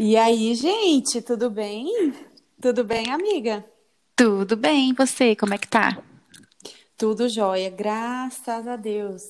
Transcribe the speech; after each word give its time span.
E 0.00 0.16
aí, 0.16 0.54
gente, 0.54 1.20
tudo 1.20 1.50
bem? 1.50 2.14
Tudo 2.62 2.84
bem, 2.84 3.10
amiga? 3.10 3.64
Tudo 4.14 4.56
bem, 4.56 4.90
e 4.90 4.92
você, 4.92 5.34
como 5.34 5.54
é 5.54 5.58
que 5.58 5.66
tá? 5.66 6.00
Tudo 6.96 7.28
jóia, 7.28 7.68
graças 7.68 8.68
a 8.68 8.76
Deus. 8.76 9.24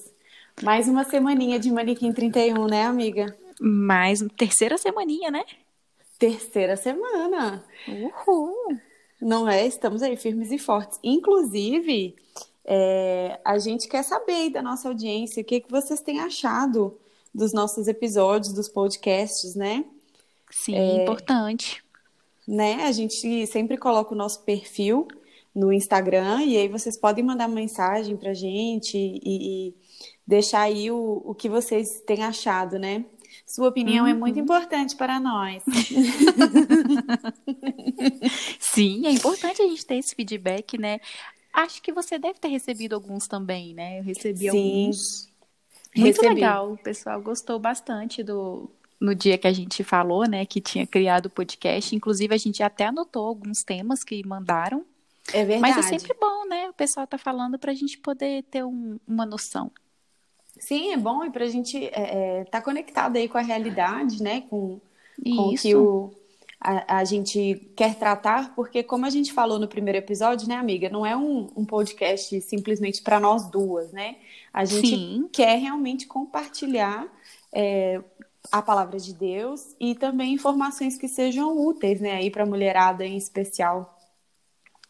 Mais 0.62 0.86
uma 0.86 1.04
semaninha 1.04 1.58
de 1.58 1.72
Manequim 1.72 2.12
31, 2.12 2.66
né, 2.66 2.84
amiga? 2.84 3.34
Mais 3.58 4.22
terceira 4.36 4.76
semaninha, 4.76 5.30
né? 5.30 5.42
Terceira 6.18 6.76
semana. 6.76 7.64
Uhul! 7.88 8.78
Não 9.22 9.48
é? 9.48 9.66
Estamos 9.66 10.02
aí 10.02 10.18
firmes 10.18 10.52
e 10.52 10.58
fortes. 10.58 10.98
Inclusive, 11.02 12.14
é, 12.62 13.40
a 13.42 13.58
gente 13.58 13.88
quer 13.88 14.02
saber 14.02 14.32
aí 14.32 14.50
da 14.50 14.60
nossa 14.60 14.86
audiência 14.88 15.40
o 15.40 15.46
que, 15.46 15.60
que 15.60 15.70
vocês 15.70 16.02
têm 16.02 16.20
achado 16.20 16.94
dos 17.34 17.54
nossos 17.54 17.88
episódios, 17.88 18.52
dos 18.52 18.68
podcasts, 18.68 19.54
né? 19.54 19.82
Sim, 20.50 20.74
é, 20.74 21.02
importante. 21.02 21.82
Né? 22.46 22.84
A 22.84 22.92
gente 22.92 23.46
sempre 23.46 23.76
coloca 23.76 24.14
o 24.14 24.16
nosso 24.16 24.42
perfil 24.44 25.06
no 25.54 25.72
Instagram 25.72 26.42
e 26.42 26.56
aí 26.56 26.68
vocês 26.68 26.98
podem 26.98 27.24
mandar 27.24 27.48
mensagem 27.48 28.16
pra 28.16 28.32
gente 28.32 28.96
e, 28.96 29.68
e 29.68 29.74
deixar 30.26 30.62
aí 30.62 30.90
o, 30.90 31.22
o 31.24 31.34
que 31.34 31.48
vocês 31.48 32.00
têm 32.06 32.22
achado, 32.22 32.78
né? 32.78 33.04
Sua 33.46 33.68
opinião 33.68 34.04
uhum. 34.04 34.10
é 34.10 34.14
muito 34.14 34.36
uhum. 34.36 34.42
importante 34.42 34.96
para 34.96 35.18
nós. 35.18 35.62
Sim, 38.60 39.06
é 39.06 39.10
importante 39.10 39.62
a 39.62 39.66
gente 39.66 39.84
ter 39.84 39.96
esse 39.96 40.14
feedback, 40.14 40.78
né? 40.78 41.00
Acho 41.52 41.82
que 41.82 41.92
você 41.92 42.18
deve 42.18 42.38
ter 42.38 42.48
recebido 42.48 42.94
alguns 42.94 43.26
também, 43.26 43.74
né? 43.74 43.98
Eu 43.98 44.04
recebi 44.04 44.48
Sim. 44.48 44.48
alguns. 44.48 45.28
Muito 45.96 46.20
Recebi. 46.20 46.34
legal, 46.34 46.72
o 46.72 46.78
pessoal 46.78 47.20
gostou 47.20 47.58
bastante 47.58 48.22
do 48.22 48.70
no 49.00 49.14
dia 49.14 49.38
que 49.38 49.46
a 49.46 49.52
gente 49.52 49.84
falou, 49.84 50.28
né, 50.28 50.44
que 50.44 50.60
tinha 50.60 50.86
criado 50.86 51.26
o 51.26 51.30
podcast. 51.30 51.94
Inclusive, 51.94 52.34
a 52.34 52.38
gente 52.38 52.62
até 52.62 52.86
anotou 52.86 53.26
alguns 53.26 53.62
temas 53.62 54.02
que 54.02 54.26
mandaram. 54.26 54.84
É 55.32 55.44
verdade. 55.44 55.60
Mas 55.60 55.86
é 55.86 55.88
sempre 55.88 56.16
bom, 56.18 56.46
né? 56.48 56.68
O 56.68 56.72
pessoal 56.72 57.06
tá 57.06 57.18
falando 57.18 57.58
para 57.58 57.70
a 57.70 57.74
gente 57.74 57.98
poder 57.98 58.42
ter 58.44 58.64
um, 58.64 58.98
uma 59.06 59.26
noção. 59.26 59.70
Sim, 60.58 60.92
é 60.92 60.96
bom 60.96 61.24
e 61.24 61.30
para 61.30 61.44
a 61.44 61.48
gente 61.48 61.76
estar 61.78 62.00
é, 62.00 62.40
é, 62.40 62.44
tá 62.44 62.60
conectado 62.60 63.16
aí 63.16 63.28
com 63.28 63.38
a 63.38 63.42
realidade, 63.42 64.22
né? 64.22 64.42
Com, 64.42 64.80
com 65.22 65.48
o 65.48 65.54
que 65.54 65.74
o, 65.76 66.12
a, 66.60 66.98
a, 66.98 67.04
gente 67.04 67.70
quer 67.76 67.94
tratar, 67.94 68.54
porque 68.54 68.82
como 68.82 69.06
a 69.06 69.10
gente 69.10 69.32
falou 69.32 69.58
no 69.58 69.68
primeiro 69.68 69.98
episódio, 69.98 70.48
né, 70.48 70.56
amiga, 70.56 70.88
não 70.88 71.06
é 71.06 71.16
um, 71.16 71.48
um 71.54 71.64
podcast 71.64 72.40
simplesmente 72.40 73.02
para 73.02 73.20
nós 73.20 73.48
duas, 73.48 73.92
né? 73.92 74.16
A 74.52 74.64
gente 74.64 74.88
Sim. 74.88 75.28
quer 75.32 75.56
realmente 75.58 76.06
compartilhar 76.06 77.06
é, 77.52 78.02
a 78.50 78.62
palavra 78.62 78.98
de 78.98 79.12
Deus 79.12 79.60
e 79.80 79.94
também 79.94 80.34
informações 80.34 80.96
que 80.96 81.08
sejam 81.08 81.56
úteis, 81.58 82.00
né, 82.00 82.12
aí 82.12 82.30
para 82.30 82.42
a 82.42 82.46
mulherada 82.46 83.04
em 83.04 83.16
especial. 83.16 83.98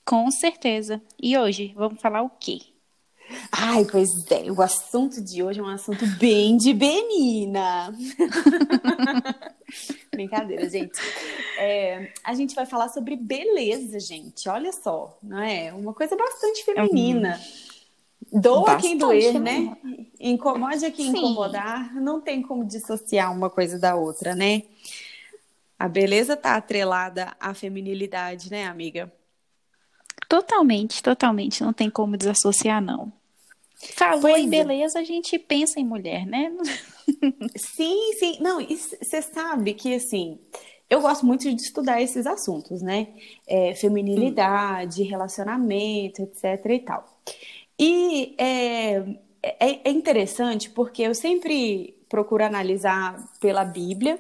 Com 0.05 0.31
certeza. 0.31 1.03
E 1.21 1.37
hoje, 1.37 1.73
vamos 1.77 2.01
falar 2.01 2.23
o 2.23 2.31
quê? 2.31 2.61
Ai, 3.53 3.85
pois 3.85 4.09
é, 4.31 4.51
o 4.51 4.63
assunto 4.63 5.23
de 5.23 5.43
hoje 5.43 5.61
é 5.61 5.63
um 5.63 5.69
assunto 5.69 6.07
bem 6.19 6.57
de 6.57 6.73
menina. 6.73 7.95
Brincadeira, 10.11 10.69
gente. 10.69 10.99
É, 11.59 12.11
a 12.25 12.35
gente 12.35 12.55
vai 12.55 12.65
falar 12.65 12.89
sobre 12.89 13.17
beleza, 13.17 14.01
gente. 14.01 14.49
Olha 14.49 14.73
só, 14.73 15.19
não 15.23 15.41
é? 15.41 15.73
Uma 15.75 15.93
coisa 15.93 16.17
bastante 16.17 16.65
feminina. 16.65 17.37
Uhum. 17.37 17.68
Doa 18.33 18.61
bastante 18.63 18.83
quem 18.83 18.99
doer, 18.99 19.41
né? 19.41 19.77
Incomode 20.21 20.85
a 20.85 20.91
quem 20.91 21.11
Sim. 21.11 21.19
incomodar. 21.19 21.95
Não 21.95 22.21
tem 22.21 22.43
como 22.43 22.65
dissociar 22.65 23.33
uma 23.33 23.49
coisa 23.49 23.79
da 23.79 23.95
outra, 23.95 24.35
né? 24.35 24.63
A 25.79 25.89
beleza 25.89 26.37
tá 26.37 26.57
atrelada 26.57 27.35
à 27.39 27.55
feminilidade, 27.55 28.51
né, 28.51 28.67
amiga? 28.67 29.13
Totalmente, 30.29 31.03
totalmente. 31.03 31.63
Não 31.63 31.73
tem 31.73 31.89
como 31.89 32.17
desassociar, 32.17 32.83
não. 32.83 33.13
Falou 33.95 34.21
pois 34.21 34.43
em 34.43 34.47
é. 34.47 34.51
beleza, 34.51 34.99
é. 34.99 35.03
a 35.03 35.05
gente 35.05 35.39
pensa 35.39 35.79
em 35.79 35.85
mulher, 35.85 36.27
né? 36.27 36.53
sim, 37.57 38.13
sim. 38.19 38.39
Não, 38.41 38.59
você 38.61 39.23
sabe 39.23 39.73
que, 39.73 39.95
assim, 39.95 40.39
eu 40.91 41.01
gosto 41.01 41.25
muito 41.25 41.43
de 41.55 41.63
estudar 41.63 42.03
esses 42.03 42.27
assuntos, 42.27 42.83
né? 42.83 43.09
É, 43.47 43.75
feminilidade, 43.75 45.03
hum. 45.03 45.09
relacionamento, 45.09 46.23
etc 46.23 46.67
e 46.67 46.79
tal. 46.81 47.19
E 47.79 48.35
é, 48.39 48.97
é, 49.43 49.89
é 49.89 49.91
interessante 49.91 50.69
porque 50.71 51.03
eu 51.03 51.15
sempre 51.15 51.95
procuro 52.09 52.45
analisar 52.45 53.31
pela 53.41 53.65
Bíblia, 53.65 54.19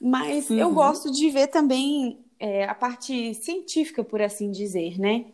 mas 0.00 0.50
uhum. 0.50 0.58
eu 0.58 0.72
gosto 0.72 1.10
de 1.12 1.30
ver 1.30 1.48
também 1.48 2.18
é, 2.38 2.64
a 2.64 2.74
parte 2.74 3.34
científica, 3.34 4.02
por 4.02 4.20
assim 4.20 4.50
dizer, 4.50 4.98
né? 4.98 5.26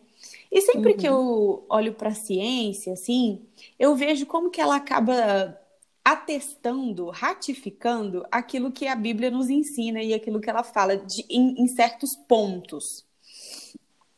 E 0.51 0.61
sempre 0.61 0.91
uhum. 0.91 0.97
que 0.97 1.07
eu 1.07 1.65
olho 1.67 1.93
para 1.93 2.09
a 2.09 2.15
ciência, 2.15 2.93
assim, 2.93 3.41
eu 3.79 3.95
vejo 3.95 4.25
como 4.25 4.51
que 4.51 4.61
ela 4.61 4.75
acaba 4.75 5.57
atestando, 6.05 7.09
ratificando 7.09 8.25
aquilo 8.29 8.71
que 8.71 8.87
a 8.87 8.95
Bíblia 8.95 9.31
nos 9.31 9.49
ensina 9.49 10.03
e 10.03 10.13
aquilo 10.13 10.39
que 10.39 10.49
ela 10.49 10.63
fala 10.63 10.97
de, 10.97 11.25
em, 11.29 11.55
em 11.61 11.67
certos 11.67 12.15
pontos. 12.15 13.05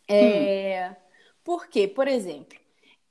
É, 0.08 0.90
hum. 0.90 0.96
Porque, 1.44 1.88
por 1.88 2.08
exemplo, 2.08 2.58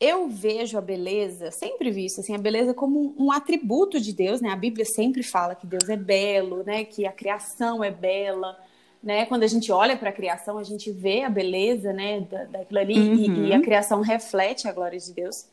eu 0.04 0.28
vejo 0.28 0.76
a 0.76 0.81
beleza, 0.81 1.50
sempre 1.50 1.91
vi 1.91 2.06
isso, 2.06 2.20
assim, 2.20 2.34
a 2.34 2.38
beleza 2.38 2.75
como 2.75 3.15
um, 3.19 3.26
um, 3.26 3.32
atributo 3.32 4.00
de 4.00 4.12
Deus, 4.12 4.41
né? 4.41 4.50
A 4.50 4.56
Bíblia 4.56 4.84
sempre 4.84 5.22
fala 5.22 5.54
que 5.54 5.66
Deus 5.66 5.88
é 5.88 5.97
belo, 5.97 6.62
né? 6.65 6.84
Que 6.84 7.06
a 7.06 7.12
criação 7.12 7.82
é 7.82 7.91
bela 7.91 8.56
né? 9.04 9.26
Quando 9.26 9.43
a 9.43 9.47
gente 9.47 9.70
olha 9.70 9.97
para 9.97 10.09
a 10.09 10.12
criação, 10.12 10.56
a 10.56 10.62
gente 10.62 10.91
vê 10.91 11.22
a 11.22 11.28
beleza, 11.28 11.93
né, 11.93 12.20
da, 12.22 12.44
daquilo 12.44 12.81
ali 12.81 12.98
uhum. 12.98 13.14
e, 13.14 13.48
e, 13.48 13.53
a 13.53 13.56
uhum. 13.56 13.62
criação 13.62 14.00
reflete 14.00 14.66
a 14.66 14.72
glória 14.72 14.98
de 14.98 15.12
Deus. 15.12 15.47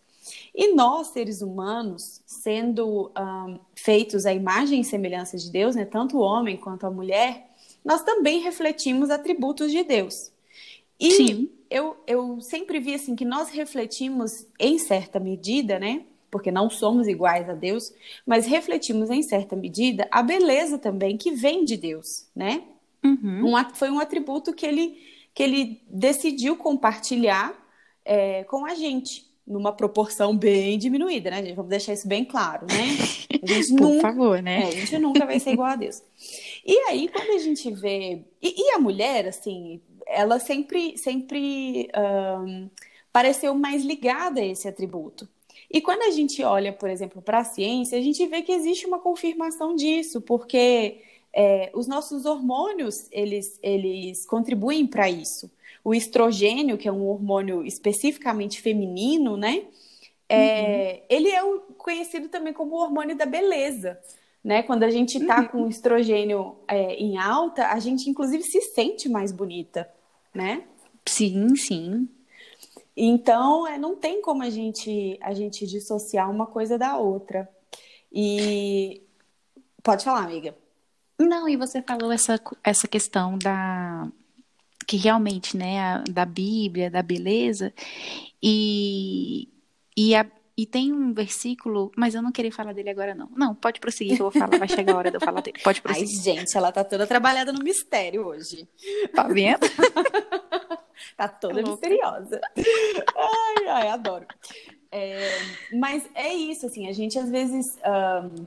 E 0.56 0.74
nós, 0.74 1.08
seres 1.08 1.42
humanos, 1.42 2.22
sendo 2.26 3.12
um, 3.18 3.60
feitos 3.76 4.26
à 4.26 4.34
imagem 4.34 4.80
e 4.80 4.86
semelhança 4.86 5.38
de 5.38 5.52
Deus, 5.52 5.76
né, 5.76 5.84
tanto 5.84 6.18
o 6.18 6.22
homem 6.22 6.56
quanto 6.56 6.86
a 6.86 6.92
mulher, 6.92 7.50
nós 7.84 8.04
também 8.04 8.40
refletimos 8.40 9.10
atributos 9.10 9.72
de 9.72 9.84
Deus. 9.84 10.32
E 10.98 11.12
Sim. 11.12 11.50
Eu, 11.72 11.96
eu 12.06 12.42
sempre 12.42 12.82
vi 12.82 12.94
assim 12.94 13.16
que 13.16 13.24
nós 13.24 13.50
refletimos 13.50 14.46
em 14.60 14.78
certa 14.78 15.22
medida, 15.22 15.80
né? 15.80 16.02
Porque 16.30 16.52
não 16.52 16.70
somos 16.70 17.08
iguais 17.08 17.50
a 17.50 17.54
Deus, 17.54 17.94
mas 18.26 18.46
refletimos 18.46 19.10
em 19.10 19.24
certa 19.24 19.56
medida 19.56 20.06
a 20.12 20.22
beleza 20.22 20.78
também 20.78 21.16
que 21.16 21.32
vem 21.32 21.64
de 21.64 21.78
Deus, 21.78 22.28
né? 22.36 22.64
Uhum. 23.02 23.56
Um, 23.56 23.74
foi 23.74 23.90
um 23.90 24.00
atributo 24.00 24.54
que 24.54 24.66
ele, 24.66 24.98
que 25.34 25.42
ele 25.42 25.82
decidiu 25.90 26.58
compartilhar 26.58 27.58
é, 28.04 28.44
com 28.44 28.66
a 28.66 28.76
gente, 28.76 29.26
numa 29.48 29.72
proporção 29.72 30.36
bem 30.36 30.78
diminuída, 30.78 31.32
né, 31.32 31.42
gente? 31.42 31.56
Vamos 31.56 31.70
deixar 31.70 31.94
isso 31.94 32.08
bem 32.08 32.26
claro, 32.26 32.68
né? 32.68 32.84
A 33.42 33.48
gente 33.48 33.70
Por 33.76 33.82
nunca, 33.82 34.02
favor, 34.02 34.42
né? 34.42 34.64
É, 34.64 34.68
a 34.68 34.72
gente 34.72 34.98
nunca 34.98 35.26
vai 35.26 35.40
ser 35.40 35.52
igual 35.52 35.70
a 35.70 35.76
Deus. 35.78 36.04
E 36.66 36.78
aí, 36.90 37.08
quando 37.08 37.32
a 37.32 37.40
gente 37.40 37.72
vê. 37.72 38.24
E, 38.42 38.68
e 38.68 38.72
a 38.72 38.80
mulher, 38.80 39.28
assim, 39.28 39.82
ela 40.08 40.40
sempre, 40.40 40.98
sempre 40.98 41.90
um, 41.96 42.70
pareceu 43.12 43.54
mais 43.54 43.84
ligada 43.84 44.42
a 44.42 44.46
esse 44.46 44.68
atributo. 44.68 45.28
E 45.70 45.82
quando 45.82 46.02
a 46.04 46.12
gente 46.12 46.44
olha, 46.44 46.74
por 46.74 46.90
exemplo, 46.90 47.22
para 47.22 47.40
a 47.40 47.44
ciência, 47.44 47.98
a 47.98 48.02
gente 48.02 48.26
vê 48.28 48.42
que 48.42 48.52
existe 48.52 48.86
uma 48.86 49.00
confirmação 49.00 49.76
disso, 49.76 50.22
porque 50.22 51.02
é, 51.34 51.72
os 51.74 51.88
nossos 51.88 52.26
hormônios, 52.26 53.08
eles, 53.12 53.58
eles 53.64 54.26
contribuem 54.26 54.86
para 54.86 55.10
isso. 55.10 55.50
O 55.84 55.94
estrogênio, 55.94 56.78
que 56.78 56.88
é 56.88 56.92
um 56.92 57.08
hormônio 57.08 57.66
especificamente 57.66 58.62
feminino, 58.62 59.38
né? 59.38 59.64
É, 60.28 60.94
uhum. 60.94 61.06
Ele 61.10 61.30
é 61.30 61.42
conhecido 61.78 62.30
também 62.30 62.54
como 62.54 62.76
o 62.76 62.80
hormônio 62.80 63.16
da 63.16 63.26
beleza. 63.26 64.00
Né? 64.44 64.64
Quando 64.64 64.84
a 64.84 64.90
gente 64.90 65.18
está 65.18 65.42
uhum. 65.42 65.48
com 65.48 65.64
o 65.64 65.70
estrogênio 65.70 66.56
é, 66.68 66.96
em 66.96 67.18
alta, 67.18 67.68
a 67.68 67.80
gente 67.80 68.10
inclusive 68.10 68.44
se 68.44 68.60
sente 68.62 69.08
mais 69.08 69.32
bonita, 69.32 69.88
né? 70.34 70.64
Sim, 71.06 71.56
sim. 71.56 72.10
Então, 72.96 73.68
é, 73.68 73.78
não 73.78 73.96
tem 73.96 74.22
como 74.22 74.44
a 74.44 74.50
gente, 74.50 75.18
a 75.22 75.34
gente 75.34 75.66
dissociar 75.66 76.30
uma 76.30 76.48
coisa 76.48 76.78
da 76.78 76.98
outra. 76.98 77.48
E 78.12 79.02
pode 79.84 80.04
falar, 80.04 80.24
amiga. 80.24 80.56
Não, 81.20 81.48
e 81.48 81.56
você 81.56 81.82
falou 81.82 82.12
essa, 82.12 82.40
essa 82.64 82.88
questão 82.88 83.38
da 83.38 84.12
que 84.88 84.98
realmente, 84.98 85.56
né, 85.56 85.80
a, 85.80 86.04
da 86.10 86.26
Bíblia, 86.26 86.90
da 86.92 87.02
beleza, 87.02 87.74
e, 88.44 89.48
e, 89.96 90.14
a, 90.16 90.26
e 90.58 90.66
tem 90.66 90.92
um 90.92 91.14
versículo, 91.14 91.92
mas 91.96 92.14
eu 92.14 92.22
não 92.22 92.32
queria 92.32 92.52
falar 92.52 92.74
dele 92.74 92.90
agora, 92.90 93.16
não. 93.16 93.30
Não, 93.36 93.56
pode 93.56 93.80
prosseguir 93.80 94.16
que 94.16 94.22
eu 94.22 94.30
vou 94.30 94.40
falar, 94.40 94.58
vai 94.58 94.68
chegar 94.68 94.94
a 94.94 94.98
hora 94.98 95.10
de 95.10 95.18
eu 95.18 95.22
falar 95.22 95.42
dele. 95.42 95.60
Pode 95.64 95.82
prosseguir. 95.82 96.10
Ai, 96.10 96.24
gente, 96.24 96.58
ela 96.58 96.72
tá 96.72 96.84
toda 96.84 97.08
trabalhada 97.08 97.54
no 97.54 97.64
mistério 97.64 98.26
hoje. 98.26 98.68
Tá 99.16 99.24
vendo? 99.24 99.60
tá 101.16 101.28
toda 101.28 101.62
misteriosa. 101.62 102.42
Ai, 102.58 103.68
ai, 103.68 103.88
adoro. 103.88 104.26
É, 104.92 105.30
mas 105.74 106.04
é 106.14 106.34
isso, 106.34 106.66
assim, 106.66 106.88
a 106.88 106.92
gente 106.92 107.18
às 107.18 107.30
vezes 107.30 107.78
um, 108.26 108.46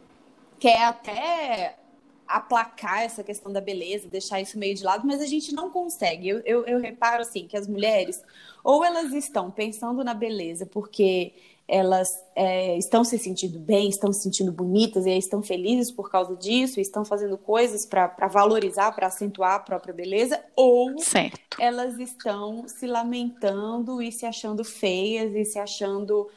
quer 0.58 0.84
até 0.84 1.78
aplacar 2.26 3.02
essa 3.02 3.22
questão 3.22 3.52
da 3.52 3.60
beleza, 3.60 4.08
deixar 4.08 4.40
isso 4.40 4.58
meio 4.58 4.74
de 4.74 4.82
lado, 4.82 5.06
mas 5.06 5.20
a 5.20 5.26
gente 5.26 5.54
não 5.54 5.70
consegue. 5.70 6.28
Eu, 6.28 6.40
eu, 6.40 6.64
eu 6.66 6.80
reparo 6.80 7.22
assim 7.22 7.46
que 7.46 7.56
as 7.56 7.66
mulheres, 7.66 8.22
ou 8.62 8.84
elas 8.84 9.12
estão 9.12 9.50
pensando 9.50 10.04
na 10.04 10.14
beleza 10.14 10.66
porque 10.66 11.32
elas 11.66 12.08
é, 12.36 12.76
estão 12.76 13.02
se 13.04 13.18
sentindo 13.18 13.58
bem, 13.58 13.88
estão 13.88 14.12
se 14.12 14.22
sentindo 14.22 14.52
bonitas 14.52 15.06
e 15.06 15.10
estão 15.16 15.42
felizes 15.42 15.90
por 15.90 16.10
causa 16.10 16.36
disso, 16.36 16.78
estão 16.78 17.04
fazendo 17.04 17.38
coisas 17.38 17.86
para 17.86 18.28
valorizar, 18.28 18.92
para 18.92 19.06
acentuar 19.06 19.54
a 19.54 19.60
própria 19.60 19.94
beleza, 19.94 20.42
ou 20.54 20.98
certo. 20.98 21.56
elas 21.58 21.98
estão 21.98 22.68
se 22.68 22.86
lamentando 22.86 24.02
e 24.02 24.12
se 24.12 24.26
achando 24.26 24.62
feias 24.62 25.34
e 25.34 25.44
se 25.44 25.58
achando 25.58 26.28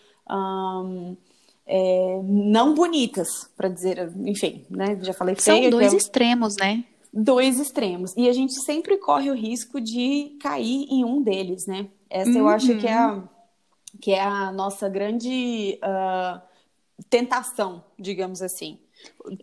é, 1.66 2.22
não 2.24 2.74
bonitas, 2.74 3.50
para 3.56 3.68
dizer, 3.68 4.12
enfim, 4.26 4.66
né? 4.70 4.98
Já 5.02 5.14
falei 5.14 5.36
feia. 5.36 5.64
São 5.64 5.70
dois 5.70 5.94
é... 5.94 5.98
extremos, 5.98 6.56
né? 6.56 6.86
Dois 7.14 7.60
extremos. 7.60 8.14
E 8.16 8.30
a 8.30 8.34
gente 8.34 8.54
sempre 8.64 8.98
corre 8.98 9.30
o 9.30 9.36
risco 9.36 9.82
de 9.82 10.38
cair 10.42 10.88
em 10.90 11.04
um 11.04 11.22
deles, 11.22 11.66
né? 11.66 11.88
Essa 12.10 12.30
uhum. 12.30 12.38
eu 12.38 12.48
acho 12.48 12.78
que 12.78 12.88
é 12.88 12.94
a, 12.94 13.24
que 14.02 14.12
é 14.12 14.22
a 14.22 14.52
nossa 14.52 14.88
grande 14.90 15.80
uh, 15.84 16.42
tentação, 17.10 17.84
digamos 17.98 18.42
assim. 18.42 18.80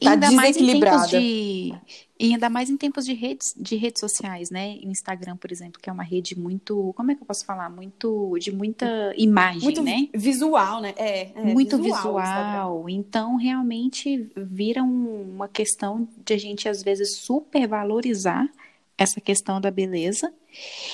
Tá 0.00 0.12
ainda 0.12 0.30
mais 0.32 0.56
em 0.56 0.66
tempos 0.66 1.08
de 1.10 1.74
e 2.18 2.32
ainda 2.32 2.48
mais 2.48 2.70
em 2.70 2.76
tempos 2.76 3.04
de 3.04 3.12
redes 3.12 3.54
de 3.56 3.76
redes 3.76 4.00
sociais, 4.00 4.50
né? 4.50 4.78
Instagram, 4.82 5.36
por 5.36 5.52
exemplo, 5.52 5.80
que 5.80 5.88
é 5.88 5.92
uma 5.92 6.02
rede 6.02 6.38
muito, 6.38 6.92
como 6.96 7.10
é 7.10 7.14
que 7.14 7.22
eu 7.22 7.26
posso 7.26 7.44
falar, 7.44 7.68
muito 7.70 8.36
de 8.38 8.50
muita 8.50 9.12
imagem, 9.16 9.62
muito 9.62 9.82
né? 9.82 10.08
Visual, 10.14 10.80
né? 10.80 10.94
É, 10.96 11.30
é 11.34 11.44
muito 11.44 11.76
visual. 11.76 12.20
visual. 12.20 12.88
Então, 12.88 13.36
realmente 13.36 14.30
vira 14.36 14.82
uma 14.82 15.48
questão 15.48 16.08
de 16.24 16.34
a 16.34 16.38
gente 16.38 16.68
às 16.68 16.82
vezes 16.82 17.16
supervalorizar 17.18 18.48
essa 18.96 19.20
questão 19.20 19.60
da 19.60 19.70
beleza. 19.70 20.32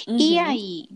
Uhum. 0.08 0.18
E 0.18 0.38
aí, 0.38 0.88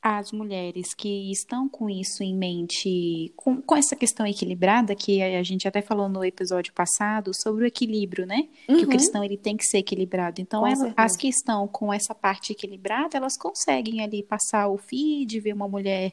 as 0.00 0.30
mulheres 0.30 0.94
que 0.94 1.30
estão 1.30 1.68
com 1.68 1.90
isso 1.90 2.22
em 2.22 2.34
mente, 2.34 3.32
com, 3.36 3.60
com 3.60 3.76
essa 3.76 3.96
questão 3.96 4.24
equilibrada, 4.26 4.94
que 4.94 5.20
a, 5.20 5.42
gente 5.42 5.66
até 5.66 5.82
falou 5.82 6.08
no 6.08 6.24
episódio 6.24 6.72
passado, 6.72 7.32
sobre 7.34 7.64
o 7.64 7.66
equilíbrio, 7.66 8.24
né? 8.24 8.48
Uhum. 8.68 8.76
Que 8.76 8.82
o 8.82 8.84
uhum. 8.84 8.88
cristão 8.90 9.24
ele 9.24 9.36
tem 9.36 9.56
que 9.56 9.64
ser 9.64 9.78
equilibrado. 9.78 10.40
Então, 10.40 10.62
as 10.96 11.16
que 11.16 11.28
estão 11.28 11.66
com 11.66 11.92
essa 11.92 12.14
parte 12.14 12.52
equilibrada, 12.52 13.16
elas 13.16 13.36
conseguem 13.36 14.00
ali 14.00 14.22
passar 14.22 14.68
o 14.68 14.78
feed, 14.78 15.40
ver 15.40 15.52
uma 15.52 15.68
mulher 15.68 16.12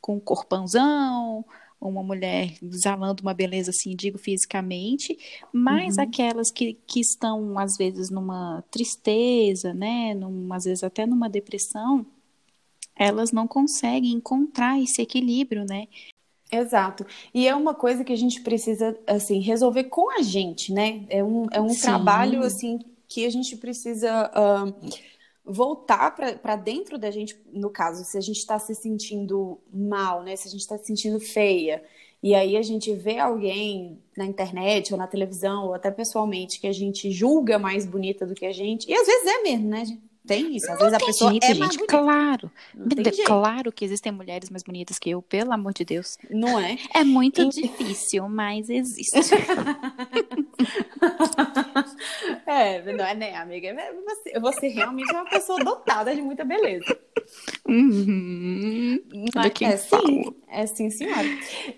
com 0.00 0.16
um 0.16 0.20
corpãozão, 0.20 1.44
uma 1.80 2.02
mulher 2.02 2.52
exalando 2.60 3.22
uma 3.22 3.32
beleza 3.32 3.70
assim, 3.70 3.94
digo 3.94 4.18
fisicamente, 4.18 5.16
mas 5.52 5.96
uhum. 5.96 6.02
aquelas 6.02 6.50
que, 6.50 6.76
que 6.86 7.00
estão, 7.00 7.58
às 7.58 7.76
vezes, 7.76 8.10
numa 8.10 8.62
tristeza, 8.70 9.72
né? 9.72 10.14
Num, 10.14 10.52
às 10.52 10.64
vezes 10.64 10.82
até 10.82 11.06
numa 11.06 11.28
depressão 11.28 12.04
elas 13.00 13.32
não 13.32 13.48
conseguem 13.48 14.12
encontrar 14.12 14.78
esse 14.78 15.00
equilíbrio, 15.00 15.64
né? 15.64 15.88
Exato. 16.52 17.06
E 17.32 17.48
é 17.48 17.54
uma 17.54 17.72
coisa 17.72 18.04
que 18.04 18.12
a 18.12 18.16
gente 18.16 18.42
precisa, 18.42 18.94
assim, 19.06 19.40
resolver 19.40 19.84
com 19.84 20.10
a 20.10 20.20
gente, 20.20 20.70
né? 20.70 21.06
É 21.08 21.24
um, 21.24 21.46
é 21.50 21.60
um 21.62 21.74
trabalho, 21.74 22.42
assim, 22.42 22.78
que 23.08 23.24
a 23.24 23.30
gente 23.30 23.56
precisa 23.56 24.30
uh, 24.30 24.90
voltar 25.42 26.14
para 26.14 26.56
dentro 26.56 26.98
da 26.98 27.10
gente, 27.10 27.40
no 27.50 27.70
caso, 27.70 28.04
se 28.04 28.18
a 28.18 28.20
gente 28.20 28.36
está 28.36 28.58
se 28.58 28.74
sentindo 28.74 29.58
mal, 29.72 30.22
né? 30.22 30.36
Se 30.36 30.48
a 30.48 30.50
gente 30.50 30.60
está 30.60 30.76
se 30.76 30.84
sentindo 30.84 31.18
feia, 31.18 31.82
e 32.22 32.34
aí 32.34 32.54
a 32.54 32.62
gente 32.62 32.92
vê 32.92 33.18
alguém 33.18 33.98
na 34.14 34.26
internet 34.26 34.92
ou 34.92 34.98
na 34.98 35.06
televisão, 35.06 35.68
ou 35.68 35.74
até 35.74 35.90
pessoalmente, 35.90 36.60
que 36.60 36.66
a 36.66 36.72
gente 36.72 37.10
julga 37.10 37.58
mais 37.58 37.86
bonita 37.86 38.26
do 38.26 38.34
que 38.34 38.44
a 38.44 38.52
gente, 38.52 38.90
e 38.90 38.92
às 38.92 39.06
vezes 39.06 39.26
é 39.26 39.42
mesmo, 39.42 39.68
né? 39.68 39.84
Tem 40.26 40.56
isso. 40.56 40.70
Às 40.70 40.78
não 40.78 40.90
vezes 40.90 41.02
a 41.02 41.06
pessoa 41.06 41.30
jeito, 41.30 41.44
é 41.44 41.54
gente, 41.54 41.78
claro. 41.86 42.50
Claro 43.24 43.72
que 43.72 43.84
existem 43.84 44.12
mulheres 44.12 44.50
mais 44.50 44.62
bonitas 44.62 44.98
que 44.98 45.10
eu, 45.10 45.22
pelo 45.22 45.52
amor 45.52 45.72
de 45.72 45.84
Deus. 45.84 46.18
Não 46.28 46.58
é? 46.58 46.78
É 46.94 47.02
muito 47.04 47.42
e... 47.42 47.48
difícil, 47.48 48.28
mas 48.28 48.68
existe. 48.68 49.18
é, 52.46 52.92
não 52.92 53.04
é, 53.04 53.14
né, 53.14 53.36
amiga? 53.36 53.68
É, 53.68 53.92
você, 53.92 54.40
você 54.40 54.68
realmente 54.68 55.10
é 55.10 55.14
uma 55.14 55.28
pessoa 55.28 55.62
dotada 55.64 56.14
de 56.14 56.22
muita 56.22 56.44
beleza. 56.44 56.98
Uhum. 57.66 58.98
Mas, 59.34 59.52
é 59.62 59.76
sim, 59.76 60.34
é 60.48 60.66
sim, 60.66 60.90
senhora. 60.90 61.28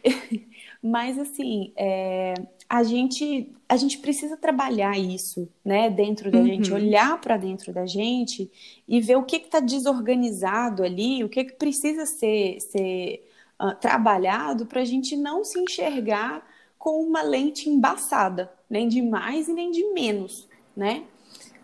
Mas 0.82 1.16
assim, 1.18 1.72
é, 1.76 2.34
a 2.68 2.82
gente 2.82 3.52
a 3.68 3.76
gente 3.76 3.98
precisa 3.98 4.36
trabalhar 4.36 4.98
isso, 4.98 5.48
né, 5.64 5.88
dentro 5.88 6.30
da 6.30 6.38
uhum. 6.38 6.46
gente, 6.46 6.72
olhar 6.72 7.18
para 7.20 7.38
dentro 7.38 7.72
da 7.72 7.86
gente 7.86 8.50
e 8.86 9.00
ver 9.00 9.16
o 9.16 9.22
que 9.22 9.36
está 9.36 9.60
desorganizado 9.60 10.82
ali, 10.82 11.24
o 11.24 11.28
que, 11.28 11.44
que 11.44 11.54
precisa 11.54 12.04
ser, 12.04 12.60
ser 12.60 13.26
uh, 13.58 13.74
trabalhado 13.80 14.66
para 14.66 14.82
a 14.82 14.84
gente 14.84 15.16
não 15.16 15.42
se 15.42 15.58
enxergar 15.58 16.46
com 16.76 17.00
uma 17.00 17.22
lente 17.22 17.70
embaçada, 17.70 18.52
nem 18.68 18.88
de 18.88 19.00
mais 19.00 19.48
e 19.48 19.54
nem 19.54 19.70
de 19.70 19.84
menos, 19.92 20.48
né? 20.76 21.04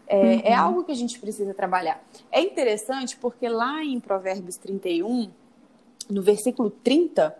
É, 0.06 0.16
é 0.16 0.22
uhum. 0.22 0.40
é 0.44 0.54
algo 0.54 0.84
que 0.84 0.92
a 0.92 0.96
gente 0.96 1.18
precisa 1.18 1.52
trabalhar. 1.52 2.02
É 2.32 2.40
interessante 2.40 3.16
porque 3.18 3.48
lá 3.48 3.84
em 3.84 4.00
Provérbios 4.00 4.56
31, 4.56 5.30
no 6.08 6.22
versículo 6.22 6.70
30, 6.70 7.36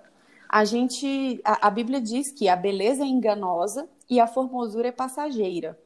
a 0.49 0.65
gente, 0.65 1.41
a, 1.45 1.67
a, 1.67 1.71
Bíblia 1.71 2.00
diz 2.00 2.31
que 2.31 2.49
a 2.49 2.56
beleza 2.56 3.05
é 3.05 3.06
enganosa 3.06 3.89
e 4.09 4.19
a 4.19 4.27
formosura 4.27 4.89
é 4.89 4.93
passageira, 4.93 5.79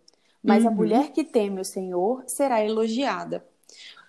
mas 0.42 0.62
uhum. 0.62 0.70
a 0.70 0.72
mulher 0.72 1.10
que 1.10 1.24
teme 1.24 1.60
o 1.60 1.64
Senhor 1.64 2.22
será 2.26 2.64
elogiada. 2.64 3.44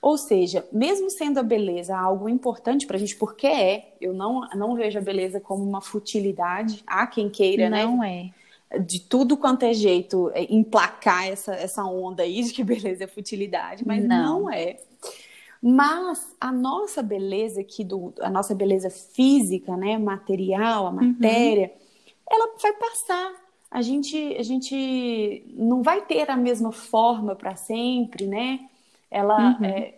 Ou 0.01 0.17
seja, 0.17 0.67
mesmo 0.71 1.09
sendo 1.09 1.39
a 1.39 1.43
beleza 1.43 1.97
algo 1.97 2.27
importante 2.27 2.85
para 2.85 2.97
a 2.97 2.99
gente, 2.99 3.15
porque 3.15 3.47
é, 3.47 3.95
eu 4.01 4.13
não, 4.13 4.41
não 4.53 4.75
vejo 4.75 4.99
a 4.99 5.01
beleza 5.01 5.39
como 5.39 5.63
uma 5.63 5.79
futilidade. 5.79 6.83
Há 6.85 7.07
quem 7.07 7.29
queira, 7.29 7.69
não 7.69 7.77
né? 7.77 7.85
Não 7.85 8.03
é. 8.03 8.29
De 8.81 8.99
tudo 8.99 9.37
quanto 9.37 9.63
é 9.63 9.73
jeito, 9.73 10.29
é, 10.33 10.43
emplacar 10.53 11.27
essa, 11.27 11.53
essa 11.53 11.85
onda 11.85 12.23
aí 12.23 12.43
de 12.43 12.51
que 12.51 12.63
beleza 12.65 13.05
é 13.05 13.07
futilidade, 13.07 13.87
mas 13.87 14.03
não, 14.03 14.41
não 14.41 14.51
é. 14.51 14.77
Mas 15.65 16.35
a 16.41 16.51
nossa 16.51 17.01
beleza 17.01 17.61
aqui, 17.61 17.85
do, 17.85 18.13
a 18.19 18.29
nossa 18.29 18.53
beleza 18.53 18.89
física, 18.89 19.77
né, 19.77 19.97
material, 19.97 20.87
a 20.87 20.89
uhum. 20.89 20.95
matéria, 20.95 21.71
uhum. 21.71 22.21
ela 22.29 22.57
vai 22.61 22.73
passar. 22.73 23.33
A 23.71 23.81
gente, 23.81 24.35
a 24.37 24.43
gente 24.43 25.45
não 25.55 25.81
vai 25.81 26.01
ter 26.01 26.29
a 26.29 26.35
mesma 26.35 26.73
forma 26.73 27.33
para 27.33 27.55
sempre, 27.55 28.27
né? 28.27 28.59
Ela 29.09 29.57
uhum. 29.57 29.65
é... 29.65 29.93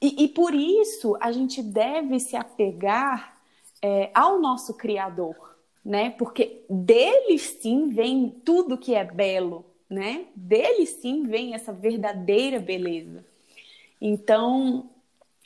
e, 0.00 0.24
e, 0.24 0.28
por 0.28 0.54
isso 0.54 1.16
a 1.22 1.32
gente 1.32 1.62
deve 1.62 2.20
se 2.20 2.36
apegar 2.36 3.38
é, 3.80 4.10
ao 4.14 4.38
nosso 4.40 4.74
Criador, 4.74 5.56
né? 5.82 6.10
Porque 6.10 6.66
dele 6.68 7.38
sim 7.38 7.88
vem 7.88 8.28
tudo 8.44 8.76
que 8.76 8.94
é 8.94 9.04
belo, 9.04 9.64
né? 9.88 10.26
Dele 10.36 10.84
sim 10.84 11.22
vem 11.22 11.54
essa 11.54 11.72
verdadeira 11.72 12.60
beleza. 12.60 13.31
Então, 14.04 14.90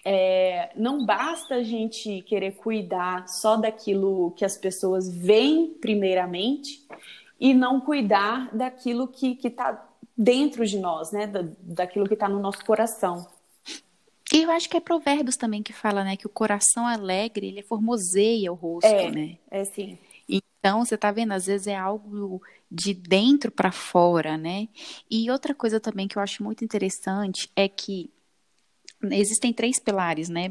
é, 0.02 0.70
não 0.74 1.04
basta 1.04 1.56
a 1.56 1.62
gente 1.62 2.22
querer 2.22 2.52
cuidar 2.52 3.28
só 3.28 3.54
daquilo 3.58 4.30
que 4.30 4.46
as 4.46 4.56
pessoas 4.56 5.14
veem 5.14 5.74
primeiramente 5.74 6.82
e 7.38 7.52
não 7.52 7.78
cuidar 7.78 8.48
daquilo 8.56 9.08
que 9.08 9.38
está 9.44 9.86
dentro 10.16 10.64
de 10.64 10.78
nós, 10.78 11.12
né? 11.12 11.26
Da, 11.26 11.44
daquilo 11.60 12.08
que 12.08 12.14
está 12.14 12.30
no 12.30 12.40
nosso 12.40 12.64
coração. 12.64 13.26
E 14.32 14.42
eu 14.42 14.50
acho 14.50 14.70
que 14.70 14.78
é 14.78 14.80
Provérbios 14.80 15.36
também 15.36 15.62
que 15.62 15.74
fala, 15.74 16.02
né? 16.02 16.16
Que 16.16 16.26
o 16.26 16.30
coração 16.30 16.86
alegre, 16.86 17.48
ele 17.48 17.62
formoseia 17.62 18.50
o 18.50 18.54
rosto, 18.54 18.86
é, 18.86 19.10
né? 19.10 19.36
É, 19.50 19.64
sim. 19.66 19.98
Então, 20.26 20.82
você 20.82 20.94
está 20.94 21.12
vendo, 21.12 21.32
às 21.32 21.44
vezes 21.44 21.66
é 21.66 21.76
algo 21.76 22.40
de 22.70 22.94
dentro 22.94 23.50
para 23.50 23.70
fora, 23.70 24.38
né? 24.38 24.66
E 25.10 25.30
outra 25.30 25.54
coisa 25.54 25.78
também 25.78 26.08
que 26.08 26.16
eu 26.16 26.22
acho 26.22 26.42
muito 26.42 26.64
interessante 26.64 27.50
é 27.54 27.68
que 27.68 28.10
existem 29.10 29.52
três 29.52 29.78
pilares, 29.78 30.28
né, 30.28 30.50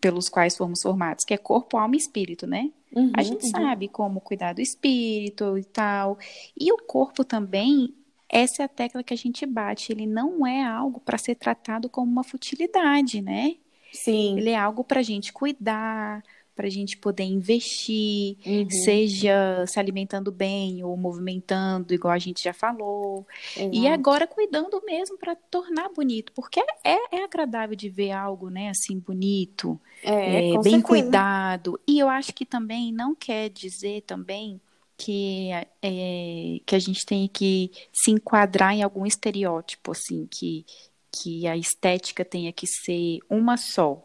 pelos 0.00 0.28
quais 0.28 0.56
fomos 0.56 0.82
formados, 0.82 1.24
que 1.24 1.34
é 1.34 1.38
corpo, 1.38 1.76
alma 1.76 1.94
e 1.94 1.98
espírito, 1.98 2.46
né? 2.46 2.70
Uhum, 2.94 3.12
a 3.14 3.22
gente 3.22 3.44
uhum. 3.44 3.50
sabe 3.50 3.88
como 3.88 4.20
cuidar 4.20 4.54
do 4.54 4.60
espírito 4.60 5.58
e 5.58 5.64
tal. 5.64 6.18
E 6.58 6.72
o 6.72 6.78
corpo 6.78 7.24
também, 7.24 7.94
essa 8.28 8.62
é 8.62 8.64
a 8.64 8.68
tecla 8.68 9.02
que 9.02 9.14
a 9.14 9.16
gente 9.16 9.44
bate, 9.46 9.92
ele 9.92 10.06
não 10.06 10.46
é 10.46 10.64
algo 10.64 11.00
para 11.00 11.18
ser 11.18 11.34
tratado 11.34 11.88
como 11.88 12.10
uma 12.10 12.24
futilidade, 12.24 13.20
né? 13.20 13.56
Sim. 13.92 14.38
Ele 14.38 14.50
é 14.50 14.56
algo 14.56 14.84
para 14.84 15.00
a 15.00 15.02
gente 15.02 15.32
cuidar, 15.32 16.22
para 16.56 16.66
a 16.66 16.70
gente 16.70 16.96
poder 16.96 17.24
investir, 17.24 18.38
uhum. 18.46 18.70
seja 18.70 19.64
se 19.66 19.78
alimentando 19.78 20.32
bem 20.32 20.82
ou 20.82 20.96
movimentando, 20.96 21.92
igual 21.92 22.14
a 22.14 22.18
gente 22.18 22.42
já 22.42 22.54
falou. 22.54 23.26
Exato. 23.54 23.76
E 23.76 23.86
agora 23.86 24.26
cuidando 24.26 24.82
mesmo 24.86 25.18
para 25.18 25.36
tornar 25.36 25.90
bonito, 25.90 26.32
porque 26.32 26.58
é, 26.82 27.16
é, 27.16 27.24
agradável 27.24 27.76
de 27.76 27.90
ver 27.90 28.12
algo, 28.12 28.48
né, 28.48 28.70
assim, 28.70 28.98
bonito, 28.98 29.78
é, 30.02 30.54
é 30.54 30.58
bem 30.60 30.80
cuidado. 30.80 31.78
E 31.86 31.98
eu 31.98 32.08
acho 32.08 32.32
que 32.32 32.46
também 32.46 32.90
não 32.90 33.14
quer 33.14 33.50
dizer 33.50 34.00
também 34.02 34.58
que, 34.96 35.50
é, 35.82 36.60
que 36.64 36.74
a 36.74 36.78
gente 36.78 37.04
tem 37.04 37.28
que 37.28 37.70
se 37.92 38.10
enquadrar 38.10 38.72
em 38.72 38.82
algum 38.82 39.04
estereótipo, 39.04 39.92
assim, 39.92 40.26
que, 40.30 40.64
que 41.12 41.46
a 41.46 41.54
estética 41.54 42.24
tenha 42.24 42.50
que 42.50 42.66
ser 42.66 43.18
uma 43.28 43.58
só. 43.58 44.02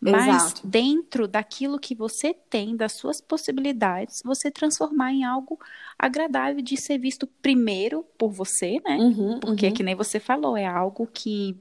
Mas 0.00 0.46
Exato. 0.46 0.66
dentro 0.66 1.26
daquilo 1.28 1.78
que 1.78 1.94
você 1.94 2.34
tem, 2.34 2.76
das 2.76 2.92
suas 2.92 3.20
possibilidades, 3.20 4.22
você 4.24 4.50
transformar 4.50 5.12
em 5.12 5.24
algo 5.24 5.58
agradável 5.98 6.62
de 6.62 6.76
ser 6.76 6.98
visto 6.98 7.26
primeiro 7.26 8.04
por 8.18 8.30
você, 8.30 8.80
né? 8.84 8.96
Uhum, 8.96 9.40
Porque, 9.40 9.68
uhum. 9.68 9.74
que 9.74 9.82
nem 9.82 9.94
você 9.94 10.20
falou, 10.20 10.56
é 10.56 10.66
algo 10.66 11.06
que 11.06 11.56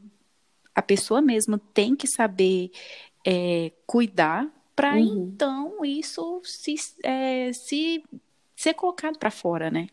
a 0.74 0.82
pessoa 0.82 1.22
mesmo 1.22 1.58
tem 1.58 1.96
que 1.96 2.08
saber 2.08 2.72
é, 3.26 3.72
cuidar 3.88 4.48
para 4.76 4.94
uhum. 4.96 5.30
então 5.34 5.86
isso 5.86 6.42
se, 6.44 6.76
é, 7.04 7.54
se 7.54 8.04
ser 8.56 8.74
colocado 8.74 9.18
para 9.18 9.32
fora, 9.32 9.72
né? 9.72 9.88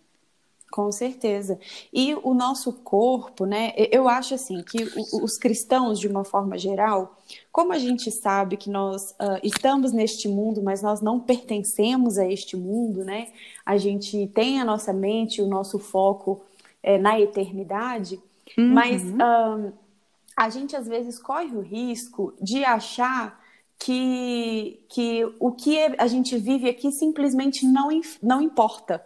Com 0.72 0.90
certeza. 0.90 1.60
E 1.92 2.14
o 2.22 2.32
nosso 2.32 2.72
corpo, 2.72 3.44
né? 3.44 3.74
Eu 3.76 4.08
acho 4.08 4.32
assim 4.32 4.62
que 4.62 4.88
os 5.12 5.36
cristãos, 5.36 6.00
de 6.00 6.08
uma 6.08 6.24
forma 6.24 6.56
geral, 6.56 7.14
como 7.52 7.74
a 7.74 7.78
gente 7.78 8.10
sabe 8.10 8.56
que 8.56 8.70
nós 8.70 9.10
uh, 9.10 9.38
estamos 9.42 9.92
neste 9.92 10.28
mundo, 10.28 10.62
mas 10.62 10.80
nós 10.80 11.02
não 11.02 11.20
pertencemos 11.20 12.16
a 12.16 12.26
este 12.26 12.56
mundo, 12.56 13.04
né? 13.04 13.28
A 13.66 13.76
gente 13.76 14.26
tem 14.28 14.62
a 14.62 14.64
nossa 14.64 14.94
mente, 14.94 15.42
o 15.42 15.46
nosso 15.46 15.78
foco 15.78 16.40
é, 16.82 16.96
na 16.96 17.20
eternidade, 17.20 18.18
uhum. 18.56 18.72
mas 18.72 19.02
uh, 19.02 19.70
a 20.34 20.48
gente 20.48 20.74
às 20.74 20.88
vezes 20.88 21.18
corre 21.18 21.54
o 21.54 21.60
risco 21.60 22.32
de 22.40 22.64
achar 22.64 23.38
que, 23.78 24.80
que 24.88 25.22
o 25.38 25.52
que 25.52 25.78
a 25.98 26.06
gente 26.06 26.38
vive 26.38 26.70
aqui 26.70 26.90
simplesmente 26.90 27.66
não, 27.66 27.90
não 28.22 28.40
importa. 28.40 29.04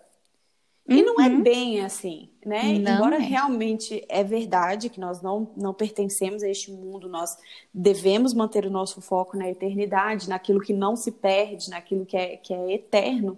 E 0.88 1.02
não 1.02 1.21
é 1.21 1.28
uhum. 1.28 1.43
bem 1.43 1.81
assim, 1.85 2.28
né? 2.45 2.78
Não 2.78 2.95
Embora 2.95 3.16
é. 3.16 3.19
realmente 3.19 4.05
é 4.09 4.23
verdade 4.23 4.88
que 4.88 5.00
nós 5.00 5.21
não, 5.21 5.50
não 5.57 5.75
pertencemos 5.75 6.43
a 6.45 6.49
este 6.49 6.71
mundo, 6.71 7.09
nós 7.09 7.37
devemos 7.75 8.33
manter 8.33 8.64
o 8.64 8.71
nosso 8.71 9.00
foco 9.00 9.37
na 9.37 9.50
eternidade, 9.50 10.28
naquilo 10.28 10.61
que 10.61 10.73
não 10.73 10.95
se 10.95 11.11
perde, 11.11 11.71
naquilo 11.71 12.07
que 12.07 12.16
é, 12.16 12.37
que 12.37 12.55
é 12.55 12.73
eterno. 12.73 13.37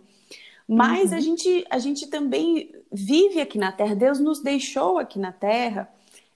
Mas 0.68 1.12
uhum. 1.12 1.16
a, 1.16 1.20
gente, 1.20 1.66
a 1.70 1.78
gente 1.78 2.06
também 2.08 2.70
vive 2.92 3.40
aqui 3.40 3.56
na 3.56 3.72
Terra, 3.72 3.94
Deus 3.94 4.20
nos 4.20 4.42
deixou 4.42 4.98
aqui 4.98 5.18
na 5.18 5.32
Terra 5.32 5.90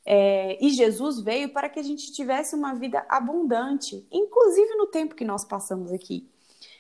é, 0.05 0.59
e 0.65 0.71
Jesus 0.71 1.21
veio 1.21 1.51
para 1.51 1.69
que 1.69 1.79
a 1.79 1.83
gente 1.83 2.11
tivesse 2.13 2.55
uma 2.55 2.75
vida 2.75 3.05
abundante, 3.09 4.05
inclusive 4.11 4.75
no 4.77 4.87
tempo 4.87 5.15
que 5.15 5.25
nós 5.25 5.45
passamos 5.45 5.93
aqui. 5.93 6.27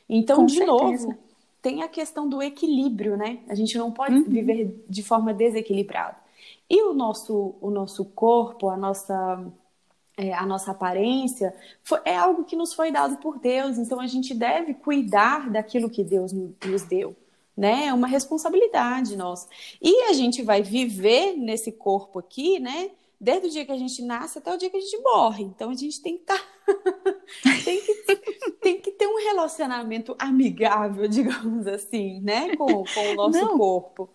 Então, 0.08 0.38
Com 0.38 0.46
de 0.46 0.56
certeza. 0.56 1.06
novo, 1.06 1.18
tem 1.62 1.82
a 1.82 1.88
questão 1.88 2.28
do 2.28 2.42
equilíbrio, 2.42 3.16
né? 3.16 3.38
A 3.48 3.54
gente 3.54 3.78
não 3.78 3.90
pode 3.90 4.16
uhum. 4.16 4.24
viver 4.24 4.84
de 4.88 5.02
forma 5.02 5.32
desequilibrada. 5.32 6.16
E 6.68 6.82
o 6.82 6.92
nosso, 6.92 7.54
o 7.60 7.70
nosso 7.70 8.04
corpo, 8.04 8.68
a 8.68 8.76
nossa, 8.76 9.46
é, 10.16 10.34
a 10.34 10.44
nossa 10.44 10.72
aparência, 10.72 11.54
foi, 11.82 12.00
é 12.04 12.16
algo 12.16 12.44
que 12.44 12.56
nos 12.56 12.74
foi 12.74 12.90
dado 12.90 13.16
por 13.18 13.38
Deus. 13.38 13.78
Então, 13.78 14.00
a 14.00 14.06
gente 14.06 14.34
deve 14.34 14.74
cuidar 14.74 15.48
daquilo 15.48 15.88
que 15.88 16.02
Deus 16.02 16.32
nos 16.32 16.82
deu 16.82 17.16
né? 17.54 17.88
É 17.88 17.92
uma 17.92 18.06
responsabilidade 18.06 19.14
nossa. 19.14 19.46
E 19.80 20.04
a 20.04 20.14
gente 20.14 20.42
vai 20.42 20.62
viver 20.62 21.36
nesse 21.36 21.70
corpo 21.70 22.18
aqui, 22.18 22.58
né? 22.58 22.90
desde 23.22 23.46
o 23.46 23.50
dia 23.50 23.64
que 23.64 23.70
a 23.70 23.78
gente 23.78 24.02
nasce 24.02 24.38
até 24.38 24.52
o 24.52 24.58
dia 24.58 24.68
que 24.68 24.76
a 24.76 24.80
gente 24.80 24.98
morre. 25.00 25.44
Então 25.44 25.70
a 25.70 25.74
gente 25.74 26.02
tem 26.02 26.16
que 26.16 26.22
estar. 26.22 26.36
Tá... 26.36 26.44
tem, 27.64 27.80
que, 27.80 28.50
tem 28.60 28.80
que 28.80 28.92
ter 28.92 29.06
um 29.06 29.16
relacionamento 29.16 30.14
amigável, 30.18 31.06
digamos 31.08 31.66
assim, 31.66 32.20
né? 32.20 32.56
Com, 32.56 32.84
com 32.84 33.12
o 33.12 33.14
nosso 33.14 33.40
Não. 33.40 33.58
corpo. 33.58 34.08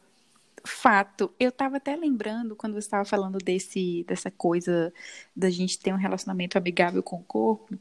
Fato. 0.65 1.31
Eu 1.39 1.49
estava 1.49 1.77
até 1.77 1.95
lembrando 1.95 2.55
quando 2.55 2.73
você 2.73 2.79
estava 2.79 3.05
falando 3.05 3.37
desse, 3.37 4.03
dessa 4.07 4.29
coisa 4.29 4.93
da 5.35 5.49
gente 5.49 5.79
ter 5.79 5.93
um 5.93 5.97
relacionamento 5.97 6.57
amigável 6.57 7.01
com 7.01 7.17
o 7.17 7.23
corpo, 7.23 7.77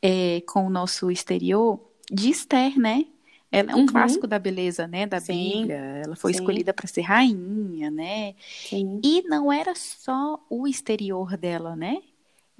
é, 0.00 0.40
com 0.46 0.66
o 0.66 0.70
nosso 0.70 1.10
exterior, 1.10 1.80
de 2.10 2.30
Esther, 2.30 2.78
né? 2.78 3.06
Ela 3.52 3.72
é 3.72 3.74
um 3.74 3.80
uhum. 3.80 3.86
clássico 3.86 4.28
da 4.28 4.38
beleza, 4.38 4.86
né, 4.86 5.06
da 5.06 5.18
sim, 5.18 5.60
Bíblia. 5.60 6.02
Ela 6.04 6.14
foi 6.14 6.32
sim. 6.32 6.38
escolhida 6.38 6.72
para 6.72 6.86
ser 6.86 7.00
rainha, 7.00 7.90
né? 7.90 8.34
Sim. 8.68 9.00
E 9.02 9.22
não 9.22 9.52
era 9.52 9.74
só 9.74 10.38
o 10.48 10.68
exterior 10.68 11.36
dela, 11.36 11.74
né? 11.74 12.00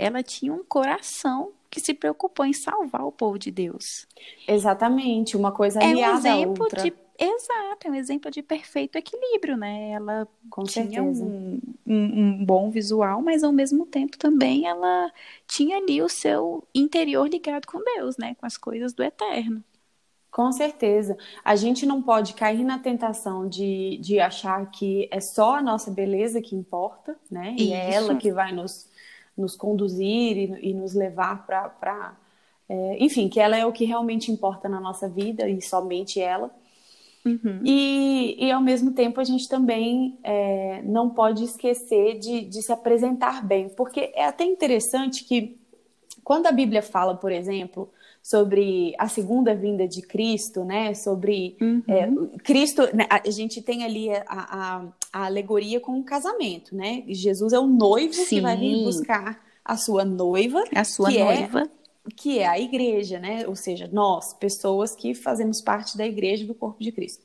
Ela 0.01 0.23
tinha 0.23 0.53
um 0.53 0.65
coração 0.65 1.53
que 1.69 1.81
se 1.81 1.95
preocupou 1.95 2.47
em 2.47 2.53
salvar 2.53 3.05
o 3.05 3.13
povo 3.13 3.39
de 3.39 3.51
Deus. 3.51 4.07
Exatamente, 4.49 5.37
uma 5.37 5.53
coisa 5.53 5.79
aliada 5.79 6.29
é 6.29 6.33
um 6.33 6.39
exemplo 6.39 6.65
outra. 6.65 6.83
de 6.83 6.93
Exato, 7.23 7.87
é 7.87 7.91
um 7.91 7.95
exemplo 7.95 8.31
de 8.31 8.41
perfeito 8.41 8.97
equilíbrio, 8.97 9.55
né? 9.55 9.91
Ela 9.91 10.27
Com 10.49 10.65
tinha 10.65 11.03
um, 11.03 11.61
um, 11.87 11.95
um, 11.95 12.45
bom 12.47 12.71
visual, 12.71 13.21
mas 13.21 13.45
ao 13.45 13.53
mesmo 13.53 13.85
tempo 13.85 14.17
também 14.17 14.65
ela 14.67 15.13
tinha 15.47 15.77
ali 15.77 16.01
o 16.01 16.09
seu 16.09 16.67
interior 16.75 17.29
ligado 17.29 17.67
com 17.67 17.85
Deus, 17.97 18.17
né? 18.17 18.35
Com 18.37 18.47
as 18.47 18.57
coisas 18.57 18.95
do 18.95 19.03
eterno. 19.03 19.63
Com 20.31 20.51
certeza. 20.51 21.19
A 21.45 21.57
gente 21.57 21.85
não 21.85 22.01
pode 22.01 22.33
cair 22.33 22.65
na 22.65 22.79
tentação 22.79 23.47
de, 23.47 23.99
de 24.01 24.19
achar 24.19 24.71
que 24.71 25.07
é 25.11 25.21
só 25.21 25.57
a 25.57 25.63
nossa 25.63 25.91
beleza 25.91 26.41
que 26.41 26.57
importa, 26.57 27.17
né? 27.31 27.55
E 27.59 27.65
Isso. 27.65 27.75
é 27.75 27.95
ela 27.95 28.15
que 28.15 28.33
vai 28.33 28.51
nos, 28.51 28.89
nos 29.41 29.57
conduzir 29.57 30.37
e, 30.37 30.71
e 30.71 30.75
nos 30.75 30.95
levar 30.95 31.47
para. 31.47 32.17
É, 32.69 33.05
enfim, 33.05 33.29
que 33.29 33.41
ela 33.41 33.57
é 33.57 33.67
o 33.67 33.73
que 33.73 33.85
realmente 33.85 34.31
importa 34.31 34.69
na 34.69 34.81
nossa 34.81 35.09
vida 35.09 35.49
e 35.49 35.61
somente 35.61 36.21
ela. 36.21 36.55
Uhum. 37.25 37.61
E, 37.65 38.37
e 38.39 38.51
ao 38.51 38.63
mesmo 38.63 38.93
tempo 38.93 39.21
a 39.21 39.25
gente 39.25 39.49
também 39.49 40.19
é, 40.23 40.81
não 40.83 41.11
pode 41.11 41.45
esquecer 41.45 42.19
de, 42.19 42.43
de 42.43 42.63
se 42.63 42.73
apresentar 42.73 43.45
bem, 43.45 43.69
porque 43.69 44.13
é 44.15 44.25
até 44.25 44.45
interessante 44.45 45.25
que 45.25 45.59
quando 46.25 46.47
a 46.47 46.53
Bíblia 46.53 46.81
fala, 46.81 47.15
por 47.15 47.33
exemplo, 47.33 47.91
sobre 48.23 48.95
a 48.99 49.09
segunda 49.09 49.55
vinda 49.55 49.89
de 49.89 50.03
Cristo, 50.03 50.65
né? 50.65 50.95
Sobre 50.95 51.57
uhum. 51.61 51.83
é, 51.89 52.39
Cristo, 52.43 52.83
né? 52.95 53.07
a 53.09 53.31
gente 53.31 53.63
tem 53.63 53.85
ali 53.85 54.11
a, 54.11 54.25
a, 54.27 54.89
a, 55.13 55.27
alegoria 55.27 55.81
com 55.81 55.99
o 55.99 56.05
casamento, 56.05 56.75
né? 56.75 57.03
Jesus 57.09 57.53
é 57.53 57.59
o 57.59 57.67
noivo 57.67 58.15
Sim. 58.15 58.37
que 58.37 58.41
vai 58.41 58.57
vir 58.57 58.85
buscar 58.85 59.41
a 59.65 59.77
sua 59.77 60.05
noiva, 60.05 60.63
a 60.75 60.85
sua 60.85 61.11
que 61.11 61.19
é 61.19 61.25
noiva. 61.25 61.63
É, 61.63 62.11
que 62.17 62.39
é 62.39 62.47
a 62.47 62.59
igreja, 62.59 63.19
né? 63.19 63.47
Ou 63.47 63.57
seja, 63.57 63.89
nós, 63.93 64.35
pessoas 64.35 64.95
que 64.95 65.15
fazemos 65.15 65.63
parte 65.63 65.97
da 65.97 66.07
igreja 66.07 66.47
do 66.47 66.55
corpo 66.55 66.83
de 66.83 66.93
Cristo. 66.93 67.23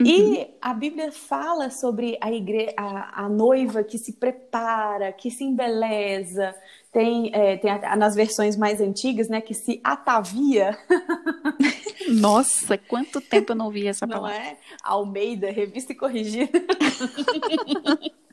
Uhum. 0.00 0.06
E 0.06 0.54
a 0.60 0.74
Bíblia 0.74 1.12
fala 1.12 1.70
sobre 1.70 2.18
a, 2.20 2.30
igre... 2.32 2.74
a, 2.76 3.24
a 3.24 3.28
noiva 3.28 3.84
que 3.84 3.96
se 3.96 4.12
prepara, 4.12 5.12
que 5.12 5.30
se 5.30 5.44
embeleza, 5.44 6.54
tem, 6.94 7.30
é, 7.34 7.56
tem 7.56 7.72
a, 7.72 7.96
nas 7.96 8.14
versões 8.14 8.56
mais 8.56 8.80
antigas, 8.80 9.28
né, 9.28 9.40
que 9.40 9.52
se 9.52 9.80
atavia. 9.82 10.78
Nossa, 12.08 12.78
quanto 12.78 13.20
tempo 13.20 13.50
eu 13.50 13.56
não 13.56 13.68
vi 13.68 13.88
essa 13.88 14.06
palavra. 14.06 14.38
Não 14.38 14.44
é? 14.44 14.56
Almeida, 14.80 15.50
revista 15.50 15.92
e 15.92 15.96
corrigida. 15.96 16.52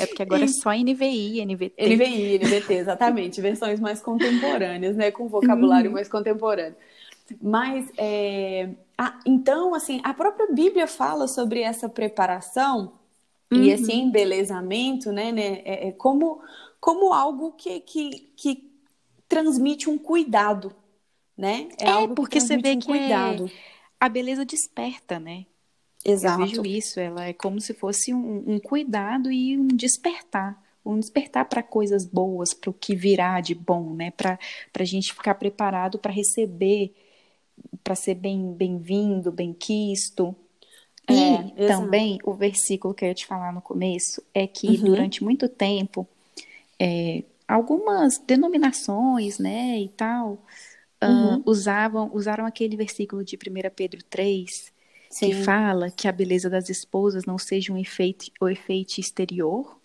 É 0.00 0.06
porque 0.06 0.20
agora 0.24 0.42
é 0.42 0.48
só 0.48 0.72
NVI, 0.72 1.44
NVT. 1.46 1.74
NVI, 1.78 2.38
NVT, 2.38 2.74
exatamente. 2.74 3.40
Versões 3.40 3.78
mais 3.78 4.00
contemporâneas, 4.00 4.96
né? 4.96 5.12
Com 5.12 5.28
vocabulário 5.28 5.90
uhum. 5.90 5.94
mais 5.94 6.08
contemporâneo. 6.08 6.74
Mas, 7.40 7.88
é... 7.96 8.70
ah, 8.98 9.16
então, 9.24 9.72
assim, 9.72 10.00
a 10.02 10.12
própria 10.12 10.48
Bíblia 10.50 10.88
fala 10.88 11.28
sobre 11.28 11.60
essa 11.60 11.88
preparação 11.88 12.94
uhum. 13.52 13.62
e 13.62 13.70
esse 13.70 13.92
embelezamento, 13.92 15.12
né? 15.12 15.30
né? 15.30 15.62
É, 15.64 15.86
é 15.86 15.92
como 15.92 16.40
como 16.84 17.14
algo 17.14 17.52
que, 17.52 17.80
que, 17.80 18.30
que 18.36 18.70
transmite 19.26 19.88
um 19.88 19.96
cuidado, 19.96 20.70
né? 21.34 21.70
É, 21.80 21.88
é 21.88 22.08
porque 22.08 22.38
você 22.38 22.58
vê 22.58 22.72
um 22.72 22.78
que 22.78 22.86
cuidado. 22.86 23.46
É... 23.46 23.50
a 23.98 24.06
beleza 24.06 24.44
desperta, 24.44 25.18
né? 25.18 25.46
Exato. 26.04 26.42
Eu 26.42 26.46
vejo 26.46 26.66
isso, 26.66 27.00
ela 27.00 27.24
é 27.24 27.32
como 27.32 27.58
se 27.58 27.72
fosse 27.72 28.12
um, 28.12 28.44
um 28.46 28.58
cuidado 28.58 29.32
e 29.32 29.56
um 29.56 29.66
despertar 29.66 30.62
um 30.84 31.00
despertar 31.00 31.48
para 31.48 31.62
coisas 31.62 32.04
boas, 32.04 32.52
para 32.52 32.68
o 32.68 32.74
que 32.74 32.94
virá 32.94 33.40
de 33.40 33.54
bom, 33.54 33.94
né? 33.94 34.10
Para 34.10 34.38
a 34.78 34.84
gente 34.84 35.14
ficar 35.14 35.36
preparado 35.36 35.98
para 35.98 36.12
receber, 36.12 36.94
para 37.82 37.94
ser 37.94 38.16
bem 38.16 38.52
bem-vindo, 38.52 39.32
bem 39.32 39.54
quisto. 39.54 40.36
E 41.08 41.62
é, 41.62 41.66
também 41.66 42.18
o 42.22 42.34
versículo 42.34 42.92
que 42.92 43.06
eu 43.06 43.08
ia 43.08 43.14
te 43.14 43.24
falar 43.24 43.54
no 43.54 43.62
começo 43.62 44.22
é 44.34 44.46
que 44.46 44.66
uhum. 44.66 44.84
durante 44.84 45.24
muito 45.24 45.48
tempo 45.48 46.06
é, 46.84 47.24
algumas 47.48 48.18
denominações, 48.18 49.38
né, 49.38 49.80
e 49.80 49.88
tal, 49.88 50.44
uhum. 51.02 51.36
uh, 51.36 51.42
usavam, 51.46 52.10
usaram 52.12 52.44
aquele 52.44 52.76
versículo 52.76 53.24
de 53.24 53.36
1 53.36 53.70
Pedro 53.74 54.02
3, 54.04 54.72
Sim. 55.08 55.26
que 55.26 55.34
fala 55.44 55.90
que 55.90 56.06
a 56.06 56.12
beleza 56.12 56.50
das 56.50 56.68
esposas 56.68 57.24
não 57.24 57.38
seja 57.38 57.72
um 57.72 57.78
efeito, 57.78 58.26
o 58.38 58.48
efeito 58.50 58.98
exterior, 58.98 59.78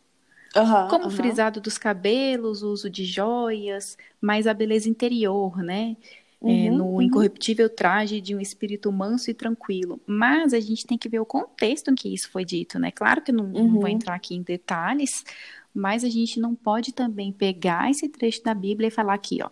uhum, 0.53 0.87
como 0.89 1.05
uhum. 1.05 1.11
frisado 1.11 1.61
dos 1.61 1.77
cabelos, 1.77 2.63
uso 2.63 2.89
de 2.89 3.05
joias, 3.05 3.97
mas 4.19 4.45
a 4.45 4.53
beleza 4.53 4.89
interior, 4.89 5.57
né? 5.59 5.95
Uhum, 6.41 6.67
é, 6.67 6.69
no 6.69 6.85
uhum. 6.85 7.01
incorruptível 7.01 7.69
traje 7.69 8.21
de 8.21 8.33
um 8.33 8.39
espírito 8.39 8.89
manso 8.93 9.29
e 9.29 9.33
tranquilo. 9.33 9.99
Mas 10.07 10.53
a 10.53 10.59
gente 10.59 10.87
tem 10.87 10.97
que 10.97 11.09
ver 11.09 11.19
o 11.19 11.25
contexto 11.25 11.91
em 11.91 11.95
que 11.95 12.13
isso 12.13 12.29
foi 12.31 12.45
dito, 12.45 12.79
né? 12.79 12.91
Claro 12.91 13.21
que 13.21 13.31
eu 13.31 13.35
não, 13.35 13.47
não 13.47 13.69
vou 13.69 13.81
uhum. 13.81 13.89
entrar 13.89 14.15
aqui 14.15 14.35
em 14.35 14.41
detalhes, 14.41 15.25
mas 15.73 16.03
a 16.03 16.09
gente 16.09 16.39
não 16.39 16.55
pode 16.55 16.91
também 16.91 17.31
pegar 17.31 17.89
esse 17.89 18.07
trecho 18.09 18.43
da 18.43 18.53
Bíblia 18.53 18.87
e 18.87 18.91
falar 18.91 19.13
aqui, 19.13 19.39
ó. 19.43 19.49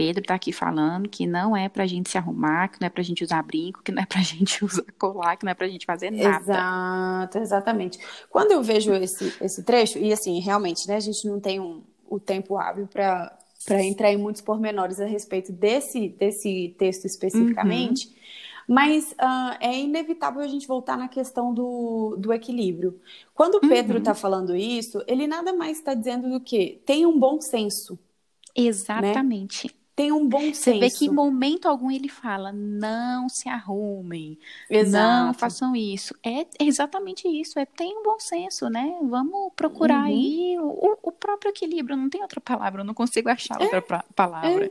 Pedro 0.00 0.22
está 0.22 0.34
aqui 0.34 0.50
falando 0.50 1.10
que 1.10 1.26
não 1.26 1.54
é 1.54 1.68
para 1.68 1.84
a 1.84 1.86
gente 1.86 2.08
se 2.08 2.16
arrumar, 2.16 2.68
que 2.68 2.80
não 2.80 2.86
é 2.86 2.88
para 2.88 3.02
a 3.02 3.04
gente 3.04 3.22
usar 3.22 3.42
brinco, 3.42 3.82
que 3.82 3.92
não 3.92 4.02
é 4.02 4.06
para 4.06 4.20
a 4.20 4.22
gente 4.24 4.64
usar 4.64 4.82
colar, 4.98 5.36
que 5.36 5.44
não 5.44 5.52
é 5.52 5.54
para 5.54 5.66
a 5.66 5.68
gente 5.68 5.84
fazer 5.84 6.10
nada. 6.10 6.42
Exato, 6.42 7.38
exatamente. 7.38 7.98
Quando 8.30 8.52
eu 8.52 8.62
vejo 8.62 8.94
esse, 8.94 9.34
esse 9.42 9.62
trecho, 9.62 9.98
e 9.98 10.10
assim, 10.10 10.40
realmente, 10.40 10.88
né, 10.88 10.96
a 10.96 11.00
gente 11.00 11.28
não 11.28 11.38
tem 11.38 11.60
um, 11.60 11.82
o 12.08 12.18
tempo 12.18 12.56
hábil 12.56 12.86
para 12.86 13.38
entrar 13.84 14.10
em 14.10 14.16
muitos 14.16 14.40
pormenores 14.40 15.00
a 15.00 15.04
respeito 15.04 15.52
desse, 15.52 16.08
desse 16.08 16.74
texto 16.78 17.04
especificamente, 17.04 18.06
uhum. 18.06 18.14
Mas 18.70 19.10
uh, 19.14 19.56
é 19.58 19.76
inevitável 19.76 20.40
a 20.40 20.46
gente 20.46 20.64
voltar 20.68 20.96
na 20.96 21.08
questão 21.08 21.52
do, 21.52 22.14
do 22.16 22.32
equilíbrio. 22.32 23.00
Quando 23.34 23.58
Pedro 23.58 23.98
está 23.98 24.12
uhum. 24.12 24.16
falando 24.16 24.54
isso, 24.54 25.02
ele 25.08 25.26
nada 25.26 25.52
mais 25.52 25.78
está 25.78 25.92
dizendo 25.92 26.30
do 26.30 26.40
que 26.40 26.80
tem 26.86 27.04
um 27.04 27.18
bom 27.18 27.40
senso. 27.40 27.94
Né? 27.94 28.66
Exatamente. 28.66 29.66
Né? 29.66 29.74
tem 29.96 30.12
um 30.12 30.26
bom 30.26 30.40
senso. 30.40 30.62
Você 30.62 30.78
vê 30.78 30.88
que 30.88 31.06
em 31.06 31.10
momento 31.10 31.66
algum 31.66 31.90
ele 31.90 32.08
fala, 32.08 32.52
não 32.52 33.28
se 33.28 33.48
arrumem, 33.48 34.38
Exato. 34.70 35.26
não 35.26 35.34
façam 35.34 35.74
isso. 35.74 36.14
É 36.24 36.46
exatamente 36.58 37.26
isso, 37.26 37.58
é 37.58 37.66
tem 37.66 37.98
um 37.98 38.04
bom 38.04 38.20
senso, 38.20 38.70
né? 38.70 38.96
Vamos 39.02 39.52
procurar 39.54 39.98
uhum. 39.98 40.06
aí 40.06 40.56
o, 40.58 40.96
o, 41.02 41.12
próprio 41.12 41.50
equilíbrio, 41.50 41.96
não 41.96 42.08
tem 42.08 42.22
outra 42.22 42.40
palavra, 42.40 42.82
eu 42.82 42.84
não 42.84 42.94
consigo 42.94 43.28
achar 43.28 43.60
é, 43.60 43.64
outra 43.64 44.04
palavra. 44.14 44.66
É. 44.66 44.70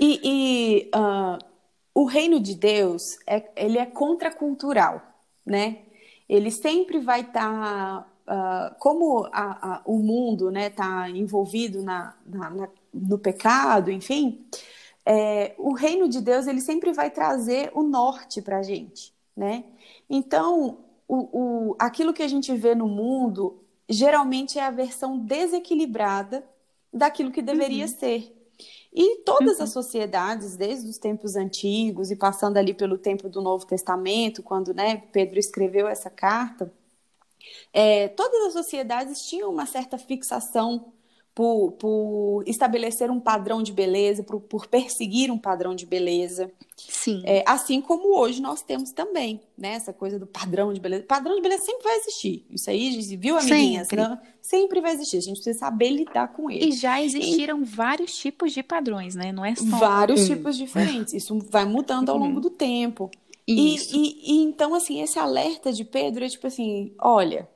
E, 0.00 0.20
e 0.22 0.90
uh, 0.94 1.49
o 1.94 2.04
reino 2.04 2.40
de 2.40 2.54
Deus, 2.54 3.18
é, 3.26 3.50
ele 3.56 3.78
é 3.78 3.86
contracultural, 3.86 5.02
né? 5.44 5.78
Ele 6.28 6.50
sempre 6.50 6.98
vai 6.98 7.22
estar... 7.22 8.04
Tá, 8.04 8.06
uh, 8.30 8.74
como 8.78 9.28
a, 9.32 9.74
a, 9.74 9.82
o 9.84 9.98
mundo 9.98 10.48
está 10.48 10.52
né, 10.52 10.70
tá 10.70 11.10
envolvido 11.10 11.82
na, 11.82 12.14
na, 12.24 12.50
na 12.50 12.68
no 12.92 13.18
pecado, 13.18 13.90
enfim, 13.90 14.44
é, 15.06 15.54
o 15.58 15.72
reino 15.72 16.08
de 16.08 16.20
Deus 16.20 16.46
ele 16.46 16.60
sempre 16.60 16.92
vai 16.92 17.10
trazer 17.10 17.70
o 17.72 17.82
norte 17.82 18.42
para 18.42 18.58
a 18.58 18.62
gente, 18.62 19.12
né? 19.36 19.64
Então, 20.08 20.78
o, 21.06 21.16
o, 21.70 21.76
aquilo 21.78 22.12
que 22.12 22.22
a 22.22 22.28
gente 22.28 22.54
vê 22.54 22.74
no 22.74 22.88
mundo 22.88 23.62
geralmente 23.88 24.58
é 24.58 24.64
a 24.64 24.70
versão 24.70 25.18
desequilibrada 25.18 26.44
daquilo 26.92 27.30
que 27.30 27.42
deveria 27.42 27.84
uhum. 27.84 27.90
ser. 27.90 28.39
E 28.92 29.18
todas 29.18 29.58
uhum. 29.58 29.64
as 29.64 29.70
sociedades, 29.70 30.56
desde 30.56 30.88
os 30.88 30.98
tempos 30.98 31.36
antigos 31.36 32.10
e 32.10 32.16
passando 32.16 32.56
ali 32.56 32.74
pelo 32.74 32.98
tempo 32.98 33.28
do 33.28 33.40
Novo 33.40 33.64
Testamento, 33.64 34.42
quando 34.42 34.74
né, 34.74 35.04
Pedro 35.12 35.38
escreveu 35.38 35.86
essa 35.86 36.10
carta, 36.10 36.72
é, 37.72 38.08
todas 38.08 38.46
as 38.46 38.52
sociedades 38.52 39.22
tinham 39.28 39.50
uma 39.50 39.66
certa 39.66 39.96
fixação 39.96 40.92
por, 41.34 41.72
por 41.72 42.44
estabelecer 42.46 43.10
um 43.10 43.20
padrão 43.20 43.62
de 43.62 43.72
beleza, 43.72 44.22
por, 44.22 44.40
por 44.40 44.66
perseguir 44.66 45.30
um 45.30 45.38
padrão 45.38 45.74
de 45.74 45.86
beleza. 45.86 46.50
Sim. 46.76 47.22
É, 47.24 47.44
assim 47.46 47.80
como 47.80 48.18
hoje 48.18 48.42
nós 48.42 48.62
temos 48.62 48.90
também, 48.90 49.40
né? 49.56 49.74
Essa 49.74 49.92
coisa 49.92 50.18
do 50.18 50.26
padrão 50.26 50.72
de 50.72 50.80
beleza. 50.80 51.04
Padrão 51.04 51.36
de 51.36 51.42
beleza 51.42 51.64
sempre 51.64 51.84
vai 51.84 51.96
existir. 51.98 52.44
Isso 52.50 52.68
aí, 52.68 53.16
viu, 53.16 53.36
amiguinhas? 53.36 53.88
Sempre. 53.88 54.08
Não? 54.08 54.18
sempre 54.42 54.80
vai 54.80 54.92
existir. 54.92 55.18
A 55.18 55.20
gente 55.20 55.36
precisa 55.36 55.58
saber 55.58 55.90
lidar 55.90 56.28
com 56.28 56.50
ele. 56.50 56.66
E 56.66 56.72
já 56.72 57.00
existiram 57.00 57.62
e... 57.62 57.64
vários 57.64 58.16
tipos 58.16 58.52
de 58.52 58.62
padrões, 58.62 59.14
né? 59.14 59.32
Não 59.32 59.44
é 59.44 59.54
só 59.54 59.78
Vários 59.78 60.22
um. 60.22 60.26
tipos 60.26 60.56
diferentes. 60.56 61.14
Isso 61.14 61.38
vai 61.50 61.64
mudando 61.64 62.10
ao 62.10 62.16
longo 62.16 62.36
uhum. 62.36 62.40
do 62.40 62.50
tempo. 62.50 63.10
E, 63.46 63.76
e, 63.76 64.32
e, 64.32 64.42
então, 64.42 64.74
assim, 64.74 65.00
esse 65.00 65.18
alerta 65.18 65.72
de 65.72 65.84
Pedro 65.84 66.24
é 66.24 66.28
tipo 66.28 66.46
assim: 66.46 66.92
olha, 67.00 67.48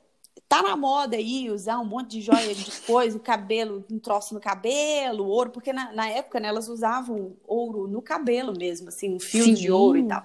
Tá 0.47 0.61
na 0.61 0.77
moda 0.77 1.17
aí 1.17 1.49
usar 1.49 1.79
um 1.79 1.85
monte 1.85 2.11
de 2.11 2.21
joia 2.21 2.53
de 2.53 2.71
coisa, 2.81 3.17
cabelo, 3.19 3.83
um 3.91 3.97
troço 3.97 4.33
no 4.33 4.39
cabelo, 4.39 5.25
ouro, 5.25 5.49
porque 5.49 5.73
na, 5.73 5.91
na 5.91 6.07
época 6.07 6.39
né, 6.39 6.47
elas 6.47 6.69
usavam 6.69 7.35
ouro 7.47 7.87
no 7.87 8.01
cabelo 8.01 8.53
mesmo, 8.55 8.89
assim, 8.89 9.15
um 9.15 9.19
fio 9.19 9.45
Sim. 9.45 9.53
de 9.55 9.71
ouro 9.71 9.97
e 9.97 10.07
tal. 10.07 10.23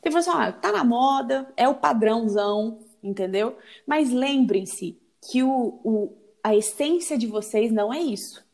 Então, 0.00 0.18
assim, 0.18 0.30
ah, 0.30 0.52
tá 0.52 0.72
na 0.72 0.84
moda, 0.84 1.50
é 1.56 1.66
o 1.66 1.74
padrãozão, 1.74 2.80
entendeu? 3.02 3.56
Mas 3.86 4.10
lembrem-se 4.10 4.98
que 5.30 5.42
o, 5.42 5.80
o, 5.82 6.12
a 6.44 6.54
essência 6.54 7.16
de 7.16 7.26
vocês 7.26 7.72
não 7.72 7.92
é 7.92 8.00
isso. 8.00 8.44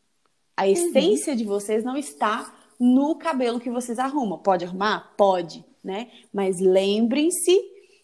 A 0.57 0.65
uhum. 0.65 0.71
essência 0.71 1.33
uhum. 1.33 1.37
de 1.37 1.45
vocês 1.45 1.85
não 1.85 1.97
está 1.97 2.55
no 2.79 3.17
cabelo 3.17 3.59
que 3.59 3.71
vocês 3.71 3.99
arrumam. 3.99 4.39
Pode 4.39 4.65
arrumar? 4.65 5.15
Pode, 5.17 5.65
né? 5.83 6.11
Mas 6.33 6.61
lembrem-se 6.61 7.61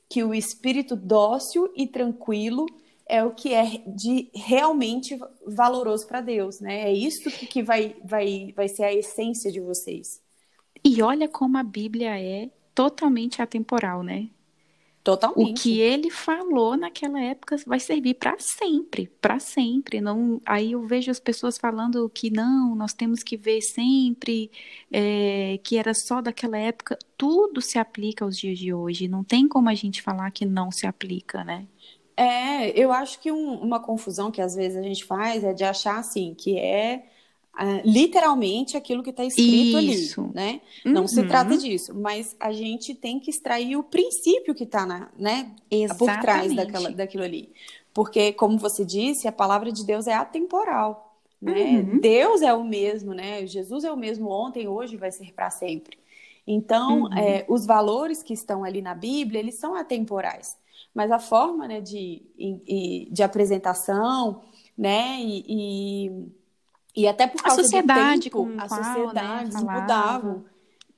que 0.08 0.24
o 0.24 0.34
espírito 0.34 0.96
dócil 0.96 1.70
e 1.76 1.86
tranquilo 1.86 2.66
é 3.06 3.22
o 3.22 3.32
que 3.32 3.52
é 3.52 3.82
de 3.86 4.30
realmente 4.34 5.18
valoroso 5.46 6.06
para 6.06 6.20
Deus, 6.20 6.60
né? 6.60 6.82
É 6.82 6.92
isso 6.92 7.30
que 7.48 7.62
vai, 7.62 7.96
vai, 8.04 8.52
vai 8.56 8.68
ser 8.68 8.84
a 8.84 8.92
essência 8.92 9.50
de 9.52 9.60
vocês. 9.60 10.22
E 10.84 11.02
olha 11.02 11.28
como 11.28 11.56
a 11.56 11.62
Bíblia 11.62 12.18
é 12.18 12.50
totalmente 12.74 13.40
atemporal, 13.40 14.02
né? 14.02 14.28
Totalmente. 15.04 15.60
O 15.60 15.62
que 15.62 15.80
ele 15.80 16.10
falou 16.10 16.78
naquela 16.78 17.20
época 17.20 17.56
vai 17.66 17.78
servir 17.78 18.14
para 18.14 18.38
sempre, 18.38 19.06
para 19.20 19.38
sempre. 19.38 20.00
Não, 20.00 20.40
aí 20.46 20.72
eu 20.72 20.86
vejo 20.86 21.10
as 21.10 21.20
pessoas 21.20 21.58
falando 21.58 22.08
que 22.08 22.30
não, 22.30 22.74
nós 22.74 22.94
temos 22.94 23.22
que 23.22 23.36
ver 23.36 23.60
sempre, 23.60 24.50
é, 24.90 25.60
que 25.62 25.76
era 25.76 25.92
só 25.92 26.22
daquela 26.22 26.56
época. 26.56 26.98
Tudo 27.18 27.60
se 27.60 27.78
aplica 27.78 28.24
aos 28.24 28.38
dias 28.38 28.58
de 28.58 28.72
hoje. 28.72 29.06
Não 29.06 29.22
tem 29.22 29.46
como 29.46 29.68
a 29.68 29.74
gente 29.74 30.00
falar 30.00 30.30
que 30.30 30.46
não 30.46 30.70
se 30.70 30.86
aplica, 30.86 31.44
né? 31.44 31.66
É, 32.16 32.70
eu 32.78 32.92
acho 32.92 33.20
que 33.20 33.32
um, 33.32 33.54
uma 33.54 33.80
confusão 33.80 34.30
que 34.30 34.40
às 34.40 34.54
vezes 34.54 34.78
a 34.78 34.82
gente 34.82 35.04
faz 35.04 35.42
é 35.42 35.52
de 35.52 35.64
achar 35.64 35.98
assim 35.98 36.32
que 36.32 36.56
é 36.58 37.04
uh, 37.54 37.80
literalmente 37.84 38.76
aquilo 38.76 39.02
que 39.02 39.10
está 39.10 39.24
escrito 39.24 39.78
Isso. 39.80 40.20
ali, 40.20 40.30
né? 40.32 40.60
Uhum. 40.86 40.92
Não 40.92 41.08
se 41.08 41.22
trata 41.26 41.52
uhum. 41.52 41.58
disso, 41.58 41.92
mas 41.94 42.36
a 42.38 42.52
gente 42.52 42.94
tem 42.94 43.18
que 43.18 43.30
extrair 43.30 43.76
o 43.76 43.82
princípio 43.82 44.54
que 44.54 44.64
está 44.64 45.10
né, 45.18 45.50
por 45.98 46.10
trás 46.20 46.54
daquela, 46.54 46.90
daquilo 46.90 47.24
ali. 47.24 47.52
Porque, 47.92 48.32
como 48.32 48.58
você 48.58 48.84
disse, 48.84 49.28
a 49.28 49.32
palavra 49.32 49.70
de 49.70 49.84
Deus 49.84 50.06
é 50.06 50.14
atemporal. 50.14 51.16
Né? 51.40 51.62
Uhum. 51.62 51.98
Deus 52.00 52.42
é 52.42 52.54
o 52.54 52.64
mesmo, 52.64 53.12
né? 53.12 53.46
Jesus 53.46 53.84
é 53.84 53.92
o 53.92 53.96
mesmo 53.96 54.30
ontem, 54.30 54.66
hoje 54.66 54.96
vai 54.96 55.12
ser 55.12 55.32
para 55.32 55.50
sempre. 55.50 55.98
Então, 56.46 57.04
uhum. 57.04 57.18
é, 57.18 57.44
os 57.48 57.64
valores 57.64 58.22
que 58.22 58.34
estão 58.34 58.64
ali 58.64 58.82
na 58.82 58.94
Bíblia, 58.94 59.40
eles 59.40 59.58
são 59.58 59.74
atemporais 59.74 60.56
mas 60.94 61.10
a 61.10 61.18
forma 61.18 61.66
né, 61.66 61.80
de, 61.80 62.22
de 63.10 63.22
apresentação, 63.22 64.42
né, 64.78 65.18
e, 65.20 65.44
e, 65.48 67.02
e 67.02 67.08
até 67.08 67.26
por 67.26 67.42
causa 67.42 67.60
a 67.60 67.64
sociedade 67.64 68.30
do 68.30 68.46
tempo, 68.46 68.62
as 68.62 68.70
sociedades 68.70 69.62
né, 69.62 69.80
mudavam. 69.80 70.44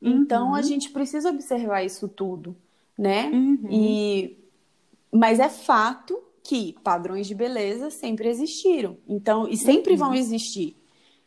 Então, 0.00 0.48
uhum. 0.48 0.54
a 0.54 0.62
gente 0.62 0.90
precisa 0.90 1.30
observar 1.30 1.82
isso 1.82 2.06
tudo, 2.06 2.54
né? 2.98 3.30
Uhum. 3.30 3.66
E, 3.70 4.37
mas 5.11 5.40
é 5.40 5.48
fato 5.48 6.22
que 6.42 6.74
padrões 6.85 7.26
de 7.26 7.35
beleza 7.35 7.90
sempre 7.90 8.28
existiram, 8.28 8.98
então 9.09 9.48
e 9.48 9.56
sempre 9.56 9.94
uhum. 9.94 9.98
vão 9.98 10.14
existir. 10.14 10.76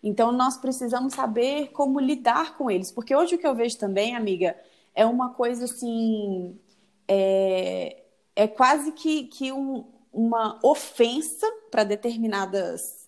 Então 0.02 0.32
nós 0.32 0.58
precisamos 0.58 1.14
saber 1.14 1.72
como 1.72 2.00
lidar 2.00 2.58
com 2.58 2.72
eles, 2.72 2.92
porque 2.92 3.16
hoje 3.16 3.36
o 3.36 3.38
que 3.38 3.46
eu 3.46 3.56
vejo 3.56 3.78
também, 3.78 4.16
amiga, 4.16 4.56
é 4.96 5.06
uma 5.06 5.34
coisa 5.34 5.66
assim, 5.66 6.58
é, 7.08 8.04
é 8.36 8.48
quase 8.48 8.94
que, 8.94 9.26
que 9.26 9.52
um, 9.52 9.86
uma 10.12 10.58
ofensa 10.64 11.46
para 11.70 11.84
determinadas 11.84 13.08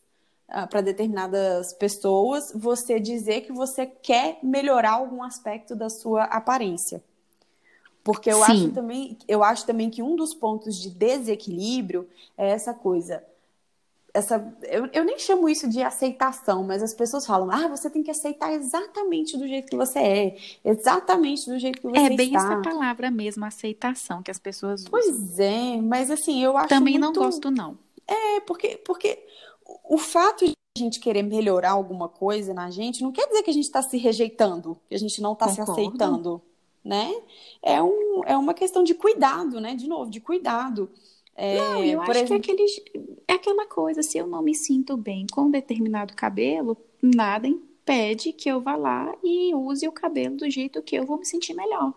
uh, 0.49 0.67
para 0.67 0.81
determinadas 0.81 1.73
pessoas 1.73 2.51
você 2.53 2.99
dizer 2.99 3.41
que 3.41 3.53
você 3.53 3.85
quer 3.85 4.39
melhorar 4.43 4.91
algum 4.91 5.23
aspecto 5.23 5.75
da 5.75 5.89
sua 5.89 6.23
aparência. 6.25 7.01
Porque 8.03 8.31
eu 8.31 8.43
acho 8.43 8.71
também, 8.71 9.17
eu 9.27 9.43
acho 9.43 9.65
também 9.65 9.89
que 9.89 10.01
um 10.01 10.15
dos 10.15 10.33
pontos 10.33 10.81
de 10.81 10.89
desequilíbrio 10.89 12.09
é 12.35 12.49
essa 12.49 12.73
coisa 12.73 13.23
essa 14.13 14.53
eu, 14.63 14.87
eu 14.93 15.03
nem 15.03 15.17
chamo 15.17 15.47
isso 15.47 15.69
de 15.69 15.81
aceitação, 15.81 16.63
mas 16.63 16.83
as 16.83 16.93
pessoas 16.93 17.25
falam: 17.25 17.49
"Ah, 17.51 17.67
você 17.67 17.89
tem 17.89 18.03
que 18.03 18.11
aceitar 18.11 18.51
exatamente 18.53 19.37
do 19.37 19.47
jeito 19.47 19.69
que 19.69 19.75
você 19.75 19.99
é, 19.99 20.37
exatamente 20.63 21.49
do 21.49 21.57
jeito 21.57 21.79
que 21.79 21.87
você 21.87 21.97
está". 21.97 22.13
É 22.13 22.17
bem 22.17 22.33
está. 22.33 22.39
essa 22.39 22.61
palavra 22.61 23.09
mesmo, 23.09 23.45
aceitação 23.45 24.21
que 24.21 24.31
as 24.31 24.39
pessoas 24.39 24.81
usam. 24.81 24.91
Pois 24.91 25.39
é, 25.39 25.77
mas 25.77 26.11
assim, 26.11 26.43
eu 26.43 26.57
acho 26.57 26.69
Também 26.69 26.99
muito... 26.99 27.19
não 27.19 27.25
gosto 27.25 27.49
não. 27.49 27.77
É, 28.07 28.39
porque 28.41 28.77
porque 28.85 29.19
o 29.83 29.97
fato 29.97 30.45
de 30.45 30.53
a 30.77 30.79
gente 30.79 30.99
querer 30.99 31.21
melhorar 31.23 31.71
alguma 31.71 32.07
coisa 32.07 32.53
na 32.53 32.69
gente 32.69 33.03
não 33.03 33.11
quer 33.11 33.27
dizer 33.27 33.43
que 33.43 33.49
a 33.49 33.53
gente 33.53 33.65
está 33.65 33.81
se 33.81 33.97
rejeitando, 33.97 34.77
que 34.87 34.95
a 34.95 34.99
gente 34.99 35.21
não 35.21 35.33
está 35.33 35.49
se 35.49 35.59
aceitando, 35.59 36.41
né? 36.83 37.13
É, 37.61 37.81
um, 37.81 38.23
é 38.25 38.37
uma 38.37 38.53
questão 38.53 38.83
de 38.83 38.93
cuidado, 38.93 39.59
né? 39.59 39.75
De 39.75 39.87
novo, 39.87 40.09
de 40.09 40.19
cuidado. 40.19 40.89
É, 41.35 41.57
não, 41.57 41.83
eu 41.83 42.01
acho 42.01 42.11
exemplo... 42.11 42.41
que 42.41 42.51
é, 42.51 43.01
é 43.29 43.33
aquela 43.33 43.65
coisa, 43.65 44.03
se 44.03 44.17
eu 44.17 44.27
não 44.27 44.41
me 44.41 44.53
sinto 44.53 44.97
bem 44.97 45.25
com 45.31 45.49
determinado 45.49 46.13
cabelo, 46.13 46.77
nada 47.01 47.47
pede 47.85 48.31
que 48.31 48.49
eu 48.49 48.61
vá 48.61 48.75
lá 48.75 49.13
e 49.23 49.53
use 49.55 49.87
o 49.87 49.91
cabelo 49.91 50.37
do 50.37 50.49
jeito 50.49 50.81
que 50.81 50.95
eu 50.95 51.05
vou 51.05 51.17
me 51.17 51.25
sentir 51.25 51.53
melhor. 51.53 51.93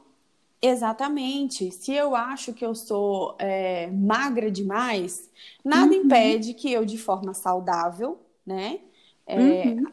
Exatamente. 0.61 1.71
Se 1.71 1.93
eu 1.93 2.17
acho 2.17 2.55
que 2.55 2.65
eu 2.65 2.75
sou 2.75 3.37
é, 3.39 3.87
magra 3.89 4.51
demais, 4.51 5.31
nada 5.63 5.95
uhum. 5.95 6.05
impede 6.05 6.55
que 6.55 6.73
eu, 6.73 6.85
de 6.87 6.97
forma 6.97 7.35
saudável, 7.35 8.19
né, 8.47 8.81
é, 9.27 9.37
uhum. 9.37 9.85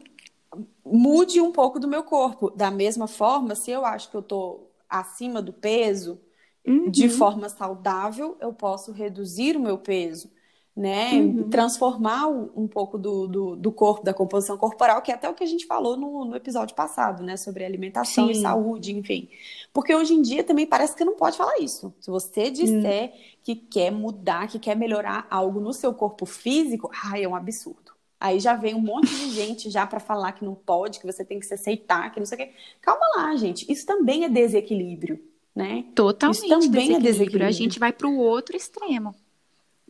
mude 0.84 1.40
um 1.40 1.52
pouco 1.52 1.78
do 1.78 1.86
meu 1.86 2.02
corpo. 2.02 2.50
Da 2.50 2.70
mesma 2.70 3.06
forma, 3.06 3.54
se 3.54 3.70
eu 3.70 3.84
acho 3.84 4.10
que 4.10 4.16
eu 4.16 4.22
tô 4.22 4.60
acima 4.88 5.42
do 5.42 5.52
peso, 5.52 6.18
uhum. 6.66 6.90
de 6.90 7.08
forma 7.08 7.48
saudável, 7.48 8.36
eu 8.40 8.52
posso 8.52 8.92
reduzir 8.92 9.56
o 9.56 9.60
meu 9.60 9.78
peso 9.78 10.30
né? 10.74 11.12
Uhum. 11.12 11.50
Transformar 11.50 12.28
um 12.28 12.66
pouco 12.66 12.96
do, 12.96 13.26
do, 13.26 13.56
do, 13.56 13.70
corpo, 13.70 14.02
da 14.02 14.14
composição 14.14 14.56
corporal, 14.56 15.02
que 15.02 15.12
é 15.12 15.14
até 15.14 15.28
o 15.28 15.34
que 15.34 15.44
a 15.44 15.46
gente 15.46 15.66
falou 15.66 15.96
no, 15.98 16.24
no 16.24 16.34
episódio 16.34 16.74
passado, 16.74 17.22
né? 17.22 17.36
Sobre 17.36 17.64
alimentação 17.64 18.26
Sim. 18.26 18.32
e 18.32 18.40
saúde, 18.40 18.96
enfim. 18.96 19.28
Porque 19.72 19.94
hoje 19.94 20.14
em 20.14 20.22
dia 20.22 20.42
também 20.42 20.66
parece 20.66 20.96
que 20.96 21.04
não 21.04 21.14
pode 21.14 21.36
falar 21.36 21.58
isso. 21.58 21.92
Se 22.00 22.10
você 22.10 22.50
disser 22.50 23.10
uhum. 23.10 23.18
que 23.42 23.54
quer 23.54 23.90
mudar, 23.90 24.48
que 24.48 24.58
quer 24.58 24.74
melhorar 24.74 25.26
algo 25.30 25.60
no 25.60 25.74
seu 25.74 25.92
corpo 25.92 26.24
físico, 26.24 26.90
ai, 27.04 27.24
é 27.24 27.28
um 27.28 27.36
absurdo. 27.36 27.92
Aí 28.18 28.38
já 28.38 28.54
vem 28.54 28.74
um 28.74 28.80
monte 28.80 29.08
de 29.08 29.30
gente 29.30 29.68
já 29.68 29.86
para 29.86 30.00
falar 30.00 30.32
que 30.32 30.44
não 30.44 30.54
pode, 30.54 31.00
que 31.00 31.06
você 31.06 31.24
tem 31.24 31.40
que 31.40 31.44
se 31.44 31.54
aceitar, 31.54 32.10
que 32.12 32.20
não 32.20 32.26
sei 32.26 32.36
o 32.36 32.38
quê. 32.40 32.52
Calma 32.80 33.04
lá, 33.16 33.36
gente. 33.36 33.70
Isso 33.70 33.84
também 33.84 34.24
é 34.24 34.28
desequilíbrio, 34.28 35.20
né? 35.54 35.84
Totalmente. 35.94 36.44
Isso 36.44 36.48
também 36.48 36.94
é 36.94 37.00
desequilíbrio. 37.00 37.46
A 37.46 37.52
gente 37.52 37.78
vai 37.78 37.92
para 37.92 38.08
o 38.08 38.16
outro 38.16 38.56
extremo 38.56 39.14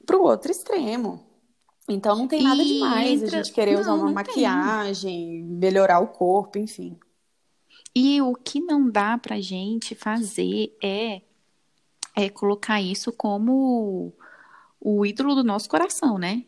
para 0.04 0.16
o 0.16 0.22
outro 0.22 0.50
extremo. 0.50 1.24
Então 1.88 2.16
não 2.16 2.28
tem 2.28 2.42
nada 2.42 2.64
demais 2.64 3.22
entra... 3.22 3.40
a 3.40 3.42
gente 3.42 3.52
querer 3.54 3.74
não, 3.74 3.80
usar 3.80 3.94
uma 3.94 4.12
maquiagem, 4.12 5.30
tem. 5.30 5.42
melhorar 5.42 6.00
o 6.00 6.08
corpo, 6.08 6.58
enfim. 6.58 6.96
E 7.94 8.20
o 8.22 8.34
que 8.34 8.60
não 8.60 8.88
dá 8.88 9.18
pra 9.18 9.40
gente 9.40 9.94
fazer 9.94 10.74
é, 10.82 11.20
é 12.16 12.28
colocar 12.30 12.80
isso 12.80 13.12
como 13.12 14.12
o 14.80 15.04
ídolo 15.04 15.34
do 15.34 15.44
nosso 15.44 15.68
coração, 15.68 16.18
né? 16.18 16.44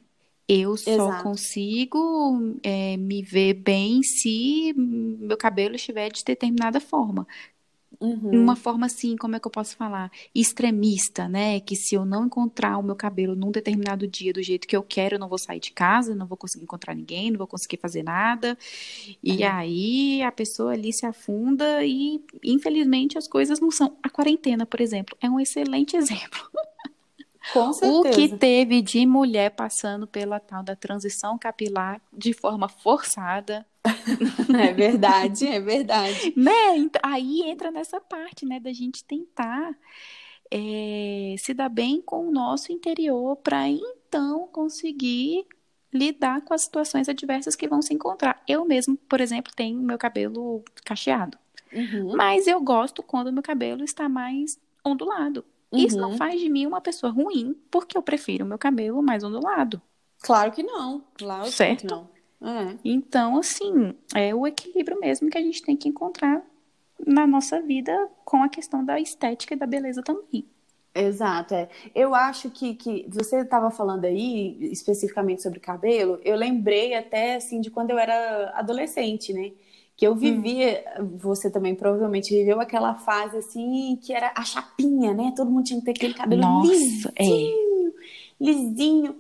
Eu 0.47 0.77
só 0.77 0.91
Exato. 0.91 1.23
consigo 1.23 2.57
é, 2.63 2.97
me 2.97 3.23
ver 3.23 3.55
bem 3.55 4.03
se 4.03 4.75
meu 4.77 5.37
cabelo 5.37 5.75
estiver 5.75 6.11
de 6.11 6.23
determinada 6.23 6.81
forma. 6.81 7.27
Uhum. 8.01 8.31
Uma 8.43 8.57
forma 8.57 8.87
assim, 8.87 9.17
como 9.17 9.37
é 9.37 9.41
que 9.41 9.47
eu 9.47 9.51
posso 9.51 9.77
falar? 9.77 10.11
Extremista, 10.35 11.29
né? 11.29 11.61
Que 11.61 11.77
se 11.77 11.95
eu 11.95 12.05
não 12.05 12.27
encontrar 12.27 12.79
o 12.79 12.83
meu 12.83 12.97
cabelo 12.97 13.35
num 13.35 13.51
determinado 13.51 14.07
dia 14.07 14.33
do 14.33 14.43
jeito 14.43 14.67
que 14.67 14.77
eu 14.77 14.83
quero, 14.83 15.17
eu 15.17 15.19
não 15.19 15.29
vou 15.29 15.39
sair 15.39 15.61
de 15.61 15.73
casa, 15.73 16.15
não 16.15 16.27
vou 16.27 16.37
conseguir 16.37 16.65
encontrar 16.65 16.95
ninguém, 16.95 17.31
não 17.31 17.39
vou 17.39 17.47
conseguir 17.47 17.79
fazer 17.79 18.03
nada. 18.03 18.57
E 19.23 19.43
aí 19.43 20.23
a 20.23 20.33
pessoa 20.33 20.73
ali 20.73 20.93
se 20.93 21.07
afunda 21.07 21.85
e, 21.85 22.21
infelizmente, 22.43 23.19
as 23.19 23.29
coisas 23.29 23.61
não 23.61 23.71
são. 23.71 23.97
A 24.03 24.11
quarentena, 24.11 24.67
por 24.67 24.81
exemplo, 24.81 25.17
é 25.21 25.29
um 25.29 25.41
excelente 25.41 25.97
exemplo. 25.97 26.41
Com 27.53 27.73
certeza. 27.73 28.09
O 28.09 28.11
que 28.11 28.37
teve 28.37 28.81
de 28.81 29.05
mulher 29.05 29.51
passando 29.51 30.07
pela 30.07 30.41
tal 30.41 30.63
da 30.63 30.75
transição 30.75 31.39
capilar 31.39 32.01
de 32.13 32.33
forma 32.33 32.69
forçada, 32.69 33.67
É 34.59 34.73
verdade, 34.73 35.47
é 35.47 35.61
verdade. 35.61 36.33
né? 36.37 36.77
Então, 36.77 37.01
aí 37.05 37.43
entra 37.43 37.71
nessa 37.71 38.01
parte, 38.01 38.47
né, 38.47 38.59
da 38.61 38.73
gente 38.73 39.05
tentar 39.05 39.77
é, 40.51 41.35
se 41.39 41.53
dar 41.53 41.69
bem 41.69 42.01
com 42.01 42.29
o 42.29 42.33
nosso 42.33 42.73
interior 42.73 43.37
para 43.37 43.69
então 43.69 44.49
conseguir 44.53 45.47
lidar 45.93 46.43
com 46.43 46.55
as 46.55 46.63
situações 46.63 47.09
adversas 47.09 47.55
que 47.55 47.69
vão 47.69 47.81
se 47.81 47.95
encontrar. 47.95 48.43
Eu 48.49 48.65
mesmo, 48.65 48.97
por 48.97 49.21
exemplo, 49.21 49.53
tenho 49.55 49.81
meu 49.81 49.99
cabelo 49.99 50.65
cacheado. 50.85 51.39
Uhum. 51.73 52.17
Mas 52.17 52.47
eu 52.47 52.61
gosto 52.61 53.03
quando 53.03 53.33
meu 53.33 53.43
cabelo 53.43 53.85
está 53.85 54.09
mais 54.09 54.59
ondulado. 54.85 55.45
Uhum. 55.71 55.79
Isso 55.79 55.97
não 55.97 56.11
uhum. 56.11 56.17
faz 56.17 56.41
de 56.41 56.49
mim 56.49 56.67
uma 56.67 56.81
pessoa 56.81 57.13
ruim, 57.13 57.57
porque 57.71 57.97
eu 57.97 58.03
prefiro 58.03 58.45
o 58.45 58.49
meu 58.49 58.59
cabelo 58.59 59.03
mais 59.03 59.23
ondulado. 59.23 59.81
Claro 60.21 60.53
que 60.53 60.63
não. 60.63 61.05
Claro 61.15 61.51
certo? 61.51 61.81
que 61.81 61.87
não. 61.87 62.14
É. 62.43 62.77
Então, 62.85 63.39
assim, 63.39 63.95
é 64.15 64.35
o 64.35 64.47
equilíbrio 64.47 65.01
mesmo 65.01 65.31
que 65.31 65.39
a 65.39 65.43
gente 65.43 65.63
tem 65.63 65.77
que 65.77 65.89
encontrar 65.89 66.43
na 67.07 67.27
nossa 67.27 67.61
vida 67.61 68.09
com 68.25 68.43
a 68.43 68.49
questão 68.49 68.85
da 68.85 69.01
estética 69.01 69.55
e 69.55 69.57
da 69.57 69.67
beleza 69.67 70.03
também. 70.03 70.47
Exato, 70.95 71.55
é. 71.55 71.69
Eu 71.93 72.15
acho 72.15 72.51
que, 72.51 72.75
que 72.75 73.05
você 73.09 73.41
estava 73.41 73.71
falando 73.71 74.05
aí 74.05 74.57
especificamente 74.71 75.43
sobre 75.43 75.59
cabelo, 75.59 76.21
eu 76.25 76.37
lembrei 76.37 76.95
até 76.95 77.35
assim 77.35 77.61
de 77.61 77.69
quando 77.69 77.91
eu 77.91 77.99
era 77.99 78.53
adolescente, 78.55 79.33
né? 79.33 79.51
Que 79.97 80.07
eu 80.07 80.13
hum. 80.13 80.17
vivia, 80.17 80.85
hum. 81.01 81.17
você 81.19 81.51
também 81.51 81.75
provavelmente 81.75 82.33
viveu 82.33 82.61
aquela 82.61 82.95
fase 82.95 83.39
assim 83.39 83.99
que 84.01 84.13
era 84.13 84.33
a 84.37 84.45
chapinha, 84.45 85.13
né? 85.13 85.33
Todo 85.37 85.51
mundo 85.51 85.65
tinha 85.65 85.81
que 85.81 85.87
ter 85.87 85.91
aquele 85.93 86.15
cabelo 86.15 86.43
Nossa, 86.43 86.71
lisinho, 86.71 87.89
é. 87.89 88.45
lisinho. 88.45 89.17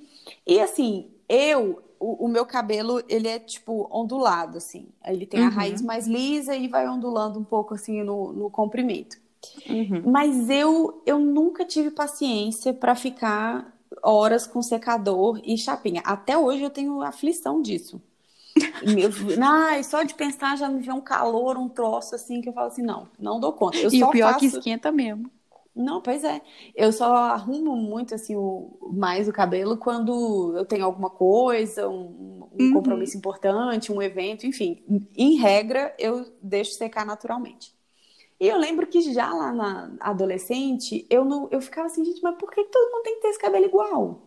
E 0.46 0.60
assim, 0.60 1.10
eu 1.28 1.82
o, 1.98 2.26
o, 2.26 2.28
meu 2.28 2.44
cabelo, 2.44 3.02
ele 3.08 3.28
é, 3.28 3.38
tipo, 3.38 3.88
ondulado, 3.90 4.58
assim. 4.58 4.88
Ele 5.04 5.26
tem 5.26 5.40
uhum. 5.40 5.46
a 5.46 5.50
raiz 5.50 5.82
mais 5.82 6.06
lisa 6.06 6.54
e 6.54 6.68
vai 6.68 6.88
ondulando 6.88 7.38
um 7.38 7.44
pouco, 7.44 7.74
assim, 7.74 8.02
no, 8.02 8.32
no 8.32 8.50
comprimento. 8.50 9.16
Uhum. 9.68 10.02
Mas 10.06 10.48
eu, 10.48 11.02
eu 11.04 11.18
nunca 11.18 11.64
tive 11.64 11.90
paciência 11.90 12.72
para 12.72 12.94
ficar 12.94 13.72
horas 14.02 14.46
com 14.46 14.62
secador 14.62 15.40
e 15.44 15.56
chapinha. 15.56 16.02
Até 16.04 16.36
hoje 16.36 16.62
eu 16.62 16.70
tenho 16.70 17.02
aflição 17.02 17.60
disso. 17.60 18.00
Meu, 18.86 19.10
ai, 19.42 19.82
só 19.82 20.02
de 20.02 20.14
pensar 20.14 20.56
já 20.56 20.68
me 20.68 20.80
vê 20.80 20.92
um 20.92 21.00
calor, 21.00 21.56
um 21.56 21.68
troço 21.68 22.14
assim, 22.14 22.40
que 22.40 22.48
eu 22.48 22.52
falo 22.52 22.68
assim, 22.68 22.82
não, 22.82 23.08
não 23.18 23.40
dou 23.40 23.52
conta. 23.52 23.76
Eu 23.78 23.92
e 23.92 24.02
o 24.02 24.10
pior 24.10 24.34
faço... 24.34 24.40
que 24.40 24.46
esquenta 24.46 24.92
mesmo. 24.92 25.30
Não, 25.74 26.00
pois 26.00 26.22
é. 26.22 26.40
Eu 26.74 26.92
só 26.92 27.14
arrumo 27.16 27.76
muito 27.76 28.14
assim 28.14 28.36
o, 28.36 28.78
mais 28.92 29.28
o 29.28 29.32
cabelo 29.32 29.76
quando 29.76 30.56
eu 30.56 30.64
tenho 30.64 30.84
alguma 30.84 31.10
coisa, 31.10 31.88
um, 31.88 32.48
um 32.52 32.64
uhum. 32.66 32.72
compromisso 32.74 33.16
importante, 33.16 33.90
um 33.90 34.00
evento, 34.00 34.46
enfim. 34.46 34.84
Em 35.16 35.34
regra, 35.36 35.92
eu 35.98 36.32
deixo 36.40 36.72
secar 36.72 37.04
naturalmente. 37.04 37.74
E 38.38 38.46
eu 38.46 38.56
lembro 38.56 38.86
que 38.86 39.12
já 39.12 39.32
lá 39.32 39.52
na 39.52 39.92
adolescente, 40.00 41.06
eu 41.10 41.24
não, 41.24 41.48
eu 41.50 41.60
ficava 41.60 41.86
assim, 41.86 42.04
gente, 42.04 42.22
mas 42.22 42.36
por 42.36 42.50
que 42.50 42.62
todo 42.64 42.92
mundo 42.92 43.02
tem 43.02 43.16
que 43.16 43.22
ter 43.22 43.28
esse 43.28 43.38
cabelo 43.38 43.64
igual? 43.64 44.22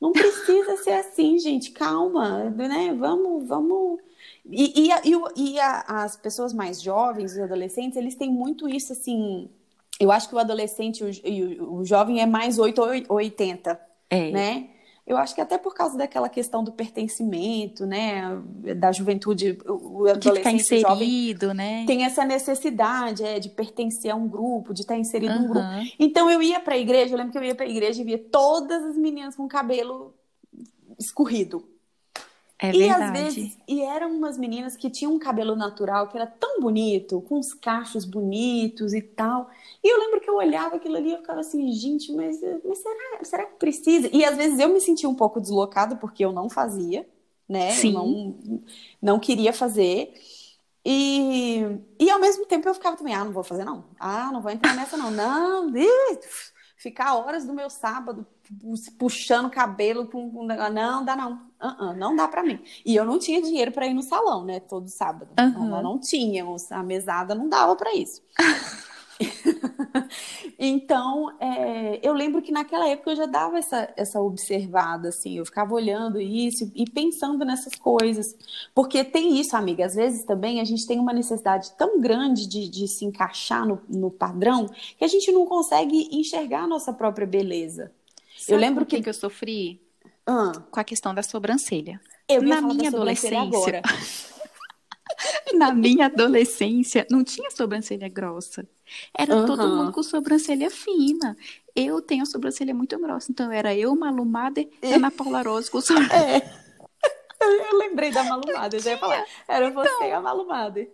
Não 0.00 0.12
precisa 0.12 0.76
ser 0.78 0.92
assim, 0.98 1.38
gente. 1.38 1.70
Calma, 1.72 2.50
né? 2.50 2.92
Vamos, 2.98 3.46
vamos. 3.46 4.00
E, 4.46 4.88
e, 4.88 4.90
e, 5.04 5.52
e 5.52 5.60
a, 5.60 6.02
as 6.02 6.16
pessoas 6.16 6.52
mais 6.52 6.82
jovens, 6.82 7.32
os 7.32 7.38
adolescentes, 7.38 7.96
eles 7.96 8.14
têm 8.16 8.30
muito 8.30 8.68
isso 8.68 8.92
assim 8.92 9.48
eu 9.98 10.12
acho 10.12 10.28
que 10.28 10.34
o 10.34 10.38
adolescente 10.38 11.02
e 11.24 11.42
o, 11.42 11.78
o, 11.78 11.84
jovem 11.84 12.20
é 12.20 12.26
mais 12.26 12.58
8 12.58 12.80
ou 13.08 13.16
80, 13.16 13.80
é. 14.10 14.30
né? 14.30 14.68
Eu 15.06 15.16
acho 15.16 15.34
que 15.34 15.40
até 15.40 15.56
por 15.56 15.74
causa 15.74 15.96
daquela 15.96 16.28
questão 16.28 16.62
do 16.62 16.70
pertencimento, 16.70 17.86
né, 17.86 18.38
da 18.76 18.92
juventude, 18.92 19.58
o 19.66 20.06
adolescente 20.06 20.56
de 20.56 20.60
inserido, 20.60 21.46
jovem 21.46 21.56
né? 21.56 21.84
tem 21.86 22.04
essa 22.04 22.26
necessidade 22.26 23.24
é, 23.24 23.40
de 23.40 23.48
pertencer 23.48 24.10
a 24.10 24.14
um 24.14 24.28
grupo, 24.28 24.74
de 24.74 24.82
estar 24.82 24.98
inserido 24.98 25.32
uhum. 25.32 25.40
num 25.40 25.48
grupo. 25.48 25.66
Então 25.98 26.30
eu 26.30 26.42
ia 26.42 26.60
para 26.60 26.74
a 26.74 26.78
igreja, 26.78 27.14
eu 27.14 27.16
lembro 27.16 27.32
que 27.32 27.38
eu 27.38 27.42
ia 27.42 27.54
para 27.54 27.64
a 27.64 27.68
igreja 27.68 28.02
e 28.02 28.04
via 28.04 28.18
todas 28.18 28.84
as 28.84 28.98
meninas 28.98 29.34
com 29.34 29.48
cabelo 29.48 30.14
escorrido. 30.98 31.66
É 32.60 32.74
e 32.74 32.78
verdade. 32.80 33.02
às 33.04 33.12
vezes, 33.12 33.58
e 33.68 33.80
eram 33.80 34.10
umas 34.10 34.36
meninas 34.36 34.76
que 34.76 34.90
tinham 34.90 35.14
um 35.14 35.18
cabelo 35.18 35.54
natural 35.54 36.08
que 36.08 36.16
era 36.16 36.26
tão 36.26 36.60
bonito, 36.60 37.22
com 37.22 37.38
os 37.38 37.54
cachos 37.54 38.04
bonitos 38.04 38.92
e 38.92 39.00
tal. 39.00 39.48
E 39.82 39.92
eu 39.92 39.98
lembro 39.98 40.20
que 40.20 40.28
eu 40.28 40.36
olhava 40.36 40.76
aquilo 40.76 40.96
ali 40.96 41.10
e 41.10 41.12
eu 41.12 41.18
ficava 41.18 41.40
assim, 41.40 41.70
gente, 41.72 42.12
mas, 42.12 42.40
mas 42.64 42.78
será, 42.78 43.24
será 43.24 43.46
que 43.46 43.56
precisa? 43.56 44.08
E 44.12 44.24
às 44.24 44.36
vezes 44.36 44.58
eu 44.58 44.68
me 44.68 44.80
sentia 44.80 45.08
um 45.08 45.14
pouco 45.14 45.40
deslocada 45.40 45.96
porque 45.96 46.24
eu 46.24 46.32
não 46.32 46.50
fazia, 46.50 47.08
né? 47.48 47.70
Sim. 47.72 47.94
Eu 47.94 47.94
não, 47.94 48.62
não 49.00 49.18
queria 49.18 49.52
fazer. 49.52 50.12
E, 50.84 51.62
e 51.98 52.10
ao 52.10 52.20
mesmo 52.20 52.46
tempo 52.46 52.68
eu 52.68 52.74
ficava 52.74 52.96
também, 52.96 53.14
ah, 53.14 53.24
não 53.24 53.32
vou 53.32 53.44
fazer 53.44 53.64
não. 53.64 53.84
Ah, 54.00 54.30
não 54.32 54.40
vou 54.40 54.50
entrar 54.50 54.74
nessa 54.74 54.96
não. 54.96 55.10
Não, 55.10 55.70
ficar 56.78 57.16
horas 57.16 57.44
do 57.44 57.52
meu 57.52 57.68
sábado 57.68 58.24
puxando 58.98 59.50
cabelo 59.50 60.06
com, 60.06 60.30
com 60.30 60.46
não 60.46 61.04
dá 61.04 61.16
não 61.16 61.32
uh 61.60 61.90
-uh, 61.90 61.96
não 61.96 62.14
dá 62.14 62.28
para 62.28 62.42
mim 62.42 62.60
e 62.86 62.94
eu 62.94 63.04
não 63.04 63.18
tinha 63.18 63.42
dinheiro 63.42 63.72
para 63.72 63.86
ir 63.86 63.92
no 63.92 64.02
salão 64.02 64.44
né 64.44 64.60
todo 64.60 64.88
sábado 64.88 65.28
uhum. 65.38 65.68
não, 65.68 65.82
não 65.82 65.98
tínhamos 65.98 66.70
a 66.70 66.82
mesada 66.82 67.34
não 67.34 67.48
dava 67.48 67.74
para 67.74 67.94
isso 67.94 68.22
então, 70.58 71.36
é, 71.40 72.00
eu 72.02 72.12
lembro 72.12 72.40
que 72.40 72.52
naquela 72.52 72.88
época 72.88 73.10
eu 73.10 73.16
já 73.16 73.26
dava 73.26 73.58
essa, 73.58 73.92
essa 73.96 74.20
observada, 74.20 75.08
assim, 75.08 75.38
eu 75.38 75.44
ficava 75.44 75.74
olhando 75.74 76.20
isso 76.20 76.70
e 76.74 76.88
pensando 76.88 77.44
nessas 77.44 77.74
coisas. 77.74 78.36
Porque 78.74 79.02
tem 79.04 79.38
isso, 79.40 79.56
amiga, 79.56 79.86
às 79.86 79.94
vezes 79.94 80.24
também 80.24 80.60
a 80.60 80.64
gente 80.64 80.86
tem 80.86 80.98
uma 80.98 81.12
necessidade 81.12 81.72
tão 81.76 82.00
grande 82.00 82.46
de, 82.46 82.68
de 82.68 82.86
se 82.86 83.04
encaixar 83.04 83.66
no, 83.66 83.80
no 83.88 84.10
padrão 84.10 84.66
que 84.96 85.04
a 85.04 85.08
gente 85.08 85.30
não 85.32 85.46
consegue 85.46 86.08
enxergar 86.12 86.62
a 86.62 86.68
nossa 86.68 86.92
própria 86.92 87.26
beleza. 87.26 87.92
Sabe 88.36 88.52
eu 88.52 88.58
lembro 88.58 88.86
que... 88.86 89.02
que 89.02 89.08
eu 89.08 89.14
sofri 89.14 89.80
ah. 90.26 90.52
com 90.70 90.80
a 90.80 90.84
questão 90.84 91.14
da 91.14 91.22
sobrancelha. 91.22 92.00
Eu 92.28 92.42
Na 92.42 92.60
minha 92.60 92.88
adolescência. 92.88 93.82
Na 95.54 95.72
minha 95.72 96.06
adolescência 96.06 97.06
não 97.10 97.24
tinha 97.24 97.50
sobrancelha 97.50 98.08
grossa. 98.08 98.66
Era 99.16 99.36
uhum. 99.36 99.46
todo 99.46 99.68
mundo 99.68 99.92
com 99.92 100.02
sobrancelha 100.02 100.70
fina. 100.70 101.36
Eu 101.74 102.00
tenho 102.00 102.22
a 102.22 102.26
sobrancelha 102.26 102.74
muito 102.74 102.98
grossa, 102.98 103.30
então 103.30 103.52
era 103.52 103.74
eu, 103.74 103.94
Malu 103.94 104.24
Mader 104.24 104.68
e 104.82 104.92
Ana 104.92 105.10
Paula 105.10 105.42
Rose 105.42 105.70
com 105.70 105.80
sobrancelha. 105.80 106.42
É. 106.42 106.68
Eu 107.40 107.78
lembrei 107.78 108.10
da 108.10 108.24
Malumada, 108.24 108.76
eu 108.76 108.80
já 108.80 108.90
ia 108.90 108.98
falar. 108.98 109.24
Era 109.46 109.70
você 109.70 109.88
então, 109.88 110.14
a 110.14 110.20
Malumada. 110.20 110.86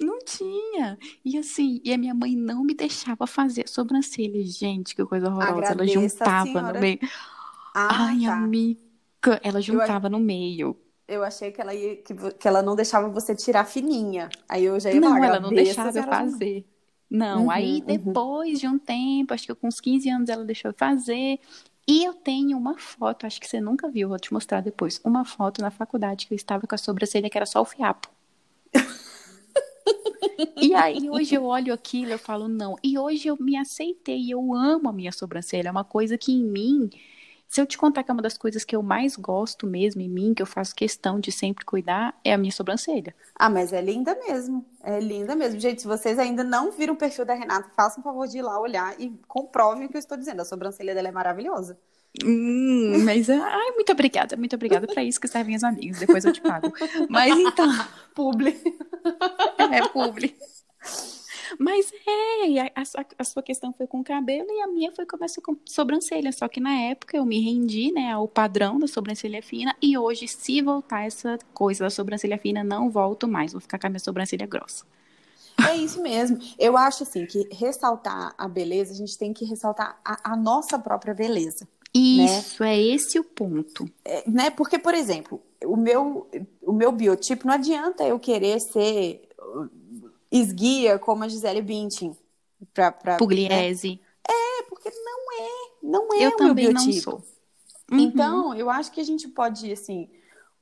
Não 0.00 0.18
tinha. 0.20 0.96
E 1.24 1.36
assim, 1.36 1.80
e 1.84 1.92
a 1.92 1.98
minha 1.98 2.14
mãe 2.14 2.36
não 2.36 2.62
me 2.62 2.74
deixava 2.74 3.26
fazer 3.26 3.68
sobrancelha. 3.68 4.44
Gente, 4.44 4.94
que 4.94 5.04
coisa 5.04 5.28
horrorosa. 5.28 5.72
Agradeça 5.72 5.82
ela 5.82 6.08
juntava 6.08 6.72
no 6.72 6.80
meio. 6.80 6.98
Ah, 7.74 8.06
Ai, 8.06 8.20
tá. 8.20 8.34
amiga. 8.34 9.40
Ela 9.42 9.60
juntava 9.60 10.06
eu... 10.06 10.10
no 10.10 10.20
meio. 10.20 10.76
Eu 11.08 11.22
achei 11.22 11.52
que 11.52 11.60
ela 11.60 11.72
ia, 11.72 11.96
que, 11.96 12.14
que 12.14 12.48
ela 12.48 12.62
não 12.62 12.74
deixava 12.74 13.08
você 13.08 13.34
tirar 13.34 13.64
fininha. 13.64 14.28
Aí 14.48 14.64
eu 14.64 14.78
já 14.80 14.90
ia 14.90 15.00
Não, 15.00 15.22
ela 15.22 15.38
não 15.38 15.50
deixava 15.50 15.96
eu 15.96 16.02
fazer. 16.02 16.66
Não, 17.08 17.44
uhum, 17.44 17.50
aí 17.50 17.78
uhum. 17.78 17.86
depois 17.86 18.54
uhum. 18.54 18.58
de 18.58 18.66
um 18.66 18.78
tempo, 18.78 19.32
acho 19.32 19.46
que 19.46 19.54
com 19.54 19.68
uns 19.68 19.80
15 19.80 20.10
anos 20.10 20.28
ela 20.28 20.44
deixou 20.44 20.70
eu 20.70 20.74
fazer. 20.76 21.38
E 21.86 22.04
eu 22.04 22.14
tenho 22.14 22.58
uma 22.58 22.76
foto, 22.76 23.26
acho 23.26 23.40
que 23.40 23.48
você 23.48 23.60
nunca 23.60 23.88
viu, 23.88 24.08
vou 24.08 24.18
te 24.18 24.32
mostrar 24.32 24.60
depois. 24.60 25.00
Uma 25.04 25.24
foto 25.24 25.62
na 25.62 25.70
faculdade 25.70 26.26
que 26.26 26.34
eu 26.34 26.36
estava 26.36 26.66
com 26.66 26.74
a 26.74 26.78
sobrancelha 26.78 27.30
que 27.30 27.38
era 27.38 27.46
só 27.46 27.60
o 27.60 27.64
fiapo. 27.64 28.10
e 30.60 30.74
aí 30.74 31.08
hoje 31.08 31.36
eu 31.36 31.44
olho 31.44 31.72
aquilo, 31.72 32.10
eu 32.10 32.18
falo 32.18 32.48
não. 32.48 32.74
E 32.82 32.98
hoje 32.98 33.28
eu 33.28 33.36
me 33.38 33.56
aceitei, 33.56 34.32
eu 34.32 34.52
amo 34.52 34.88
a 34.88 34.92
minha 34.92 35.12
sobrancelha, 35.12 35.68
é 35.68 35.70
uma 35.70 35.84
coisa 35.84 36.18
que 36.18 36.32
em 36.32 36.42
mim 36.42 36.90
se 37.48 37.60
eu 37.60 37.66
te 37.66 37.78
contar 37.78 38.02
que 38.02 38.10
é 38.10 38.14
uma 38.14 38.22
das 38.22 38.36
coisas 38.36 38.64
que 38.64 38.74
eu 38.74 38.82
mais 38.82 39.16
gosto 39.16 39.66
mesmo 39.66 40.00
em 40.00 40.08
mim, 40.08 40.34
que 40.34 40.42
eu 40.42 40.46
faço 40.46 40.74
questão 40.74 41.20
de 41.20 41.30
sempre 41.30 41.64
cuidar, 41.64 42.18
é 42.24 42.32
a 42.32 42.38
minha 42.38 42.52
sobrancelha. 42.52 43.14
Ah, 43.34 43.48
mas 43.48 43.72
é 43.72 43.80
linda 43.80 44.16
mesmo. 44.26 44.64
É 44.82 44.98
linda 45.00 45.34
mesmo. 45.34 45.58
Gente, 45.60 45.82
se 45.82 45.88
vocês 45.88 46.18
ainda 46.18 46.42
não 46.42 46.70
viram 46.70 46.94
o 46.94 46.96
perfil 46.96 47.24
da 47.24 47.34
Renata, 47.34 47.70
façam 47.74 48.00
um 48.00 48.04
favor 48.04 48.26
de 48.26 48.38
ir 48.38 48.42
lá 48.42 48.60
olhar 48.60 48.94
e 49.00 49.10
comprovem 49.26 49.86
o 49.86 49.88
que 49.88 49.96
eu 49.96 50.00
estou 50.00 50.16
dizendo. 50.16 50.40
A 50.40 50.44
sobrancelha 50.44 50.94
dela 50.94 51.08
é 51.08 51.12
maravilhosa. 51.12 51.78
Hum, 52.24 52.98
mas, 53.04 53.28
ai, 53.28 53.70
muito 53.74 53.92
obrigada, 53.92 54.36
muito 54.36 54.56
obrigada. 54.56 54.86
Para 54.86 55.04
isso 55.04 55.20
que 55.20 55.28
servem 55.28 55.54
as 55.54 55.64
amigas. 55.64 55.98
Depois 55.98 56.24
eu 56.24 56.32
te 56.32 56.40
pago. 56.40 56.72
Mas 57.08 57.36
então. 57.38 57.68
publi. 58.14 58.58
É, 59.58 59.88
publi. 59.88 60.36
Mas 61.58 61.92
é, 62.06 62.60
a, 62.60 62.66
a, 62.74 63.04
a, 63.18 63.24
sua 63.24 63.42
questão 63.42 63.72
foi 63.72 63.86
com 63.86 64.00
o 64.00 64.04
cabelo 64.04 64.46
e 64.50 64.60
a 64.60 64.66
minha 64.66 64.92
foi 64.92 65.06
com 65.06 65.56
sobrancelha. 65.64 66.32
Só 66.32 66.48
que 66.48 66.60
na 66.60 66.74
época 66.74 67.16
eu 67.16 67.24
me 67.24 67.40
rendi, 67.40 67.92
né, 67.92 68.12
ao 68.12 68.28
padrão 68.28 68.78
da 68.78 68.86
sobrancelha 68.86 69.42
fina. 69.42 69.74
E 69.80 69.96
hoje, 69.96 70.28
se 70.28 70.60
voltar 70.60 71.06
essa 71.06 71.38
coisa 71.52 71.84
da 71.84 71.90
sobrancelha 71.90 72.38
fina, 72.38 72.62
não 72.62 72.90
volto 72.90 73.28
mais. 73.28 73.52
Vou 73.52 73.60
ficar 73.60 73.78
com 73.78 73.86
a 73.86 73.90
minha 73.90 74.00
sobrancelha 74.00 74.46
grossa. 74.46 74.84
É 75.68 75.76
isso 75.76 76.02
mesmo. 76.02 76.38
Eu 76.58 76.76
acho 76.76 77.02
assim 77.02 77.24
que 77.26 77.48
ressaltar 77.52 78.34
a 78.36 78.46
beleza, 78.46 78.92
a 78.92 78.96
gente 78.96 79.16
tem 79.16 79.32
que 79.32 79.44
ressaltar 79.44 79.98
a, 80.04 80.32
a 80.32 80.36
nossa 80.36 80.78
própria 80.78 81.14
beleza. 81.14 81.66
Né? 81.94 82.26
Isso, 82.26 82.62
né? 82.62 82.76
é 82.76 82.80
esse 82.80 83.18
o 83.18 83.24
ponto. 83.24 83.88
É, 84.04 84.28
né? 84.28 84.50
Porque, 84.50 84.78
por 84.78 84.94
exemplo, 84.94 85.40
o 85.64 85.76
meu, 85.76 86.28
o 86.62 86.72
meu 86.72 86.92
biotipo, 86.92 87.46
não 87.46 87.54
adianta 87.54 88.04
eu 88.04 88.18
querer 88.18 88.60
ser 88.60 89.26
esguia 90.30 90.98
como 90.98 91.24
a 91.24 91.28
Gisele 91.28 91.62
Bündchen. 91.62 92.16
Pra, 92.72 92.90
pra, 92.90 93.16
Pugliese. 93.16 93.90
Né? 93.90 93.98
É, 94.28 94.62
porque 94.64 94.90
não 94.90 95.32
é, 95.32 95.48
não 95.82 96.14
é 96.14 96.26
eu 96.26 96.30
o 96.30 96.36
também 96.36 96.64
meu 96.66 96.74
biotipo. 96.74 97.10
Não 97.10 97.18
sou. 97.20 97.36
Uhum. 97.92 97.98
Então, 98.00 98.54
eu 98.54 98.68
acho 98.68 98.90
que 98.90 99.00
a 99.00 99.04
gente 99.04 99.28
pode, 99.28 99.70
assim, 99.70 100.10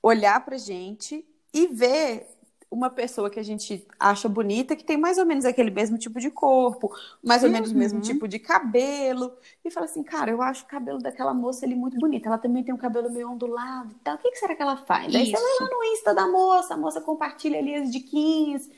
olhar 0.02 0.44
pra 0.44 0.58
gente 0.58 1.24
e 1.52 1.66
ver 1.66 2.28
uma 2.74 2.90
pessoa 2.90 3.30
que 3.30 3.38
a 3.38 3.42
gente 3.42 3.86
acha 3.98 4.28
bonita, 4.28 4.74
que 4.74 4.84
tem 4.84 4.96
mais 4.96 5.16
ou 5.16 5.24
menos 5.24 5.44
aquele 5.44 5.70
mesmo 5.70 5.96
tipo 5.96 6.18
de 6.18 6.28
corpo, 6.28 6.92
mais 7.22 7.42
ou 7.42 7.48
uhum. 7.48 7.54
menos 7.54 7.70
o 7.70 7.74
mesmo 7.74 7.98
uhum. 7.98 8.04
tipo 8.04 8.26
de 8.26 8.38
cabelo, 8.40 9.32
e 9.64 9.70
fala 9.70 9.86
assim, 9.86 10.02
cara, 10.02 10.32
eu 10.32 10.42
acho 10.42 10.64
o 10.64 10.66
cabelo 10.66 10.98
daquela 10.98 11.32
moça 11.32 11.64
ali 11.64 11.74
muito 11.76 11.96
bonito, 11.98 12.26
ela 12.26 12.36
também 12.36 12.64
tem 12.64 12.74
um 12.74 12.78
cabelo 12.78 13.10
meio 13.10 13.30
ondulado 13.30 13.92
e 13.92 13.98
tal, 14.02 14.16
o 14.16 14.18
que, 14.18 14.30
que 14.32 14.38
será 14.38 14.56
que 14.56 14.62
ela 14.62 14.76
faz? 14.76 15.14
Aí 15.14 15.26
você 15.26 15.32
vai 15.32 15.68
lá 15.68 15.74
no 15.74 15.84
Insta 15.84 16.14
da 16.14 16.26
moça, 16.26 16.74
a 16.74 16.76
moça 16.76 17.00
compartilha 17.00 17.58
ali 17.60 17.76
as 17.76 17.92
diquinhas, 17.92 18.68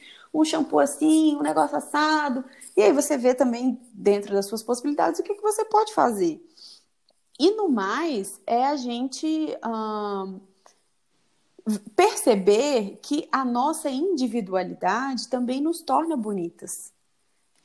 um 0.40 0.44
shampoo 0.44 0.78
assim, 0.78 1.36
um 1.36 1.42
negócio 1.42 1.76
assado. 1.76 2.44
E 2.76 2.82
aí 2.82 2.92
você 2.92 3.16
vê 3.16 3.34
também, 3.34 3.80
dentro 3.92 4.32
das 4.34 4.46
suas 4.46 4.62
possibilidades, 4.62 5.20
o 5.20 5.22
que, 5.22 5.34
que 5.34 5.42
você 5.42 5.64
pode 5.64 5.94
fazer. 5.94 6.44
E 7.38 7.50
no 7.52 7.68
mais, 7.68 8.40
é 8.46 8.66
a 8.66 8.76
gente 8.76 9.56
hum, 9.66 10.40
perceber 11.94 12.98
que 13.02 13.28
a 13.30 13.44
nossa 13.44 13.90
individualidade 13.90 15.28
também 15.28 15.60
nos 15.60 15.80
torna 15.80 16.16
bonitas. 16.16 16.92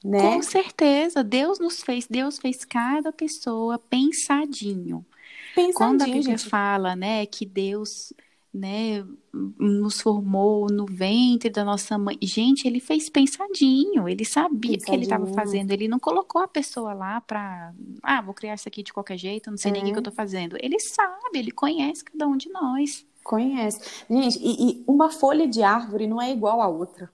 Né? 0.03 0.19
Com 0.19 0.41
certeza, 0.41 1.23
Deus 1.23 1.59
nos 1.59 1.81
fez, 1.81 2.07
Deus 2.09 2.39
fez 2.39 2.65
cada 2.65 3.11
pessoa 3.11 3.77
pensadinho. 3.77 5.05
pensadinho 5.53 5.73
Quando 5.75 6.01
a 6.01 6.05
Bíblia 6.05 6.37
gente... 6.37 6.49
fala, 6.49 6.95
né, 6.95 7.25
que 7.27 7.45
Deus 7.45 8.11
né, 8.53 9.05
nos 9.33 10.01
formou 10.01 10.67
no 10.69 10.85
ventre 10.85 11.49
da 11.49 11.63
nossa 11.63 11.97
mãe. 11.97 12.17
Gente, 12.21 12.67
ele 12.67 12.79
fez 12.79 13.09
pensadinho, 13.09 14.09
ele 14.09 14.25
sabia 14.25 14.77
o 14.77 14.81
que 14.81 14.91
ele 14.91 15.03
estava 15.03 15.25
fazendo. 15.27 15.71
Ele 15.71 15.87
não 15.87 15.99
colocou 15.99 16.41
a 16.41 16.47
pessoa 16.47 16.93
lá 16.93 17.21
para, 17.21 17.73
ah, 18.03 18.21
vou 18.21 18.33
criar 18.33 18.55
isso 18.55 18.67
aqui 18.67 18.83
de 18.83 18.91
qualquer 18.91 19.17
jeito, 19.17 19.49
não 19.49 19.57
sei 19.57 19.71
é. 19.71 19.73
nem 19.73 19.83
o 19.83 19.85
que, 19.85 19.93
eu 19.93 19.99
estou 19.99 20.13
fazendo. 20.13 20.57
Ele 20.59 20.79
sabe, 20.79 21.39
ele 21.39 21.51
conhece 21.51 22.03
cada 22.03 22.27
um 22.27 22.35
de 22.35 22.49
nós. 22.49 23.05
Conhece. 23.23 24.05
Gente, 24.09 24.39
e, 24.41 24.71
e 24.71 24.83
uma 24.85 25.09
folha 25.09 25.47
de 25.47 25.63
árvore 25.63 26.07
não 26.07 26.21
é 26.21 26.31
igual 26.31 26.61
a 26.61 26.67
outra. 26.67 27.09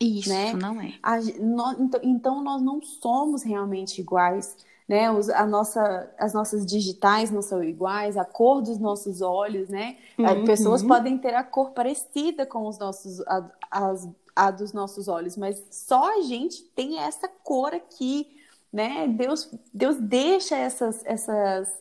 Isso, 0.00 0.30
né? 0.30 0.54
não 0.54 0.80
é. 0.80 0.94
A, 1.02 1.18
então, 1.20 2.00
então, 2.02 2.42
nós 2.42 2.62
não 2.62 2.80
somos 2.80 3.42
realmente 3.42 4.00
iguais 4.00 4.56
né? 4.90 5.08
Os, 5.08 5.30
a 5.30 5.46
nossa, 5.46 6.12
as 6.18 6.34
nossas 6.34 6.66
digitais 6.66 7.30
não 7.30 7.42
são 7.42 7.62
iguais, 7.62 8.16
a 8.16 8.24
cor 8.24 8.60
dos 8.60 8.76
nossos 8.76 9.22
olhos, 9.22 9.68
né? 9.68 9.96
Uhum. 10.18 10.44
Pessoas 10.44 10.82
podem 10.82 11.16
ter 11.16 11.32
a 11.32 11.44
cor 11.44 11.70
parecida 11.70 12.44
com 12.44 12.66
os 12.66 12.76
nossos, 12.76 13.20
a, 13.20 13.48
as, 13.70 14.08
a 14.34 14.50
dos 14.50 14.72
nossos 14.72 15.06
olhos, 15.06 15.36
mas 15.36 15.62
só 15.70 16.18
a 16.18 16.22
gente 16.22 16.64
tem 16.74 16.98
essa 16.98 17.28
cor 17.28 17.72
aqui, 17.72 18.36
né? 18.72 19.06
Deus, 19.06 19.48
Deus 19.72 19.96
deixa 19.96 20.56
essas, 20.56 21.00
essas, 21.04 21.72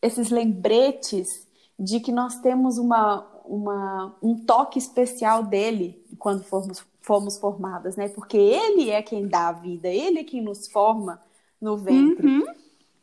esses 0.00 0.30
lembretes 0.30 1.46
de 1.78 2.00
que 2.00 2.12
nós 2.12 2.36
temos 2.36 2.78
uma, 2.78 3.26
uma, 3.44 4.16
um 4.22 4.38
toque 4.38 4.78
especial 4.78 5.42
dele 5.42 6.02
quando 6.18 6.42
formos, 6.42 6.82
fomos 7.02 7.36
formadas, 7.36 7.94
né? 7.94 8.08
Porque 8.08 8.38
ele 8.38 8.88
é 8.88 9.02
quem 9.02 9.28
dá 9.28 9.48
a 9.48 9.52
vida, 9.52 9.88
ele 9.88 10.20
é 10.20 10.24
quem 10.24 10.40
nos 10.40 10.66
forma 10.66 11.20
no 11.64 11.78
ventre. 11.78 12.26
Uhum. 12.26 12.44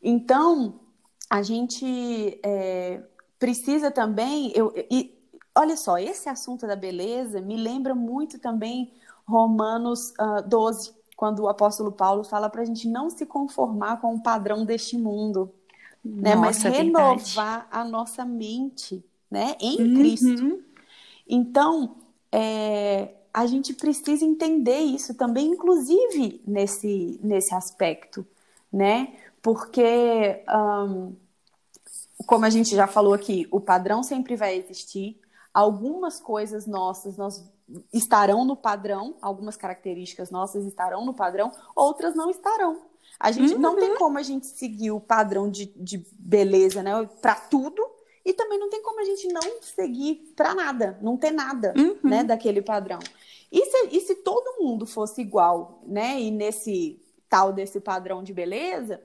Então, 0.00 0.80
a 1.28 1.42
gente 1.42 2.38
é, 2.44 3.02
precisa 3.38 3.90
também. 3.90 4.52
Eu, 4.54 4.72
e, 4.88 5.18
olha 5.54 5.76
só, 5.76 5.98
esse 5.98 6.28
assunto 6.28 6.64
da 6.66 6.76
beleza 6.76 7.40
me 7.40 7.56
lembra 7.56 7.94
muito 7.94 8.38
também 8.38 8.92
Romanos 9.26 10.10
uh, 10.10 10.38
ah, 10.38 10.40
12, 10.42 10.92
quando 11.16 11.40
o 11.40 11.48
apóstolo 11.48 11.90
Paulo 11.90 12.22
fala 12.22 12.48
para 12.48 12.62
a 12.62 12.64
gente 12.64 12.88
não 12.88 13.10
se 13.10 13.26
conformar 13.26 14.00
com 14.00 14.14
o 14.14 14.22
padrão 14.22 14.64
deste 14.64 14.96
mundo, 14.96 15.52
né? 16.04 16.34
mas 16.34 16.62
renovar 16.62 17.66
a 17.70 17.84
nossa 17.84 18.24
mente 18.24 19.04
né? 19.30 19.56
em 19.60 19.80
uhum. 19.80 19.94
Cristo. 19.94 20.62
Então, 21.28 21.96
é, 22.30 23.14
a 23.32 23.46
gente 23.46 23.72
precisa 23.74 24.24
entender 24.24 24.80
isso 24.80 25.14
também, 25.14 25.46
inclusive 25.48 26.42
nesse, 26.46 27.18
nesse 27.22 27.54
aspecto 27.54 28.26
né? 28.72 29.14
Porque, 29.42 30.42
um, 30.48 31.14
como 32.26 32.44
a 32.44 32.50
gente 32.50 32.74
já 32.74 32.86
falou 32.86 33.12
aqui, 33.12 33.46
o 33.50 33.60
padrão 33.60 34.02
sempre 34.02 34.36
vai 34.36 34.56
existir. 34.56 35.20
Algumas 35.52 36.18
coisas 36.18 36.66
nossas 36.66 37.16
nós 37.16 37.44
estarão 37.92 38.44
no 38.44 38.56
padrão, 38.56 39.16
algumas 39.20 39.56
características 39.56 40.30
nossas 40.30 40.64
estarão 40.66 41.04
no 41.04 41.14
padrão, 41.14 41.52
outras 41.74 42.14
não 42.14 42.30
estarão. 42.30 42.82
A 43.18 43.30
gente 43.30 43.54
uhum. 43.54 43.60
não 43.60 43.76
tem 43.76 43.90
uhum. 43.90 43.98
como 43.98 44.18
a 44.18 44.22
gente 44.22 44.46
seguir 44.46 44.90
o 44.90 45.00
padrão 45.00 45.50
de, 45.50 45.66
de 45.76 46.04
beleza, 46.18 46.82
né, 46.82 47.08
para 47.20 47.34
tudo, 47.34 47.84
e 48.24 48.32
também 48.32 48.58
não 48.58 48.70
tem 48.70 48.82
como 48.82 49.00
a 49.00 49.04
gente 49.04 49.28
não 49.28 49.60
seguir 49.60 50.32
para 50.36 50.54
nada, 50.54 50.98
não 51.02 51.16
ter 51.16 51.30
nada, 51.30 51.74
uhum. 51.76 51.98
né, 52.02 52.24
daquele 52.24 52.62
padrão. 52.62 52.98
E 53.50 53.64
se, 53.66 53.88
e 53.96 54.00
se 54.00 54.14
todo 54.16 54.62
mundo 54.62 54.86
fosse 54.86 55.20
igual, 55.20 55.82
né, 55.86 56.20
e 56.20 56.30
nesse 56.30 57.01
tal 57.32 57.50
desse 57.50 57.80
padrão 57.80 58.22
de 58.22 58.30
beleza, 58.30 59.00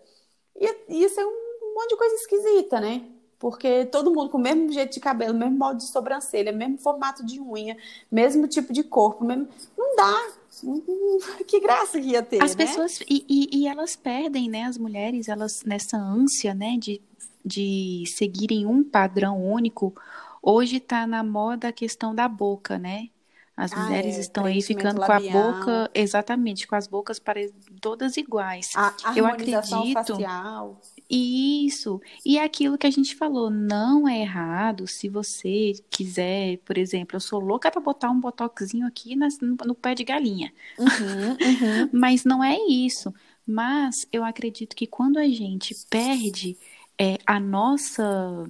ia, 0.60 0.76
ia 0.90 1.08
ser 1.08 1.24
um 1.24 1.74
monte 1.74 1.92
de 1.92 1.96
coisa 1.96 2.16
esquisita, 2.16 2.82
né? 2.82 3.06
Porque 3.40 3.86
todo 3.86 4.14
mundo 4.14 4.30
com 4.30 4.38
o 4.38 4.42
mesmo 4.42 4.70
jeito 4.70 4.96
de 4.96 5.00
cabelo, 5.00 5.34
mesmo 5.34 5.58
modo 5.58 5.78
de 5.78 5.88
sobrancelha, 5.88 6.52
mesmo 6.52 6.78
formato 6.78 7.26
de 7.26 7.40
unha, 7.40 7.78
mesmo 8.12 8.46
tipo 8.46 8.74
de 8.74 8.84
corpo, 8.84 9.24
mesmo... 9.24 9.48
não 9.78 9.96
dá. 9.96 10.34
Que 11.48 11.60
graça 11.62 12.02
que 12.02 12.08
ia 12.08 12.24
ter, 12.24 12.44
As 12.44 12.56
né? 12.56 12.66
pessoas, 12.66 13.00
e, 13.08 13.24
e, 13.30 13.60
e, 13.60 13.68
elas 13.68 13.96
perdem, 13.96 14.50
né, 14.50 14.64
as 14.64 14.78
mulheres, 14.78 15.30
elas 15.30 15.64
nessa 15.64 15.98
ânsia, 15.98 16.54
né, 16.54 16.78
de, 16.80 17.00
de 17.46 18.04
seguirem 18.08 18.66
um 18.66 18.84
padrão 18.84 19.42
único, 19.42 19.94
hoje 20.42 20.80
tá 20.80 21.06
na 21.06 21.24
moda 21.24 21.68
a 21.68 21.72
questão 21.72 22.14
da 22.14 22.28
boca, 22.28 22.80
né? 22.80 23.10
As 23.58 23.74
ah, 23.74 23.84
mulheres 23.84 24.18
é, 24.18 24.20
estão 24.20 24.46
aí 24.46 24.62
ficando 24.62 25.02
labial. 25.02 25.32
com 25.32 25.40
a 25.40 25.52
boca, 25.52 25.92
exatamente, 25.96 26.68
com 26.68 26.76
as 26.76 26.86
bocas 26.86 27.18
pare... 27.18 27.52
todas 27.82 28.16
iguais. 28.16 28.70
A 28.76 28.94
Eu 29.16 29.26
acredito. 29.26 29.94
Facial. 29.94 30.80
Isso. 31.10 32.00
E 32.24 32.38
é 32.38 32.44
aquilo 32.44 32.78
que 32.78 32.86
a 32.86 32.92
gente 32.92 33.16
falou, 33.16 33.50
não 33.50 34.08
é 34.08 34.22
errado 34.22 34.86
se 34.86 35.10
você 35.10 35.74
quiser, 35.90 36.58
por 36.60 36.78
exemplo, 36.78 37.16
eu 37.16 37.20
sou 37.20 37.40
louca 37.40 37.72
para 37.72 37.82
botar 37.82 38.12
um 38.12 38.20
botoxinho 38.20 38.86
aqui 38.86 39.16
nas, 39.16 39.40
no, 39.40 39.58
no, 39.66 39.74
pé 39.74 39.96
de 39.96 40.04
galinha. 40.04 40.54
Uhum, 40.78 41.30
uhum. 41.32 41.90
Mas 42.00 42.24
não 42.24 42.44
é 42.44 42.58
isso. 42.70 43.12
Mas 43.46 44.06
eu 44.12 44.24
acredito 44.24 44.76
que 44.76 44.86
quando 44.86 45.18
a 45.18 45.28
gente 45.28 45.76
perde 45.90 46.56
é, 47.00 47.18
a 47.26 47.40
nossa 47.40 48.48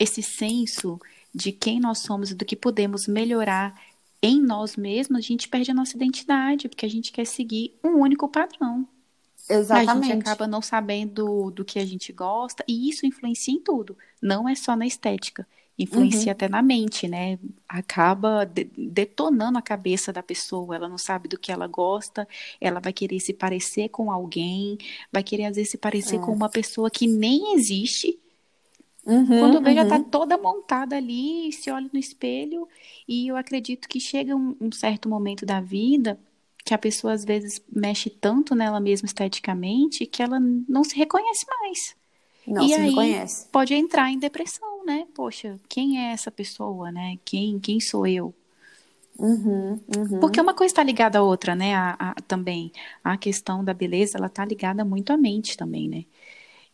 esse 0.00 0.22
senso 0.22 0.98
de 1.34 1.52
quem 1.52 1.78
nós 1.78 1.98
somos 1.98 2.30
e 2.30 2.34
do 2.34 2.44
que 2.44 2.56
podemos 2.56 3.06
melhorar 3.06 3.78
em 4.22 4.42
nós 4.42 4.76
mesmos, 4.76 5.18
a 5.18 5.22
gente 5.22 5.48
perde 5.48 5.70
a 5.70 5.74
nossa 5.74 5.96
identidade, 5.96 6.68
porque 6.68 6.84
a 6.84 6.90
gente 6.90 7.12
quer 7.12 7.24
seguir 7.24 7.78
um 7.84 8.00
único 8.00 8.28
padrão. 8.28 8.86
Exatamente. 9.48 9.90
A 9.90 10.14
gente 10.14 10.22
acaba 10.22 10.46
não 10.46 10.60
sabendo 10.60 11.50
do 11.50 11.64
que 11.64 11.78
a 11.78 11.84
gente 11.84 12.12
gosta, 12.12 12.64
e 12.68 12.88
isso 12.88 13.06
influencia 13.06 13.54
em 13.54 13.60
tudo. 13.60 13.96
Não 14.20 14.48
é 14.48 14.54
só 14.54 14.76
na 14.76 14.86
estética, 14.86 15.46
influencia 15.78 16.26
uhum. 16.26 16.32
até 16.32 16.48
na 16.48 16.60
mente, 16.60 17.06
né? 17.06 17.38
Acaba 17.68 18.44
de 18.44 18.64
detonando 18.76 19.58
a 19.58 19.62
cabeça 19.62 20.12
da 20.12 20.22
pessoa. 20.22 20.74
Ela 20.74 20.88
não 20.88 20.98
sabe 20.98 21.28
do 21.28 21.38
que 21.38 21.52
ela 21.52 21.66
gosta, 21.66 22.28
ela 22.60 22.80
vai 22.80 22.92
querer 22.92 23.20
se 23.20 23.32
parecer 23.32 23.88
com 23.88 24.10
alguém, 24.10 24.76
vai 25.12 25.22
querer 25.22 25.46
às 25.46 25.56
vezes 25.56 25.70
se 25.70 25.78
parecer 25.78 26.16
é. 26.16 26.18
com 26.18 26.32
uma 26.32 26.48
pessoa 26.48 26.90
que 26.90 27.06
nem 27.06 27.54
existe 27.54 28.18
Uhum, 29.08 29.26
Quando 29.26 29.62
vê, 29.62 29.70
uhum. 29.70 29.74
já 29.76 29.82
está 29.84 30.00
toda 30.00 30.36
montada 30.36 30.94
ali, 30.94 31.50
se 31.50 31.70
olha 31.70 31.88
no 31.90 31.98
espelho, 31.98 32.68
e 33.08 33.26
eu 33.26 33.38
acredito 33.38 33.88
que 33.88 33.98
chega 33.98 34.36
um, 34.36 34.54
um, 34.60 34.70
certo 34.70 35.08
momento 35.08 35.46
da 35.46 35.62
vida 35.62 36.20
que 36.62 36.74
a 36.74 36.78
pessoa 36.78 37.14
às 37.14 37.24
vezes 37.24 37.62
mexe 37.74 38.10
tanto 38.10 38.54
nela 38.54 38.78
mesma 38.78 39.06
esteticamente 39.06 40.04
que 40.04 40.22
ela 40.22 40.38
não 40.38 40.84
se 40.84 40.94
reconhece 40.94 41.46
mais. 41.48 41.96
Não 42.46 42.62
e 42.62 42.68
se 42.68 42.74
aí 42.74 42.90
reconhece. 42.90 43.48
pode 43.50 43.72
entrar 43.74 44.10
em 44.10 44.18
depressão, 44.18 44.84
né? 44.84 45.06
Poxa, 45.14 45.58
quem 45.66 45.98
é 45.98 46.12
essa 46.12 46.30
pessoa, 46.30 46.92
né? 46.92 47.18
Quem, 47.24 47.58
quem 47.58 47.80
sou 47.80 48.06
eu? 48.06 48.34
Uhum, 49.18 49.80
uhum. 49.96 50.20
Porque 50.20 50.38
uma 50.38 50.52
coisa 50.52 50.72
está 50.72 50.82
ligada 50.82 51.18
à 51.18 51.22
outra, 51.22 51.54
né? 51.54 51.74
A, 51.74 51.96
a, 51.98 52.14
também 52.26 52.70
a 53.02 53.16
questão 53.16 53.64
da 53.64 53.72
beleza, 53.72 54.18
ela 54.18 54.26
está 54.26 54.44
ligada 54.44 54.84
muito 54.84 55.10
à 55.14 55.16
mente 55.16 55.56
também, 55.56 55.88
né? 55.88 56.04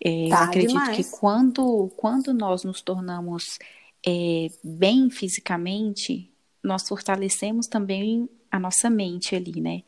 É, 0.01 0.29
tá, 0.29 0.37
eu 0.37 0.45
acredito 0.45 0.79
demais. 0.79 0.97
que 0.97 1.17
quando, 1.19 1.91
quando 1.97 2.33
nós 2.33 2.65
nos 2.65 2.81
tornamos 2.83 3.59
é, 4.07 4.49
bem 4.63 5.11
fisicamente, 5.11 6.31
nós 6.63 6.89
fortalecemos 6.89 7.67
também 7.67 8.29
a 8.51 8.59
nossa 8.59 8.89
mente 8.89 9.35
ali, 9.35 9.61
né? 9.61 9.83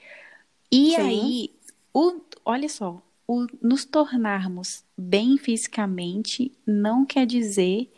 E 0.71 0.95
Sim. 0.95 0.97
aí, 0.97 1.51
o, 1.93 2.21
olha 2.45 2.69
só, 2.69 3.01
o 3.27 3.47
nos 3.63 3.85
tornarmos 3.85 4.85
bem 4.97 5.39
fisicamente 5.39 6.53
não 6.67 7.05
quer 7.05 7.27
dizer 7.27 7.93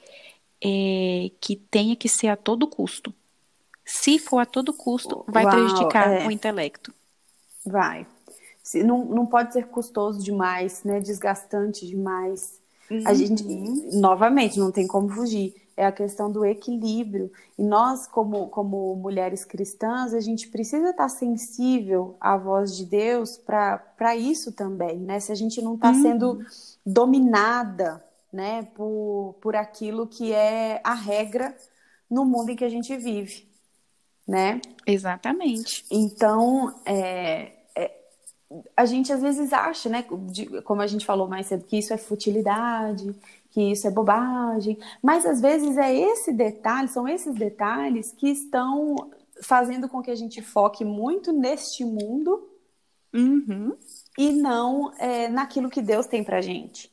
é, 0.62 1.31
que 1.40 1.57
tenha 1.57 1.97
que 1.97 2.09
ser 2.09 2.29
a 2.29 2.37
todo 2.37 2.66
custo. 2.66 3.14
Se 3.85 4.18
for 4.18 4.40
a 4.40 4.47
todo 4.47 4.73
custo, 4.73 5.25
vai 5.27 5.44
Uau, 5.44 5.55
prejudicar 5.55 6.12
é. 6.12 6.27
o 6.27 6.31
intelecto. 6.31 6.92
Vai, 7.64 8.07
não, 8.74 9.04
não 9.04 9.26
pode 9.26 9.52
ser 9.52 9.66
custoso 9.66 10.22
demais, 10.22 10.83
né? 10.85 11.00
Desgastante 11.00 11.87
demais. 11.87 12.61
Uhum. 12.90 13.02
A 13.07 13.14
gente, 13.14 13.44
novamente, 13.92 14.59
não 14.59 14.70
tem 14.70 14.87
como 14.87 15.09
fugir. 15.09 15.54
É 15.76 15.87
a 15.87 15.92
questão 15.92 16.31
do 16.31 16.44
equilíbrio. 16.44 17.31
E 17.57 17.62
nós, 17.62 18.07
como, 18.07 18.48
como 18.48 18.96
mulheres 18.96 19.44
cristãs, 19.44 20.12
a 20.12 20.20
gente 20.20 20.48
precisa 20.48 20.90
estar 20.90 21.09
sensível 21.09 22.16
à 22.20 22.37
voz 22.37 22.76
de 22.76 22.85
Deus 22.85 23.38
para 23.38 24.16
isso 24.16 24.52
também, 24.52 24.98
né? 24.98 25.20
Se 25.20 25.31
a 25.31 25.37
gente 25.37 25.62
não 25.62 25.74
está 25.74 25.90
uhum. 25.90 26.02
sendo 26.02 26.38
dominada, 26.85 28.04
né, 28.33 28.64
por, 28.74 29.37
por 29.40 29.57
aquilo 29.57 30.07
que 30.07 30.33
é 30.33 30.81
a 30.85 30.94
regra 30.94 31.57
no 32.11 32.24
mundo 32.24 32.50
em 32.50 32.57
que 32.57 32.64
a 32.64 32.68
gente 32.68 32.96
vive, 32.96 33.48
né? 34.26 34.61
Exatamente. 34.87 35.85
Então, 35.90 36.74
é, 36.85 37.52
a 38.76 38.84
gente 38.84 39.12
às 39.12 39.20
vezes 39.20 39.52
acha, 39.52 39.88
né, 39.88 40.04
de, 40.30 40.62
como 40.62 40.80
a 40.80 40.87
gente 40.87 41.04
falou 41.04 41.28
mais 41.28 41.46
cedo, 41.46 41.64
que 41.64 41.78
isso 41.78 41.92
é 41.92 41.98
futilidade, 41.98 43.14
que 43.50 43.72
isso 43.72 43.87
é 43.87 43.90
bobagem, 43.90 44.78
mas 45.02 45.26
às 45.26 45.40
vezes 45.40 45.76
é 45.76 45.94
esse 45.94 46.32
detalhe, 46.32 46.88
são 46.88 47.06
esses 47.06 47.34
detalhes 47.34 48.12
que 48.12 48.28
estão 48.28 48.96
fazendo 49.42 49.88
com 49.88 50.02
que 50.02 50.11
a 50.11 50.14
gente 50.14 50.42
foque 50.42 50.84
muito 50.84 51.32
neste 51.32 51.84
mundo 51.84 52.48
uhum. 53.12 53.76
e 54.16 54.32
não 54.32 54.92
é, 54.98 55.28
naquilo 55.28 55.70
que 55.70 55.82
Deus 55.82 56.06
tem 56.06 56.24
pra 56.24 56.40
gente. 56.40 56.90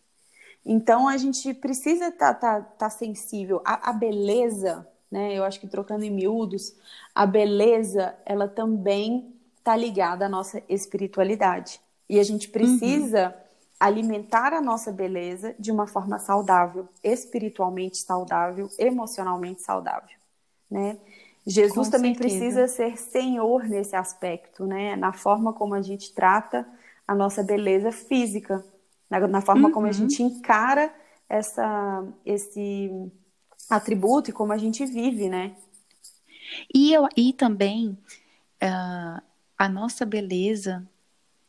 Então 0.66 1.08
a 1.08 1.18
gente 1.18 1.54
precisa 1.54 2.08
estar 2.08 2.34
tá, 2.34 2.60
tá, 2.60 2.62
tá 2.62 2.90
sensível 2.90 3.62
à, 3.64 3.90
à 3.90 3.94
beleza, 3.94 4.88
né? 5.12 5.38
Eu 5.38 5.44
acho 5.44 5.60
que 5.60 5.68
trocando 5.68 6.04
em 6.04 6.10
miúdos, 6.10 6.76
a 7.14 7.26
beleza 7.26 8.16
ela 8.26 8.48
também 8.48 9.35
está 9.66 9.76
ligada 9.76 10.28
à 10.28 10.30
nossa 10.30 10.62
espiritualidade. 10.70 11.82
E 12.08 12.20
a 12.20 12.24
gente 12.24 12.50
precisa 12.50 13.30
uhum. 13.30 13.34
alimentar 13.80 14.54
a 14.54 14.62
nossa 14.62 14.92
beleza 14.92 15.56
de 15.58 15.72
uma 15.72 15.88
forma 15.88 16.20
saudável, 16.20 16.88
espiritualmente 17.04 17.98
saudável, 17.98 18.70
emocionalmente 18.78 19.64
saudável, 19.64 20.16
né? 20.70 21.00
Jesus 21.48 21.88
Com 21.88 21.92
também 21.92 22.14
certeza. 22.14 22.40
precisa 22.40 22.68
ser 22.68 22.98
senhor 22.98 23.64
nesse 23.64 23.96
aspecto, 23.96 24.66
né? 24.68 24.96
Na 24.96 25.14
forma 25.14 25.52
como 25.52 25.74
a 25.74 25.82
gente 25.82 26.14
trata 26.14 26.68
a 27.08 27.16
nossa 27.16 27.42
beleza 27.42 27.92
física, 27.92 28.64
na, 29.10 29.28
na 29.28 29.42
forma 29.42 29.68
uhum. 29.68 29.74
como 29.74 29.86
a 29.88 29.90
uhum. 29.90 29.94
gente 29.94 30.22
encara 30.22 30.94
essa, 31.28 32.04
esse 32.24 33.12
atributo 33.68 34.30
e 34.30 34.34
como 34.34 34.54
a 34.54 34.58
gente 34.58 34.86
vive, 34.86 35.28
né? 35.28 35.56
E, 36.74 36.94
eu, 36.94 37.08
e 37.18 37.34
também 37.34 37.98
uh, 38.64 39.22
a 39.58 39.70
nossa 39.70 40.06
beleza, 40.06 40.88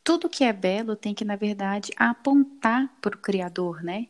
tudo 0.03 0.29
que 0.29 0.45
é 0.45 0.53
belo 0.53 0.95
tem 0.95 1.15
que, 1.15 1.25
na 1.25 1.37
verdade, 1.37 1.91
apontar 1.97 2.95
para 3.01 3.17
o 3.17 3.19
Criador, 3.19 3.83
né? 3.83 4.07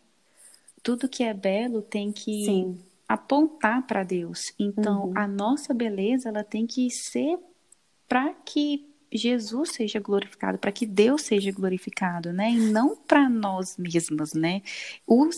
Tudo 0.83 1.09
que 1.09 1.25
é 1.25 1.33
belo 1.33 1.83
tem 1.83 2.13
que 2.13 2.45
Sim. 2.45 2.79
apontar 3.09 3.87
para 3.87 4.03
Deus. 4.03 4.53
Então, 4.59 5.07
uhum. 5.07 5.19
a 5.19 5.27
nossa 5.27 5.73
beleza, 5.73 6.29
ela 6.29 6.45
tem 6.45 6.67
que 6.67 6.91
ser 6.91 7.39
para 8.07 8.33
que 8.35 8.86
Jesus 9.13 9.71
seja 9.73 10.01
glorificado, 10.01 10.59
para 10.59 10.73
que 10.73 10.85
Deus 10.85 11.23
seja 11.23 11.53
glorificado, 11.53 12.33
né? 12.33 12.51
E 12.51 12.59
não 12.59 12.97
para 12.97 13.29
nós 13.29 13.77
mesmos, 13.77 14.35
né? 14.35 14.63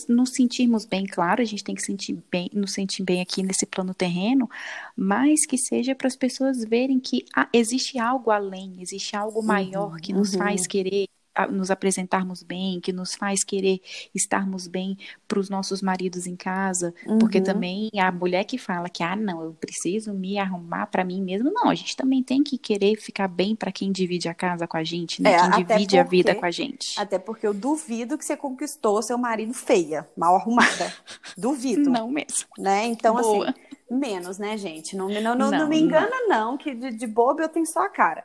Nos 0.07 0.31
sentirmos 0.31 0.85
bem, 0.85 1.05
claro, 1.05 1.41
a 1.41 1.45
gente 1.45 1.63
tem 1.63 1.75
que 1.75 1.81
sentir 1.81 2.17
bem, 2.31 2.49
nos 2.53 2.73
sentir 2.73 3.03
bem 3.03 3.21
aqui 3.21 3.43
nesse 3.43 3.65
plano 3.65 3.93
terreno, 3.93 4.49
mas 4.95 5.45
que 5.45 5.57
seja 5.57 5.95
para 5.95 6.07
as 6.07 6.15
pessoas 6.15 6.63
verem 6.63 6.99
que 6.99 7.25
ah, 7.35 7.47
existe 7.53 7.99
algo 7.99 8.31
além, 8.31 8.81
existe 8.81 9.15
algo 9.15 9.41
maior 9.43 9.93
uhum, 9.93 9.97
que 9.97 10.13
nos 10.13 10.33
uhum. 10.33 10.39
faz 10.39 10.67
querer 10.67 11.07
nos 11.51 11.71
apresentarmos 11.71 12.43
bem, 12.43 12.79
que 12.79 12.91
nos 12.91 13.15
faz 13.15 13.43
querer 13.43 13.81
estarmos 14.13 14.67
bem 14.67 14.97
para 15.27 15.39
os 15.39 15.49
nossos 15.49 15.81
maridos 15.81 16.27
em 16.27 16.35
casa, 16.35 16.93
uhum. 17.05 17.19
porque 17.19 17.39
também 17.39 17.89
a 17.97 18.11
mulher 18.11 18.43
que 18.43 18.57
fala 18.57 18.89
que 18.89 19.03
ah 19.03 19.15
não, 19.15 19.41
eu 19.43 19.53
preciso 19.53 20.13
me 20.13 20.37
arrumar 20.37 20.87
para 20.87 21.03
mim 21.03 21.21
mesmo, 21.21 21.51
não, 21.51 21.69
a 21.69 21.75
gente 21.75 21.95
também 21.95 22.23
tem 22.23 22.43
que 22.43 22.57
querer 22.57 22.95
ficar 22.97 23.27
bem 23.27 23.55
para 23.55 23.71
quem 23.71 23.91
divide 23.91 24.27
a 24.27 24.33
casa 24.33 24.67
com 24.67 24.77
a 24.77 24.83
gente, 24.83 25.21
né? 25.21 25.33
É, 25.33 25.39
quem 25.39 25.65
divide 25.65 25.85
porque, 25.85 25.97
a 25.97 26.03
vida 26.03 26.35
com 26.35 26.45
a 26.45 26.51
gente. 26.51 26.99
Até 26.99 27.17
porque 27.17 27.47
eu 27.47 27.53
duvido 27.53 28.17
que 28.17 28.25
você 28.25 28.35
conquistou 28.35 29.01
seu 29.01 29.17
marido 29.17 29.53
feia, 29.53 30.07
mal 30.17 30.35
arrumada. 30.35 30.93
duvido. 31.37 31.89
Não 31.89 32.09
mesmo. 32.09 32.47
Né? 32.57 32.85
Então 32.87 33.15
Boa. 33.15 33.49
assim, 33.49 33.59
menos, 33.89 34.37
né, 34.37 34.57
gente? 34.57 34.95
Não, 34.95 35.09
não, 35.09 35.21
não, 35.21 35.35
não, 35.35 35.51
não 35.51 35.67
me 35.67 35.79
engana 35.79 36.27
não, 36.27 36.57
que 36.57 36.73
de, 36.73 36.91
de 36.91 37.07
bobo 37.07 37.41
eu 37.41 37.49
tenho 37.49 37.65
só 37.65 37.85
a 37.85 37.89
cara. 37.89 38.23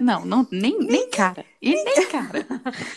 Não, 0.00 0.24
não 0.24 0.46
nem, 0.50 0.78
nem 0.78 1.08
cara. 1.10 1.44
E 1.60 1.72
nem 1.72 2.08
cara. 2.08 2.46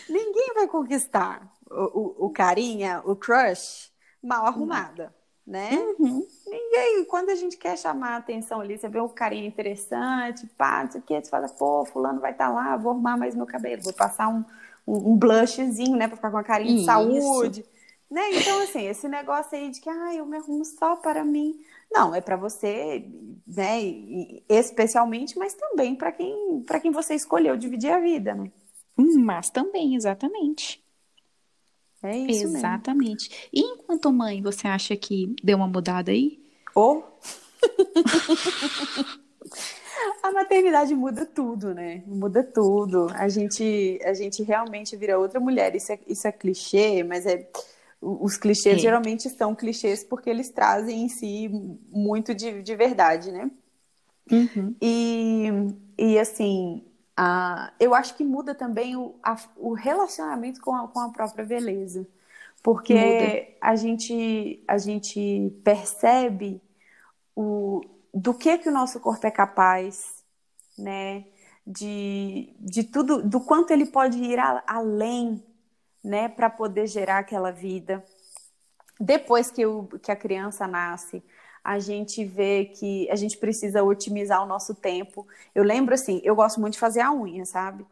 Ninguém 0.08 0.52
vai 0.54 0.68
conquistar 0.68 1.52
o, 1.70 1.98
o, 1.98 2.26
o 2.26 2.30
carinha, 2.30 3.02
o 3.04 3.16
crush, 3.16 3.90
mal 4.22 4.46
arrumada, 4.46 5.14
né? 5.46 5.70
Uhum. 5.98 6.26
Ninguém, 6.46 7.04
quando 7.04 7.30
a 7.30 7.34
gente 7.34 7.56
quer 7.56 7.76
chamar 7.76 8.10
a 8.10 8.16
atenção 8.16 8.60
ali, 8.60 8.78
você 8.78 8.88
vê 8.88 9.00
um 9.00 9.08
carinha 9.08 9.46
interessante, 9.46 10.46
pá, 10.56 10.84
não 10.84 10.90
sei 10.90 11.00
o 11.00 11.04
que, 11.04 11.20
você 11.20 11.30
fala, 11.30 11.48
pô, 11.48 11.84
fulano 11.84 12.20
vai 12.20 12.32
estar 12.32 12.48
tá 12.48 12.52
lá, 12.52 12.76
vou 12.76 12.92
arrumar 12.92 13.16
mais 13.16 13.34
meu 13.34 13.46
cabelo, 13.46 13.82
vou 13.82 13.92
passar 13.92 14.28
um, 14.28 14.44
um, 14.86 15.12
um 15.12 15.16
blushzinho, 15.16 15.96
né, 15.96 16.06
pra 16.06 16.16
ficar 16.16 16.30
com 16.30 16.38
a 16.38 16.44
carinha 16.44 16.78
de 16.78 16.84
saúde. 16.84 17.64
Né? 18.10 18.22
Então, 18.34 18.62
assim, 18.62 18.86
esse 18.86 19.08
negócio 19.08 19.56
aí 19.56 19.70
de 19.70 19.80
que, 19.80 19.88
ah, 19.90 20.14
eu 20.14 20.24
me 20.24 20.36
arrumo 20.36 20.64
só 20.64 20.94
para 20.96 21.24
mim. 21.24 21.58
Não, 21.92 22.14
é 22.14 22.20
para 22.20 22.36
você, 22.36 23.04
né, 23.46 23.80
especialmente, 24.48 25.38
mas 25.38 25.54
também 25.54 25.94
para 25.94 26.12
quem, 26.12 26.62
para 26.66 26.80
quem 26.80 26.90
você 26.90 27.14
escolheu 27.14 27.56
dividir 27.56 27.90
a 27.90 28.00
vida, 28.00 28.34
né? 28.34 28.50
Hum, 28.98 29.18
mas 29.24 29.50
também, 29.50 29.94
exatamente. 29.94 30.82
É 32.02 32.16
isso 32.16 32.44
Exatamente. 32.44 33.30
Mesmo. 33.30 33.48
E 33.52 33.60
enquanto 33.60 34.12
mãe, 34.12 34.42
você 34.42 34.68
acha 34.68 34.94
que 34.94 35.34
deu 35.42 35.56
uma 35.56 35.66
mudada 35.66 36.10
aí? 36.10 36.38
Ou? 36.74 37.02
Oh. 39.46 40.26
a 40.26 40.32
maternidade 40.32 40.94
muda 40.94 41.24
tudo, 41.26 41.74
né? 41.74 42.02
Muda 42.06 42.42
tudo. 42.42 43.08
A 43.14 43.28
gente, 43.28 43.98
a 44.04 44.14
gente 44.14 44.42
realmente 44.42 44.96
vira 44.96 45.18
outra 45.18 45.38
mulher. 45.38 45.74
Isso 45.76 45.92
é, 45.92 45.98
isso 46.06 46.26
é 46.26 46.32
clichê, 46.32 47.02
mas 47.04 47.26
é 47.26 47.48
os 48.04 48.36
clichês 48.36 48.80
geralmente 48.80 49.30
são 49.30 49.54
clichês 49.54 50.04
porque 50.04 50.28
eles 50.28 50.50
trazem 50.50 51.04
em 51.04 51.08
si 51.08 51.48
muito 51.90 52.34
de, 52.34 52.62
de 52.62 52.76
verdade, 52.76 53.32
né? 53.32 53.50
Uhum. 54.30 54.74
E, 54.80 55.48
e 55.98 56.18
assim, 56.18 56.84
a, 57.16 57.72
eu 57.80 57.94
acho 57.94 58.14
que 58.16 58.24
muda 58.24 58.54
também 58.54 58.96
o, 58.96 59.14
a, 59.22 59.36
o 59.56 59.72
relacionamento 59.72 60.60
com 60.60 60.74
a, 60.74 60.88
com 60.88 61.00
a 61.00 61.10
própria 61.10 61.44
beleza. 61.44 62.06
Porque 62.62 62.94
muda. 62.94 63.56
a 63.60 63.76
gente, 63.76 64.62
a 64.66 64.78
gente 64.78 65.52
percebe 65.62 66.60
o, 67.34 67.82
do 68.12 68.32
que 68.34 68.58
que 68.58 68.68
o 68.68 68.72
nosso 68.72 69.00
corpo 69.00 69.26
é 69.26 69.30
capaz, 69.30 70.24
né? 70.78 71.24
De, 71.66 72.54
de 72.60 72.84
tudo, 72.84 73.22
do 73.22 73.40
quanto 73.40 73.70
ele 73.70 73.86
pode 73.86 74.18
ir 74.18 74.38
a, 74.38 74.62
além, 74.66 75.42
né? 76.04 76.28
Para 76.28 76.50
poder 76.50 76.86
gerar 76.86 77.18
aquela 77.18 77.50
vida. 77.50 78.04
Depois 79.00 79.50
que, 79.50 79.64
o, 79.64 79.88
que 80.02 80.12
a 80.12 80.16
criança 80.16 80.68
nasce, 80.68 81.22
a 81.64 81.78
gente 81.78 82.24
vê 82.24 82.66
que 82.66 83.10
a 83.10 83.16
gente 83.16 83.38
precisa 83.38 83.82
otimizar 83.82 84.42
o 84.42 84.46
nosso 84.46 84.74
tempo. 84.74 85.26
Eu 85.54 85.64
lembro 85.64 85.94
assim, 85.94 86.20
eu 86.22 86.36
gosto 86.36 86.60
muito 86.60 86.74
de 86.74 86.78
fazer 86.78 87.00
a 87.00 87.10
unha, 87.10 87.46
sabe? 87.46 87.86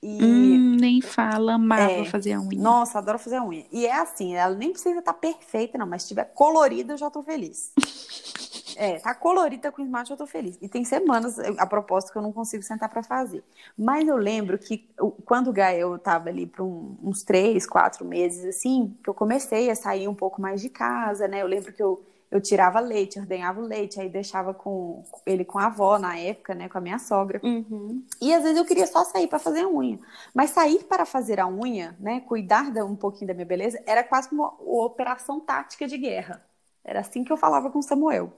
E... 0.00 0.22
Hum, 0.22 0.76
nem 0.80 1.00
fala, 1.00 1.54
amava 1.54 1.90
é, 1.90 2.04
fazer 2.04 2.32
a 2.32 2.40
unha. 2.40 2.62
Nossa, 2.62 2.98
adoro 2.98 3.18
fazer 3.18 3.36
a 3.36 3.44
unha. 3.44 3.66
E 3.72 3.86
é 3.86 3.94
assim, 3.94 4.36
ela 4.36 4.54
nem 4.54 4.70
precisa 4.70 5.00
estar 5.00 5.12
tá 5.12 5.18
perfeita, 5.18 5.76
não, 5.76 5.86
mas 5.86 6.02
se 6.02 6.06
estiver 6.06 6.32
colorida, 6.32 6.92
eu 6.92 6.98
já 6.98 7.10
tô 7.10 7.22
feliz. 7.22 7.72
É, 8.78 8.96
tá 9.00 9.12
colorida 9.12 9.72
com 9.72 9.82
esmalte, 9.82 10.12
eu 10.12 10.16
tô 10.16 10.24
feliz. 10.24 10.56
E 10.62 10.68
tem 10.68 10.84
semanas, 10.84 11.36
a 11.58 11.66
propósito, 11.66 12.12
que 12.12 12.18
eu 12.18 12.22
não 12.22 12.32
consigo 12.32 12.62
sentar 12.62 12.88
para 12.88 13.02
fazer. 13.02 13.42
Mas 13.76 14.06
eu 14.06 14.16
lembro 14.16 14.56
que 14.56 14.88
quando 15.24 15.48
o 15.48 15.52
Gael 15.52 15.98
tava 15.98 16.28
ali 16.28 16.46
por 16.46 16.62
um, 16.62 16.96
uns 17.02 17.24
três, 17.24 17.66
quatro 17.66 18.04
meses, 18.04 18.44
assim, 18.44 18.96
que 19.02 19.10
eu 19.10 19.14
comecei 19.14 19.68
a 19.68 19.74
sair 19.74 20.06
um 20.06 20.14
pouco 20.14 20.40
mais 20.40 20.62
de 20.62 20.68
casa, 20.68 21.26
né? 21.26 21.42
Eu 21.42 21.48
lembro 21.48 21.72
que 21.72 21.82
eu, 21.82 22.00
eu 22.30 22.40
tirava 22.40 22.78
leite, 22.78 23.18
ordenhava 23.18 23.60
o 23.60 23.66
leite, 23.66 24.00
aí 24.00 24.08
deixava 24.08 24.54
com 24.54 25.02
ele 25.26 25.44
com 25.44 25.58
a 25.58 25.66
avó 25.66 25.98
na 25.98 26.16
época, 26.16 26.54
né? 26.54 26.68
Com 26.68 26.78
a 26.78 26.80
minha 26.80 27.00
sogra. 27.00 27.40
Uhum. 27.42 28.04
E 28.20 28.32
às 28.32 28.44
vezes 28.44 28.58
eu 28.58 28.64
queria 28.64 28.86
só 28.86 29.02
sair 29.02 29.26
para 29.26 29.40
fazer 29.40 29.62
a 29.62 29.68
unha. 29.68 29.98
Mas 30.32 30.50
sair 30.50 30.84
para 30.84 31.04
fazer 31.04 31.40
a 31.40 31.48
unha, 31.48 31.96
né? 31.98 32.20
Cuidar 32.20 32.68
um 32.84 32.94
pouquinho 32.94 33.26
da 33.26 33.34
minha 33.34 33.44
beleza, 33.44 33.82
era 33.84 34.04
quase 34.04 34.28
uma, 34.30 34.50
uma 34.60 34.84
operação 34.84 35.40
tática 35.40 35.84
de 35.84 35.98
guerra. 35.98 36.47
Era 36.88 37.00
assim 37.00 37.22
que 37.22 37.30
eu 37.30 37.36
falava 37.36 37.70
com 37.70 37.82
Samuel. 37.82 38.32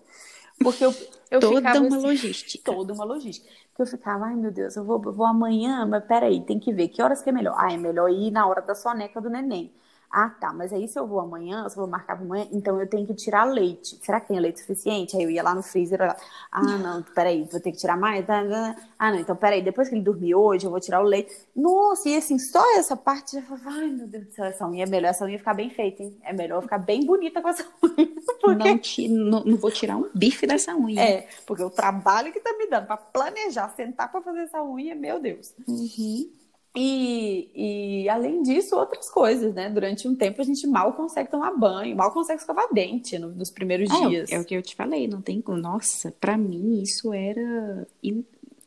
Porque 0.62 0.84
eu, 0.84 0.92
eu 1.30 1.40
toda 1.40 1.57
ficava 1.57 1.78
uma 1.78 1.96
assim, 1.96 2.07
logística. 2.07 2.72
Toda 2.72 2.92
uma 2.92 3.05
logística. 3.05 3.48
Porque 3.68 3.82
eu 3.82 3.86
ficava, 3.86 4.26
ai 4.26 4.34
meu 4.34 4.51
Deus, 4.51 4.74
eu 4.76 4.84
vou, 4.84 5.01
vou 5.01 5.24
amanhã, 5.24 5.86
mas 5.86 6.05
peraí, 6.05 6.42
tem 6.42 6.59
que 6.59 6.72
ver 6.72 6.88
que 6.88 7.01
horas 7.01 7.22
que 7.22 7.30
é 7.30 7.32
melhor. 7.32 7.55
Ah, 7.57 7.72
é 7.72 7.76
melhor 7.76 8.11
ir 8.11 8.32
na 8.32 8.46
hora 8.46 8.61
da 8.61 8.74
soneca 8.74 9.20
do 9.20 9.30
neném. 9.30 9.72
Ah, 10.12 10.28
tá, 10.28 10.52
mas 10.52 10.72
aí 10.72 10.88
se 10.88 10.98
eu 10.98 11.06
vou 11.06 11.20
amanhã, 11.20 11.68
se 11.68 11.76
eu 11.76 11.82
vou 11.82 11.88
marcar 11.88 12.16
para 12.16 12.24
amanhã, 12.24 12.48
então 12.50 12.80
eu 12.80 12.86
tenho 12.88 13.06
que 13.06 13.14
tirar 13.14 13.44
leite. 13.44 13.96
Será 14.02 14.20
que 14.20 14.26
tem 14.26 14.40
leite 14.40 14.58
suficiente? 14.58 15.16
Aí 15.16 15.22
eu 15.22 15.30
ia 15.30 15.40
lá 15.40 15.54
no 15.54 15.62
freezer, 15.62 16.00
olhar. 16.00 16.16
ah, 16.50 16.62
não, 16.78 17.02
peraí, 17.02 17.46
vou 17.50 17.61
ter 17.61 17.70
que 17.70 17.78
tirar 17.78 17.96
mais? 17.96 18.24
Ah, 18.98 19.12
não, 19.12 19.20
então 19.20 19.36
peraí, 19.36 19.62
depois 19.62 19.88
que 19.88 19.94
ele 19.94 20.02
dormir 20.02 20.34
hoje, 20.34 20.66
eu 20.66 20.70
vou 20.70 20.80
tirar 20.80 21.00
o 21.00 21.04
leite. 21.04 21.32
Nossa, 21.54 22.08
e 22.08 22.16
assim, 22.16 22.40
só 22.40 22.61
essa 22.76 22.96
parte 22.96 23.36
já 23.36 23.42
falava, 23.42 23.70
ai 23.70 23.88
meu 23.88 24.08
Deus 24.08 24.26
do 24.26 24.32
céu, 24.32 24.46
essa 24.46 24.66
unha 24.66 24.82
é 24.82 24.86
melhor, 24.86 25.11
essa 25.11 25.24
unha 25.24 25.38
ficar 25.38 25.54
bem 25.54 25.70
feita, 25.70 26.02
hein? 26.02 26.18
É 26.24 26.32
melhor 26.32 26.61
ficar 26.61 26.78
bem 26.78 27.06
bonita 27.06 27.40
com 27.40 27.48
essa 27.48 27.64
unha. 27.80 28.08
Porque... 28.40 28.68
Não, 28.68 28.78
te, 28.78 29.08
não, 29.08 29.44
não, 29.44 29.56
vou 29.56 29.70
tirar 29.70 29.96
um 29.96 30.11
bife 30.12 30.44
dessa 30.44 30.74
unha. 30.74 31.00
É, 31.00 31.28
porque 31.46 31.62
o 31.62 31.70
trabalho 31.70 32.32
que 32.32 32.40
tá 32.40 32.52
me 32.58 32.66
dando 32.66 32.86
para 32.86 32.96
planejar, 32.96 33.68
sentar 33.76 34.11
para 34.11 34.20
fazer 34.20 34.40
essa 34.40 34.61
unha, 34.61 34.96
meu 34.96 35.20
Deus. 35.20 35.54
Uhum. 35.68 36.39
E, 36.76 37.50
e, 38.04 38.08
além 38.08 38.42
disso, 38.42 38.76
outras 38.76 39.10
coisas, 39.10 39.52
né? 39.52 39.68
Durante 39.68 40.06
um 40.06 40.14
tempo 40.14 40.40
a 40.40 40.44
gente 40.44 40.66
mal 40.68 40.92
consegue 40.92 41.28
tomar 41.28 41.50
banho, 41.56 41.96
mal 41.96 42.12
consegue 42.12 42.40
escovar 42.40 42.72
dente 42.72 43.18
no, 43.18 43.30
nos 43.30 43.50
primeiros 43.50 43.90
é, 43.90 44.08
dias. 44.08 44.32
É 44.32 44.38
o 44.38 44.44
que 44.44 44.54
eu 44.54 44.62
te 44.62 44.76
falei, 44.76 45.08
não 45.08 45.20
tem. 45.20 45.42
Nossa, 45.48 46.12
para 46.20 46.36
mim 46.36 46.80
isso 46.80 47.12
era. 47.12 47.86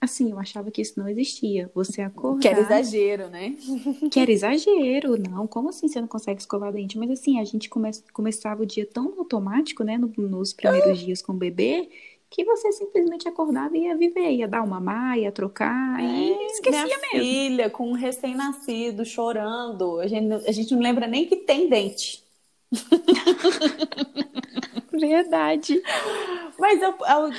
Assim, 0.02 0.32
eu 0.32 0.38
achava 0.38 0.70
que 0.70 0.82
isso 0.82 1.00
não 1.00 1.08
existia. 1.08 1.72
Você 1.74 2.02
acordar. 2.02 2.42
Que 2.42 2.48
era 2.50 2.60
exagero, 2.60 3.30
né? 3.30 3.56
Que 4.12 4.20
era 4.20 4.32
exagero, 4.32 5.18
não. 5.18 5.48
Como 5.48 5.70
assim 5.70 5.88
você 5.88 6.02
não 6.02 6.08
consegue 6.10 6.42
escovar 6.42 6.74
dente? 6.74 6.98
Mas 6.98 7.10
assim, 7.10 7.40
a 7.40 7.46
gente 7.46 7.70
come... 7.70 7.90
começava 8.12 8.64
o 8.64 8.66
dia 8.66 8.86
tão 8.86 9.14
automático, 9.18 9.82
né? 9.82 9.98
nos 9.98 10.52
primeiros 10.52 11.00
dias 11.00 11.22
com 11.22 11.32
o 11.32 11.38
bebê 11.38 11.88
que 12.34 12.44
você 12.44 12.72
simplesmente 12.72 13.28
acordava 13.28 13.78
e 13.78 13.84
ia 13.84 13.96
viver, 13.96 14.32
ia 14.32 14.48
dar 14.48 14.64
uma 14.64 14.80
maia, 14.80 15.22
ia 15.22 15.32
trocar 15.32 16.00
é, 16.00 16.04
e 16.04 16.48
esquecia 16.48 16.84
minha 16.84 16.98
mesmo. 16.98 17.20
filha 17.20 17.70
com 17.70 17.92
um 17.92 17.94
recém-nascido 17.94 19.06
chorando, 19.06 20.00
a 20.00 20.08
gente, 20.08 20.50
a 20.50 20.52
gente 20.52 20.74
não 20.74 20.82
lembra 20.82 21.06
nem 21.06 21.28
que 21.28 21.36
tem 21.36 21.70
dente. 21.70 22.24
Verdade. 24.92 25.80
Mas 26.58 26.80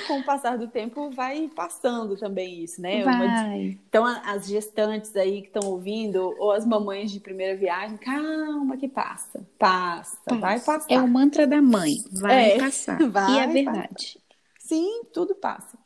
com 0.07 0.19
o 0.19 0.23
passar 0.23 0.57
do 0.57 0.67
tempo 0.67 1.09
vai 1.09 1.49
passando 1.53 2.15
também 2.15 2.63
isso, 2.63 2.81
né? 2.81 3.03
Vai. 3.03 3.77
Então 3.89 4.05
as 4.05 4.47
gestantes 4.47 5.13
aí 5.15 5.41
que 5.41 5.47
estão 5.47 5.69
ouvindo, 5.69 6.35
ou 6.37 6.51
as 6.51 6.65
mamães 6.65 7.11
de 7.11 7.19
primeira 7.19 7.57
viagem, 7.57 7.97
calma 7.97 8.77
que 8.77 8.87
passa, 8.87 9.45
passa, 9.59 10.17
passa. 10.25 10.39
vai 10.39 10.59
passar. 10.59 10.87
É 10.89 11.01
o 11.01 11.07
mantra 11.07 11.45
da 11.45 11.61
mãe, 11.61 11.95
vai 12.11 12.51
é, 12.51 12.59
passar. 12.59 12.97
Vai 13.09 13.33
e 13.33 13.39
é 13.39 13.47
verdade. 13.47 14.24
Sim, 14.65 15.03
tudo 15.13 15.35
passa. 15.35 15.77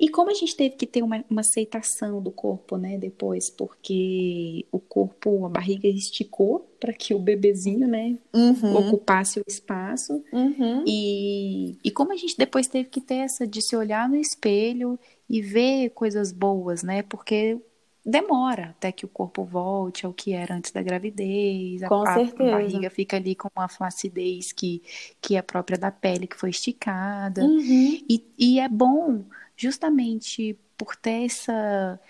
E 0.00 0.08
como 0.08 0.30
a 0.30 0.34
gente 0.34 0.54
teve 0.54 0.76
que 0.76 0.86
ter 0.86 1.02
uma, 1.02 1.24
uma, 1.28 1.40
aceitação 1.40 2.22
do 2.22 2.30
corpo, 2.30 2.76
né, 2.76 2.96
depois, 2.96 3.50
porque 3.50 4.64
o 4.70 4.78
corpo, 4.78 5.44
a 5.44 5.48
barriga 5.48 5.88
esticou 5.88 6.60
para 6.78 6.92
que 6.92 7.12
o 7.12 7.18
bebezinho, 7.18 7.88
né, 7.88 8.16
uhum. 8.32 8.76
ocupasse 8.76 9.40
o 9.40 9.44
espaço. 9.46 10.22
Uhum. 10.32 10.84
E, 10.86 11.76
e 11.82 11.90
como 11.90 12.12
a 12.12 12.16
gente 12.16 12.36
depois 12.38 12.68
teve 12.68 12.88
que 12.88 13.00
ter 13.00 13.16
essa 13.16 13.44
de 13.44 13.60
se 13.60 13.74
olhar 13.74 14.08
no 14.08 14.14
espelho 14.14 14.96
e 15.28 15.42
ver 15.42 15.90
coisas 15.90 16.30
boas, 16.30 16.84
né, 16.84 17.02
porque 17.02 17.60
demora 18.08 18.70
até 18.70 18.90
que 18.90 19.04
o 19.04 19.08
corpo 19.08 19.44
volte 19.44 20.06
ao 20.06 20.14
que 20.14 20.32
era 20.32 20.54
antes 20.54 20.70
da 20.70 20.82
gravidez. 20.82 21.86
Com 21.86 22.06
a, 22.06 22.14
certeza. 22.14 22.48
a 22.48 22.58
barriga 22.58 22.90
fica 22.90 23.16
ali 23.16 23.34
com 23.34 23.48
uma 23.54 23.68
flacidez 23.68 24.50
que, 24.50 24.82
que 25.20 25.36
é 25.36 25.42
própria 25.42 25.76
da 25.76 25.90
pele, 25.90 26.26
que 26.26 26.36
foi 26.36 26.50
esticada. 26.50 27.42
Uhum. 27.42 28.00
E, 28.08 28.24
e 28.38 28.60
é 28.60 28.68
bom, 28.68 29.24
justamente 29.56 30.58
por 30.76 30.96
ter 30.96 31.26
essa, 31.26 32.00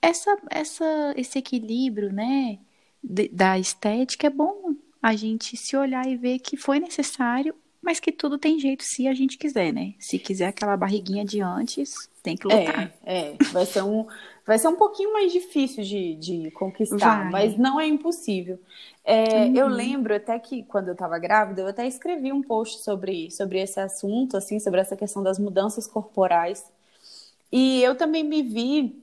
essa, 0.00 0.38
essa, 0.50 1.14
esse 1.16 1.38
equilíbrio, 1.38 2.12
né, 2.12 2.58
de, 3.02 3.28
da 3.28 3.58
estética, 3.58 4.28
é 4.28 4.30
bom 4.30 4.76
a 5.02 5.16
gente 5.16 5.56
se 5.56 5.76
olhar 5.76 6.06
e 6.08 6.16
ver 6.16 6.38
que 6.38 6.56
foi 6.56 6.78
necessário, 6.78 7.54
mas 7.82 8.00
que 8.00 8.12
tudo 8.12 8.38
tem 8.38 8.58
jeito 8.58 8.84
se 8.84 9.08
a 9.08 9.12
gente 9.12 9.36
quiser, 9.36 9.72
né? 9.72 9.94
Se 9.98 10.18
quiser 10.18 10.46
aquela 10.46 10.76
barriguinha 10.76 11.24
de 11.24 11.42
antes, 11.42 12.08
tem 12.24 12.36
que 12.36 12.48
lutar. 12.48 12.92
É, 13.04 13.28
é. 13.28 13.36
vai 13.52 13.64
ser 13.64 13.84
um 13.84 14.06
Vai 14.46 14.58
ser 14.58 14.68
um 14.68 14.76
pouquinho 14.76 15.12
mais 15.12 15.32
difícil 15.32 15.82
de, 15.82 16.14
de 16.16 16.50
conquistar, 16.50 17.30
Vai. 17.30 17.30
mas 17.30 17.56
não 17.56 17.80
é 17.80 17.86
impossível. 17.86 18.58
É, 19.02 19.46
uhum. 19.46 19.56
Eu 19.56 19.68
lembro 19.68 20.14
até 20.14 20.38
que 20.38 20.62
quando 20.64 20.88
eu 20.88 20.92
estava 20.92 21.18
grávida, 21.18 21.62
eu 21.62 21.66
até 21.66 21.86
escrevi 21.86 22.30
um 22.30 22.42
post 22.42 22.82
sobre, 22.82 23.30
sobre 23.30 23.58
esse 23.60 23.80
assunto, 23.80 24.36
assim, 24.36 24.60
sobre 24.60 24.80
essa 24.80 24.96
questão 24.96 25.22
das 25.22 25.38
mudanças 25.38 25.86
corporais. 25.86 26.70
E 27.50 27.82
eu 27.82 27.94
também 27.94 28.22
me 28.22 28.42
vi 28.42 29.02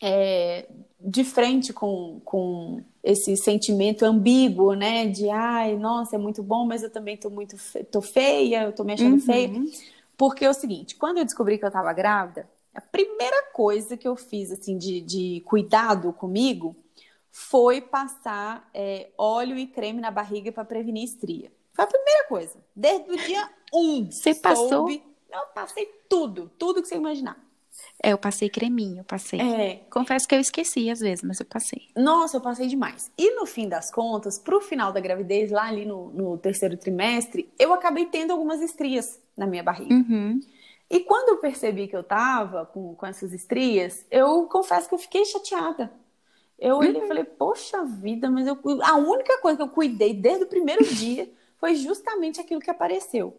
é, 0.00 0.68
de 1.00 1.24
frente 1.24 1.72
com, 1.72 2.20
com 2.24 2.80
esse 3.02 3.36
sentimento 3.38 4.04
ambíguo, 4.04 4.74
né? 4.74 5.08
De 5.08 5.28
ai, 5.30 5.76
nossa, 5.76 6.14
é 6.14 6.18
muito 6.18 6.44
bom, 6.44 6.64
mas 6.64 6.84
eu 6.84 6.90
também 6.90 7.16
tô 7.16 7.28
muito 7.28 7.58
fe 7.58 7.82
tô 7.82 8.00
feia, 8.00 8.64
eu 8.64 8.72
tô 8.72 8.84
me 8.84 8.92
achando 8.92 9.14
uhum. 9.14 9.20
feia. 9.20 9.50
Porque 10.20 10.44
é 10.44 10.50
o 10.50 10.52
seguinte, 10.52 10.96
quando 10.96 11.16
eu 11.16 11.24
descobri 11.24 11.56
que 11.56 11.64
eu 11.64 11.68
estava 11.68 11.94
grávida, 11.94 12.46
a 12.74 12.80
primeira 12.82 13.42
coisa 13.54 13.96
que 13.96 14.06
eu 14.06 14.14
fiz 14.14 14.52
assim 14.52 14.76
de, 14.76 15.00
de 15.00 15.42
cuidado 15.46 16.12
comigo 16.12 16.76
foi 17.30 17.80
passar 17.80 18.68
é, 18.74 19.08
óleo 19.16 19.56
e 19.56 19.66
creme 19.66 19.98
na 19.98 20.10
barriga 20.10 20.52
para 20.52 20.62
prevenir 20.62 21.04
estria. 21.04 21.50
Foi 21.72 21.86
a 21.86 21.88
primeira 21.88 22.24
coisa. 22.28 22.62
Desde 22.76 23.10
o 23.10 23.16
dia 23.16 23.48
1. 23.72 23.78
Um, 23.80 24.10
você 24.12 24.34
passou? 24.34 24.90
Eu 24.90 25.00
passei 25.54 25.86
tudo, 26.06 26.52
tudo 26.58 26.82
que 26.82 26.88
você 26.88 26.96
imaginar. 26.96 27.42
É, 28.02 28.12
eu 28.12 28.18
passei 28.18 28.50
creminho, 28.50 28.98
eu 28.98 29.04
passei. 29.04 29.40
É. 29.40 29.76
Confesso 29.90 30.28
que 30.28 30.34
eu 30.34 30.40
esqueci 30.40 30.90
às 30.90 31.00
vezes, 31.00 31.24
mas 31.24 31.40
eu 31.40 31.46
passei. 31.46 31.88
Nossa, 31.96 32.36
eu 32.36 32.42
passei 32.42 32.66
demais. 32.66 33.10
E 33.16 33.34
no 33.36 33.46
fim 33.46 33.68
das 33.68 33.90
contas, 33.90 34.38
pro 34.38 34.60
final 34.60 34.92
da 34.92 35.00
gravidez, 35.00 35.50
lá 35.50 35.68
ali 35.68 35.86
no, 35.86 36.10
no 36.10 36.36
terceiro 36.36 36.76
trimestre, 36.76 37.50
eu 37.58 37.72
acabei 37.72 38.04
tendo 38.04 38.32
algumas 38.32 38.60
estrias 38.60 39.18
na 39.40 39.46
minha 39.46 39.62
barriga. 39.62 39.94
Uhum. 39.94 40.38
E 40.90 41.00
quando 41.00 41.30
eu 41.30 41.38
percebi 41.38 41.88
que 41.88 41.96
eu 41.96 42.04
tava 42.04 42.66
com, 42.66 42.94
com 42.94 43.06
essas 43.06 43.32
estrias, 43.32 44.04
eu 44.10 44.44
confesso 44.44 44.86
que 44.86 44.94
eu 44.94 44.98
fiquei 44.98 45.24
chateada. 45.24 45.90
Eu 46.58 46.76
olhei 46.76 46.92
uhum. 46.92 47.04
e 47.04 47.08
falei, 47.08 47.24
poxa 47.24 47.82
vida, 47.86 48.28
mas 48.28 48.46
eu, 48.46 48.58
a 48.82 48.96
única 48.96 49.38
coisa 49.38 49.56
que 49.56 49.62
eu 49.62 49.68
cuidei 49.68 50.12
desde 50.12 50.44
o 50.44 50.46
primeiro 50.46 50.84
dia 50.94 51.30
foi 51.58 51.74
justamente 51.74 52.38
aquilo 52.38 52.60
que 52.60 52.70
apareceu. 52.70 53.34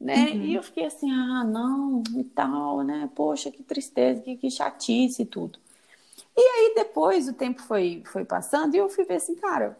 né? 0.00 0.30
Uhum. 0.30 0.42
E 0.42 0.54
eu 0.54 0.62
fiquei 0.62 0.84
assim, 0.84 1.10
ah, 1.10 1.42
não, 1.42 2.04
e 2.16 2.22
tal, 2.22 2.82
né? 2.82 3.10
Poxa, 3.16 3.50
que 3.50 3.64
tristeza, 3.64 4.22
que, 4.22 4.36
que 4.36 4.48
chatice 4.48 5.22
e 5.22 5.26
tudo. 5.26 5.58
E 6.36 6.40
aí 6.40 6.74
depois 6.76 7.28
o 7.28 7.32
tempo 7.32 7.62
foi, 7.62 8.02
foi 8.06 8.24
passando 8.24 8.76
e 8.76 8.78
eu 8.78 8.88
fui 8.88 9.04
ver 9.04 9.16
assim, 9.16 9.34
cara, 9.34 9.76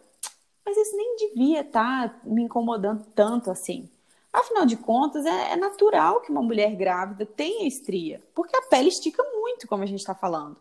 mas 0.65 0.75
isso 0.75 0.97
nem 0.97 1.15
devia 1.15 1.61
estar 1.61 2.09
tá 2.09 2.19
me 2.25 2.43
incomodando 2.43 3.05
tanto 3.15 3.49
assim. 3.49 3.89
Afinal 4.33 4.65
de 4.65 4.75
contas, 4.75 5.25
é, 5.27 5.51
é, 5.51 5.55
natural 5.55 6.19
que 6.19 6.31
uma 6.31 6.41
mulher 6.41 6.75
grávida 6.75 7.23
tenha 7.23 7.67
estria, 7.67 8.19
porque 8.33 8.57
a 8.57 8.63
pele 8.63 8.89
estica 8.89 9.23
muito, 9.31 9.67
como 9.67 9.83
a 9.83 9.85
gente 9.85 9.99
está 9.99 10.15
falando. 10.15 10.57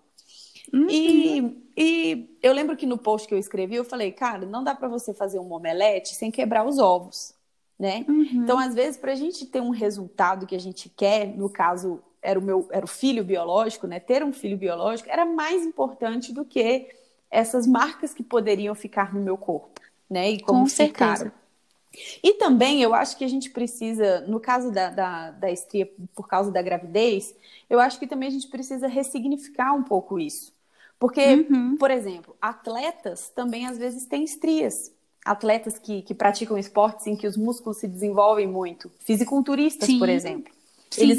Uhum. 0.71 0.87
E, 0.91 1.65
e 1.75 2.39
eu 2.43 2.53
lembro 2.53 2.77
que 2.77 2.85
no 2.85 2.99
post 2.99 3.27
que 3.27 3.33
eu 3.33 3.39
escrevi, 3.39 3.77
eu 3.77 3.85
falei, 3.85 4.13
cara, 4.13 4.45
não 4.45 4.63
dá 4.63 4.75
para 4.75 4.89
você 4.89 5.15
fazer 5.15 5.39
um 5.39 5.51
omelete 5.53 6.15
sem 6.15 6.31
quebrar 6.31 6.67
os 6.67 6.79
ovos, 6.79 7.35
né? 7.79 8.05
Uhum. 8.07 8.43
Então, 8.43 8.59
às 8.59 8.75
vezes, 8.75 8.99
para 8.99 9.13
a 9.13 9.17
gente 9.17 9.47
ter 9.47 9.61
um 9.61 9.71
resultado 9.71 10.47
que 10.47 10.55
a 10.55 10.61
gente 10.61 10.91
quer, 10.91 11.27
no 11.35 11.49
caso, 11.49 12.03
era 12.21 12.39
o 12.39 12.43
meu 12.43 12.69
era 12.71 12.85
o 12.85 12.89
filho 12.89 13.25
biológico, 13.25 13.87
né? 13.87 13.99
Ter 13.99 14.23
um 14.23 14.33
filho 14.35 14.57
biológico 14.59 15.09
era 15.11 15.25
mais 15.25 15.65
importante 15.65 16.33
do 16.33 16.45
que 16.45 16.89
essas 17.31 17.67
marcas 17.67 18.13
que 18.13 18.23
poderiam 18.23 18.75
ficar 18.75 19.15
no 19.15 19.21
meu 19.21 19.39
corpo, 19.39 19.81
né? 20.09 20.31
E 20.31 20.41
como 20.41 20.61
Com 20.61 20.67
ficaram. 20.67 21.17
Certeza. 21.17 21.42
E 22.23 22.35
também 22.35 22.83
eu 22.83 22.95
acho 22.95 23.17
que 23.17 23.25
a 23.25 23.29
gente 23.29 23.51
precisa, 23.51 24.21
no 24.23 24.41
caso 24.41 24.71
da, 24.71 24.91
da, 24.91 25.31
da 25.33 25.51
estria 25.51 25.91
por 26.15 26.27
causa 26.27 26.51
da 26.51 26.63
gravidez, 26.63 27.35
eu 27.69 27.79
acho 27.81 27.99
que 27.99 28.07
também 28.07 28.29
a 28.29 28.33
gente 28.33 28.49
precisa 28.49 28.87
ressignificar 28.87 29.75
um 29.75 29.83
pouco 29.83 30.19
isso. 30.19 30.53
Porque, 30.99 31.47
uhum. 31.51 31.77
por 31.77 31.91
exemplo, 31.91 32.37
atletas 32.41 33.29
também 33.35 33.67
às 33.67 33.77
vezes 33.77 34.07
têm 34.07 34.25
estrias. 34.25 34.93
Atletas 35.25 35.79
que, 35.79 36.03
que 36.03 36.15
praticam 36.15 36.57
esportes 36.57 37.07
em 37.07 37.17
que 37.17 37.27
os 37.27 37.37
músculos 37.37 37.79
se 37.79 37.89
desenvolvem 37.89 38.47
muito. 38.47 38.91
Fisiculturistas, 39.01 39.87
Sim. 39.87 39.99
por 39.99 40.09
exemplo. 40.09 40.53
Sim. 40.91 41.03
Eles, 41.03 41.19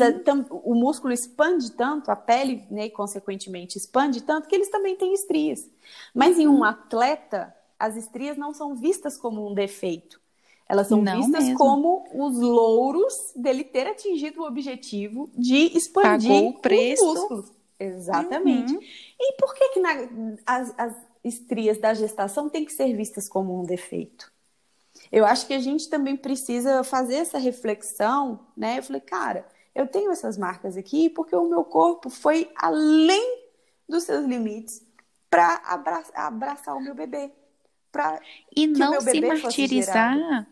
o 0.49 0.75
músculo 0.75 1.11
expande 1.11 1.71
tanto, 1.71 2.11
a 2.11 2.15
pele, 2.15 2.63
né, 2.69 2.89
consequentemente, 2.89 3.77
expande 3.77 4.21
tanto 4.21 4.47
que 4.47 4.55
eles 4.55 4.69
também 4.69 4.95
têm 4.95 5.13
estrias. 5.13 5.69
Mas 6.13 6.37
uhum. 6.37 6.41
em 6.41 6.47
um 6.47 6.57
uhum. 6.57 6.63
atleta, 6.63 7.53
as 7.79 7.97
estrias 7.97 8.37
não 8.37 8.53
são 8.53 8.75
vistas 8.75 9.17
como 9.17 9.49
um 9.49 9.53
defeito. 9.53 10.21
Elas 10.67 10.87
são 10.87 11.01
Não 11.01 11.17
vistas 11.17 11.43
mesmo. 11.43 11.57
como 11.57 12.05
os 12.13 12.39
louros 12.39 13.13
dele 13.35 13.63
ter 13.63 13.87
atingido 13.87 14.41
o 14.41 14.47
objetivo 14.47 15.29
de 15.35 15.77
expandir 15.77 16.29
Pagou 16.29 16.49
o 16.49 16.59
preço. 16.59 17.05
os 17.05 17.19
músculos. 17.19 17.51
Exatamente. 17.79 18.73
Uhum. 18.73 18.81
E 19.19 19.33
por 19.33 19.53
que, 19.53 19.69
que 19.69 19.79
na, 19.79 19.91
as, 20.45 20.73
as 20.77 20.95
estrias 21.23 21.77
da 21.77 21.93
gestação 21.93 22.49
têm 22.49 22.65
que 22.65 22.71
ser 22.71 22.95
vistas 22.95 23.27
como 23.27 23.59
um 23.59 23.65
defeito? 23.65 24.31
Eu 25.11 25.25
acho 25.25 25.45
que 25.45 25.53
a 25.53 25.59
gente 25.59 25.89
também 25.89 26.15
precisa 26.15 26.83
fazer 26.83 27.15
essa 27.15 27.37
reflexão, 27.37 28.39
né? 28.55 28.79
Eu 28.79 28.83
falei, 28.83 29.01
cara, 29.01 29.45
eu 29.75 29.87
tenho 29.87 30.11
essas 30.11 30.37
marcas 30.37 30.77
aqui 30.77 31.09
porque 31.09 31.35
o 31.35 31.47
meu 31.47 31.63
corpo 31.63 32.09
foi 32.09 32.49
além 32.55 33.43
dos 33.87 34.03
seus 34.03 34.25
limites 34.25 34.81
para 35.29 35.55
abraçar, 35.65 36.27
abraçar, 36.27 36.75
o 36.75 36.81
meu 36.81 36.95
bebê. 36.95 37.31
Pra 37.91 38.19
e 38.55 38.65
não 38.65 38.99
se 38.99 39.21
martirizar 39.21 40.47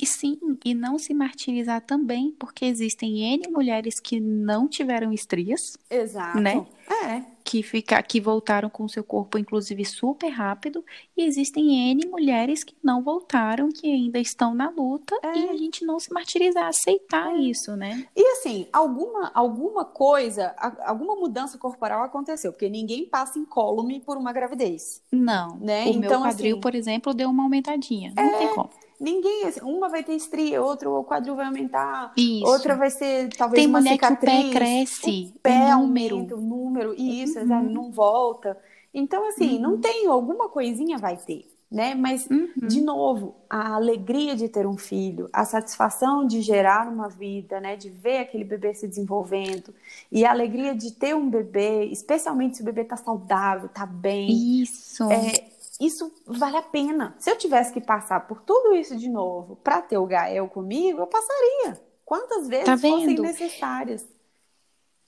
e 0.00 0.06
sim, 0.06 0.38
e 0.64 0.74
não 0.74 0.98
se 0.98 1.12
martirizar 1.12 1.80
também, 1.82 2.34
porque 2.38 2.64
existem 2.64 3.34
N 3.34 3.48
mulheres 3.50 4.00
que 4.00 4.18
não 4.18 4.66
tiveram 4.66 5.12
estrias. 5.12 5.76
Exato. 5.90 6.40
Né? 6.40 6.66
É. 7.04 7.22
Que, 7.44 7.62
fica, 7.62 8.02
que 8.02 8.20
voltaram 8.20 8.70
com 8.70 8.84
o 8.84 8.88
seu 8.88 9.04
corpo, 9.04 9.36
inclusive, 9.36 9.84
super 9.84 10.28
rápido. 10.28 10.84
E 11.16 11.24
existem 11.24 11.90
N 11.90 12.06
mulheres 12.06 12.64
que 12.64 12.74
não 12.82 13.02
voltaram, 13.02 13.68
que 13.68 13.86
ainda 13.86 14.18
estão 14.18 14.54
na 14.54 14.70
luta. 14.70 15.14
É. 15.22 15.36
E 15.36 15.48
a 15.50 15.56
gente 15.56 15.84
não 15.84 16.00
se 16.00 16.12
martirizar, 16.12 16.66
aceitar 16.66 17.30
é. 17.32 17.38
isso, 17.38 17.76
né? 17.76 18.06
E 18.16 18.32
assim, 18.32 18.66
alguma, 18.72 19.30
alguma 19.34 19.84
coisa, 19.84 20.54
alguma 20.84 21.14
mudança 21.16 21.58
corporal 21.58 22.02
aconteceu, 22.02 22.52
porque 22.52 22.68
ninguém 22.68 23.04
passa 23.06 23.38
incólume 23.38 24.00
por 24.00 24.16
uma 24.16 24.32
gravidez. 24.32 25.02
Não. 25.12 25.56
Né? 25.58 25.84
O 25.84 25.88
então, 25.90 26.00
meu 26.00 26.30
quadril, 26.30 26.54
assim, 26.54 26.60
por 26.60 26.74
exemplo, 26.74 27.12
deu 27.12 27.28
uma 27.28 27.42
aumentadinha. 27.42 28.12
Não 28.16 28.24
é... 28.24 28.38
tem 28.38 28.54
como. 28.54 28.70
Ninguém, 29.02 29.46
assim, 29.46 29.60
uma 29.64 29.88
vai 29.88 30.04
ter 30.04 30.14
estria, 30.14 30.62
outra 30.62 30.88
o 30.88 31.02
quadril 31.02 31.34
vai 31.34 31.46
aumentar, 31.46 32.12
isso. 32.16 32.46
outra 32.46 32.76
vai 32.76 32.88
ser 32.88 33.30
talvez 33.30 33.60
Tem 33.60 33.66
uma 33.68 33.80
mulher 33.80 33.94
cicatriz. 33.94 34.32
Que 34.32 34.46
o 34.46 34.52
pé 34.52 34.56
cresce, 34.56 35.32
o 35.34 35.38
pé 35.40 35.74
o 35.74 35.80
número. 35.80 36.14
aumenta, 36.14 36.36
o 36.36 36.40
número, 36.40 36.94
isso, 36.96 37.40
uhum. 37.40 37.62
não 37.64 37.90
volta. 37.90 38.56
Então, 38.94 39.26
assim, 39.26 39.56
uhum. 39.56 39.60
não 39.60 39.78
tem, 39.80 40.06
alguma 40.06 40.48
coisinha 40.48 40.98
vai 40.98 41.16
ter, 41.16 41.50
né? 41.68 41.96
Mas, 41.96 42.28
uhum. 42.30 42.52
de 42.68 42.80
novo, 42.80 43.34
a 43.50 43.74
alegria 43.74 44.36
de 44.36 44.48
ter 44.48 44.68
um 44.68 44.76
filho, 44.76 45.28
a 45.32 45.44
satisfação 45.44 46.24
de 46.24 46.40
gerar 46.40 46.86
uma 46.86 47.08
vida, 47.08 47.58
né? 47.58 47.74
De 47.74 47.90
ver 47.90 48.18
aquele 48.18 48.44
bebê 48.44 48.72
se 48.72 48.86
desenvolvendo, 48.86 49.74
e 50.12 50.24
a 50.24 50.30
alegria 50.30 50.76
de 50.76 50.92
ter 50.92 51.16
um 51.16 51.28
bebê, 51.28 51.86
especialmente 51.86 52.58
se 52.58 52.62
o 52.62 52.66
bebê 52.66 52.84
tá 52.84 52.96
saudável, 52.96 53.68
tá 53.68 53.84
bem. 53.84 54.62
Isso. 54.62 55.10
É, 55.10 55.50
isso 55.86 56.12
vale 56.26 56.56
a 56.56 56.62
pena. 56.62 57.14
Se 57.18 57.30
eu 57.30 57.36
tivesse 57.36 57.72
que 57.72 57.80
passar 57.80 58.20
por 58.26 58.42
tudo 58.42 58.74
isso 58.74 58.96
de 58.96 59.08
novo 59.08 59.56
para 59.56 59.82
ter 59.82 59.98
o 59.98 60.06
Gael 60.06 60.48
comigo, 60.48 61.00
eu 61.00 61.06
passaria. 61.06 61.80
Quantas 62.04 62.48
vezes 62.48 62.66
tá 62.66 62.76
fossem 62.76 63.18
necessárias. 63.18 64.06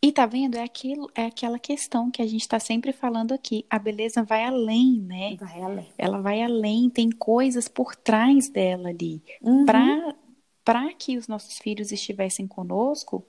E 0.03 0.13
tá 0.13 0.27
vendo? 0.27 0.57
É, 0.57 0.63
aquilo, 0.63 1.11
é 1.15 1.25
aquela 1.25 1.59
questão 1.59 2.11
que 2.11 2.21
a 2.21 2.27
gente 2.27 2.43
está 2.43 2.59
sempre 2.59 2.93
falando 2.93 3.33
aqui. 3.33 3.65
A 3.71 3.79
beleza 3.79 4.23
vai 4.23 4.45
além, 4.45 5.01
né? 5.01 5.37
Vai 5.41 5.63
além. 5.63 5.89
Ela 5.97 6.21
vai 6.21 6.43
além, 6.43 6.91
tem 6.91 7.11
coisas 7.11 7.69
por 7.69 7.97
trás 7.97 8.51
dela 8.51 8.91
ali. 8.91 9.23
Uhum. 9.41 9.65
Para 10.63 10.93
que 10.93 11.17
os 11.17 11.27
nossos 11.27 11.57
filhos 11.57 11.91
estivessem 11.91 12.47
conosco, 12.47 13.25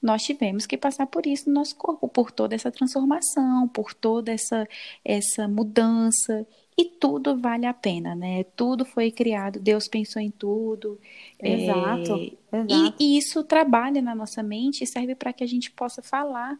nós 0.00 0.22
tivemos 0.22 0.64
que 0.64 0.78
passar 0.78 1.06
por 1.06 1.26
isso 1.26 1.48
no 1.48 1.56
nosso 1.56 1.76
corpo, 1.76 2.08
por 2.08 2.30
toda 2.30 2.54
essa 2.54 2.70
transformação, 2.70 3.68
por 3.68 3.92
toda 3.92 4.32
essa, 4.32 4.66
essa 5.04 5.48
mudança. 5.48 6.46
E 6.78 6.84
tudo 6.84 7.36
vale 7.36 7.66
a 7.66 7.74
pena, 7.74 8.14
né? 8.14 8.44
Tudo 8.54 8.84
foi 8.84 9.10
criado, 9.10 9.58
Deus 9.58 9.88
pensou 9.88 10.22
em 10.22 10.30
tudo. 10.30 11.00
Exato. 11.40 12.12
É, 12.52 12.56
exato. 12.56 12.94
E, 13.00 13.16
e, 13.16 13.18
isso 13.18 13.42
trabalha 13.42 14.00
na 14.00 14.14
nossa 14.14 14.44
mente 14.44 14.84
e 14.84 14.86
serve 14.86 15.16
para 15.16 15.32
que 15.32 15.42
a 15.42 15.46
gente 15.46 15.72
possa 15.72 16.00
falar 16.02 16.56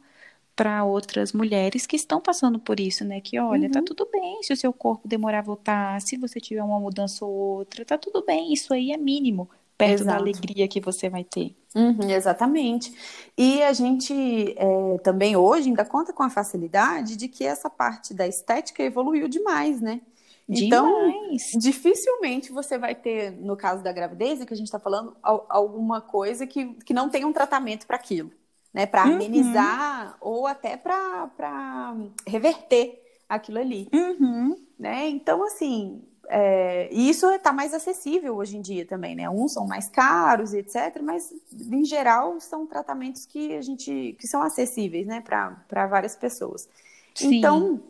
para 0.56 0.84
outras 0.84 1.32
mulheres 1.32 1.86
que 1.86 1.94
estão 1.94 2.20
passando 2.20 2.58
por 2.58 2.80
isso, 2.80 3.04
né? 3.04 3.20
Que 3.20 3.38
olha, 3.38 3.70
tá 3.70 3.78
uhum. 3.78 3.84
tá 3.84 3.94
tudo 3.94 4.10
bem 4.10 4.42
se 4.42 4.52
o 4.52 4.56
seu 4.56 4.72
corpo 4.72 5.06
demorar 5.06 5.38
a 5.38 5.42
voltar, 5.42 6.00
se 6.02 6.16
você 6.16 6.40
tiver 6.40 6.64
uma 6.64 6.80
mudança 6.80 7.24
ou 7.24 7.32
outra, 7.32 7.84
tá 7.84 7.96
tudo 7.96 8.24
bem, 8.24 8.52
isso 8.52 8.74
aí 8.74 8.90
é 8.90 8.96
mínimo 8.96 9.48
perto 9.78 10.02
Exato. 10.02 10.10
da 10.10 10.16
alegria 10.16 10.66
que 10.66 10.80
você 10.80 11.08
vai 11.08 11.22
ter. 11.22 11.56
Uhum, 11.74 12.10
exatamente. 12.10 12.92
E 13.38 13.62
a 13.62 13.72
gente 13.72 14.12
é, 14.56 14.98
também 15.04 15.36
hoje 15.36 15.68
ainda 15.68 15.84
conta 15.84 16.12
com 16.12 16.24
a 16.24 16.28
facilidade 16.28 17.16
de 17.16 17.28
que 17.28 17.44
essa 17.44 17.70
parte 17.70 18.12
da 18.12 18.26
estética 18.26 18.82
evoluiu 18.82 19.28
demais, 19.28 19.80
né? 19.80 20.00
Então, 20.48 21.10
demais. 21.10 21.52
dificilmente 21.56 22.50
você 22.50 22.76
vai 22.76 22.94
ter, 22.94 23.30
no 23.30 23.56
caso 23.56 23.82
da 23.82 23.92
gravidez, 23.92 24.42
que 24.44 24.52
a 24.52 24.56
gente 24.56 24.66
está 24.66 24.80
falando, 24.80 25.16
alguma 25.22 26.00
coisa 26.00 26.46
que, 26.46 26.74
que 26.84 26.94
não 26.94 27.08
tenha 27.08 27.26
um 27.26 27.32
tratamento 27.32 27.86
para 27.86 27.96
aquilo, 27.96 28.32
né? 28.74 28.84
Para 28.84 29.06
uhum. 29.06 29.14
amenizar 29.14 30.16
ou 30.20 30.46
até 30.46 30.76
para 30.76 31.94
reverter 32.26 33.00
aquilo 33.28 33.58
ali. 33.58 33.88
Uhum. 33.92 34.56
Né? 34.78 35.08
Então, 35.08 35.44
assim, 35.44 36.02
é, 36.30 36.88
e 36.92 37.08
isso 37.08 37.26
está 37.30 37.52
mais 37.52 37.72
acessível 37.72 38.36
hoje 38.36 38.58
em 38.58 38.60
dia 38.60 38.84
também, 38.84 39.16
né? 39.16 39.30
Uns 39.30 39.54
são 39.54 39.66
mais 39.66 39.88
caros, 39.88 40.52
etc., 40.52 41.00
mas 41.02 41.32
em 41.52 41.84
geral 41.84 42.38
são 42.38 42.66
tratamentos 42.66 43.24
que 43.24 43.56
a 43.56 43.62
gente 43.62 44.14
que 44.18 44.26
são 44.26 44.42
acessíveis, 44.42 45.06
né, 45.06 45.22
para 45.22 45.86
várias 45.86 46.14
pessoas. 46.14 46.68
Sim. 47.14 47.36
Então 47.36 47.80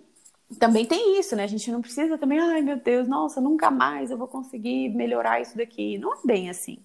também 0.58 0.86
tem 0.86 1.18
isso, 1.18 1.34
né? 1.34 1.42
A 1.42 1.48
gente 1.48 1.70
não 1.72 1.82
precisa 1.82 2.16
também, 2.16 2.38
ai 2.38 2.62
meu 2.62 2.76
Deus, 2.76 3.08
nossa, 3.08 3.40
nunca 3.40 3.70
mais 3.70 4.10
eu 4.10 4.16
vou 4.16 4.28
conseguir 4.28 4.88
melhorar 4.90 5.40
isso 5.40 5.56
daqui. 5.56 5.98
Não 5.98 6.14
é 6.14 6.18
bem 6.24 6.48
assim, 6.48 6.78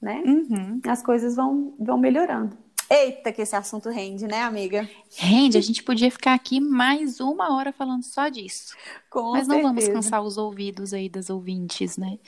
né? 0.00 0.22
Uhum. 0.26 0.80
As 0.88 1.02
coisas 1.02 1.36
vão, 1.36 1.74
vão 1.78 1.98
melhorando. 1.98 2.56
Eita, 2.88 3.32
que 3.32 3.42
esse 3.42 3.56
assunto 3.56 3.90
rende, 3.90 4.28
né, 4.28 4.42
amiga? 4.42 4.88
Rende, 5.16 5.58
a 5.58 5.60
gente 5.60 5.82
podia 5.82 6.08
ficar 6.10 6.34
aqui 6.34 6.60
mais 6.60 7.18
uma 7.18 7.56
hora 7.56 7.72
falando 7.72 8.04
só 8.04 8.28
disso. 8.28 8.76
Com 9.10 9.32
Mas 9.32 9.48
não 9.48 9.56
certeza. 9.56 9.74
vamos 9.74 9.88
cansar 9.88 10.22
os 10.22 10.36
ouvidos 10.36 10.92
aí 10.92 11.08
das 11.08 11.28
ouvintes, 11.28 11.96
né? 11.96 12.18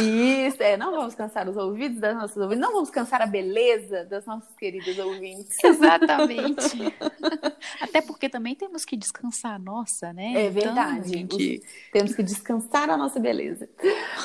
Isso, 0.00 0.62
é, 0.62 0.76
não 0.76 0.92
vamos 0.92 1.14
cansar 1.14 1.48
os 1.48 1.56
ouvidos 1.56 2.00
das 2.00 2.14
nossas 2.14 2.36
ouvintes, 2.36 2.60
não 2.60 2.72
vamos 2.72 2.88
cansar 2.88 3.20
a 3.20 3.26
beleza 3.26 4.04
das 4.04 4.24
nossas 4.24 4.54
queridas 4.56 4.98
ouvintes. 4.98 5.62
Exatamente. 5.62 6.94
Até 7.80 8.00
porque 8.00 8.28
também 8.28 8.54
temos 8.54 8.84
que 8.84 8.96
descansar 8.96 9.56
a 9.56 9.58
nossa, 9.58 10.12
né? 10.14 10.32
É 10.34 10.46
então, 10.46 10.52
verdade. 10.52 11.18
Então, 11.18 11.38
gente... 11.38 11.62
Temos 11.92 12.14
que 12.14 12.22
descansar 12.22 12.88
a 12.88 12.96
nossa 12.96 13.20
beleza. 13.20 13.68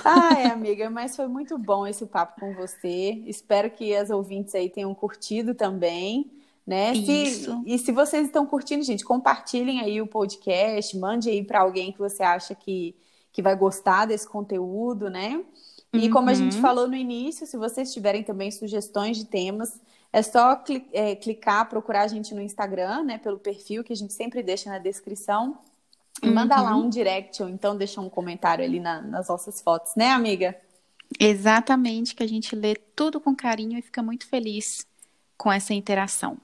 Ai, 0.05 0.45
amiga, 0.45 0.89
mas 0.89 1.15
foi 1.15 1.27
muito 1.27 1.57
bom 1.57 1.85
esse 1.85 2.05
papo 2.05 2.39
com 2.39 2.53
você. 2.53 3.21
Espero 3.25 3.69
que 3.69 3.93
as 3.95 4.09
ouvintes 4.09 4.55
aí 4.55 4.69
tenham 4.69 4.93
curtido 4.93 5.53
também 5.53 5.80
né? 6.65 6.93
Se, 6.93 7.47
e 7.65 7.77
se 7.77 7.91
vocês 7.91 8.27
estão 8.27 8.45
curtindo, 8.45 8.83
gente, 8.83 9.03
compartilhem 9.03 9.81
aí 9.81 10.01
o 10.01 10.07
podcast, 10.07 10.97
mande 10.97 11.29
aí 11.29 11.43
para 11.43 11.61
alguém 11.61 11.91
que 11.91 11.99
você 11.99 12.23
acha 12.23 12.53
que, 12.53 12.95
que 13.31 13.41
vai 13.41 13.55
gostar 13.55 14.05
desse 14.05 14.27
conteúdo, 14.27 15.09
né? 15.09 15.43
E 15.93 16.09
como 16.09 16.29
a 16.29 16.33
gente 16.33 16.55
uhum. 16.55 16.61
falou 16.61 16.87
no 16.87 16.95
início, 16.95 17.45
se 17.45 17.57
vocês 17.57 17.91
tiverem 17.93 18.23
também 18.23 18.49
sugestões 18.49 19.17
de 19.17 19.25
temas, 19.25 19.77
é 20.13 20.21
só 20.21 20.55
cli 20.55 20.87
é, 20.93 21.15
clicar, 21.15 21.67
procurar 21.67 22.03
a 22.03 22.07
gente 22.07 22.33
no 22.33 22.41
Instagram, 22.41 23.03
né, 23.03 23.17
pelo 23.17 23.37
perfil 23.37 23.83
que 23.83 23.91
a 23.91 23.95
gente 23.95 24.13
sempre 24.13 24.41
deixa 24.41 24.69
na 24.69 24.77
descrição. 24.77 25.57
E 26.23 26.27
uhum. 26.27 26.33
manda 26.33 26.61
lá 26.61 26.75
um 26.75 26.89
direct 26.89 27.43
ou 27.43 27.49
então 27.49 27.75
deixa 27.75 27.99
um 27.99 28.09
comentário 28.09 28.63
ali 28.63 28.79
na, 28.79 29.01
nas 29.01 29.27
nossas 29.27 29.61
fotos, 29.61 29.93
né, 29.95 30.11
amiga? 30.11 30.55
Exatamente, 31.19 32.15
que 32.15 32.23
a 32.23 32.27
gente 32.27 32.55
lê 32.55 32.75
tudo 32.95 33.19
com 33.19 33.35
carinho 33.35 33.77
e 33.77 33.81
fica 33.81 34.01
muito 34.01 34.25
feliz 34.27 34.85
com 35.41 35.51
essa 35.51 35.73
interação. 35.73 36.37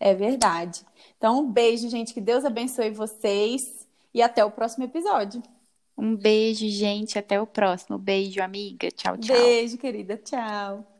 É 0.00 0.12
verdade. 0.12 0.84
Então, 1.16 1.38
um 1.38 1.52
beijo, 1.52 1.88
gente. 1.88 2.12
Que 2.12 2.20
Deus 2.20 2.44
abençoe 2.44 2.90
vocês 2.90 3.86
e 4.12 4.20
até 4.20 4.44
o 4.44 4.50
próximo 4.50 4.82
episódio. 4.82 5.40
Um 5.96 6.16
beijo, 6.16 6.68
gente. 6.68 7.16
Até 7.16 7.40
o 7.40 7.46
próximo. 7.46 7.96
Beijo, 7.96 8.42
amiga. 8.42 8.90
Tchau, 8.90 9.16
tchau. 9.16 9.36
Beijo, 9.36 9.78
querida. 9.78 10.16
Tchau. 10.16 10.97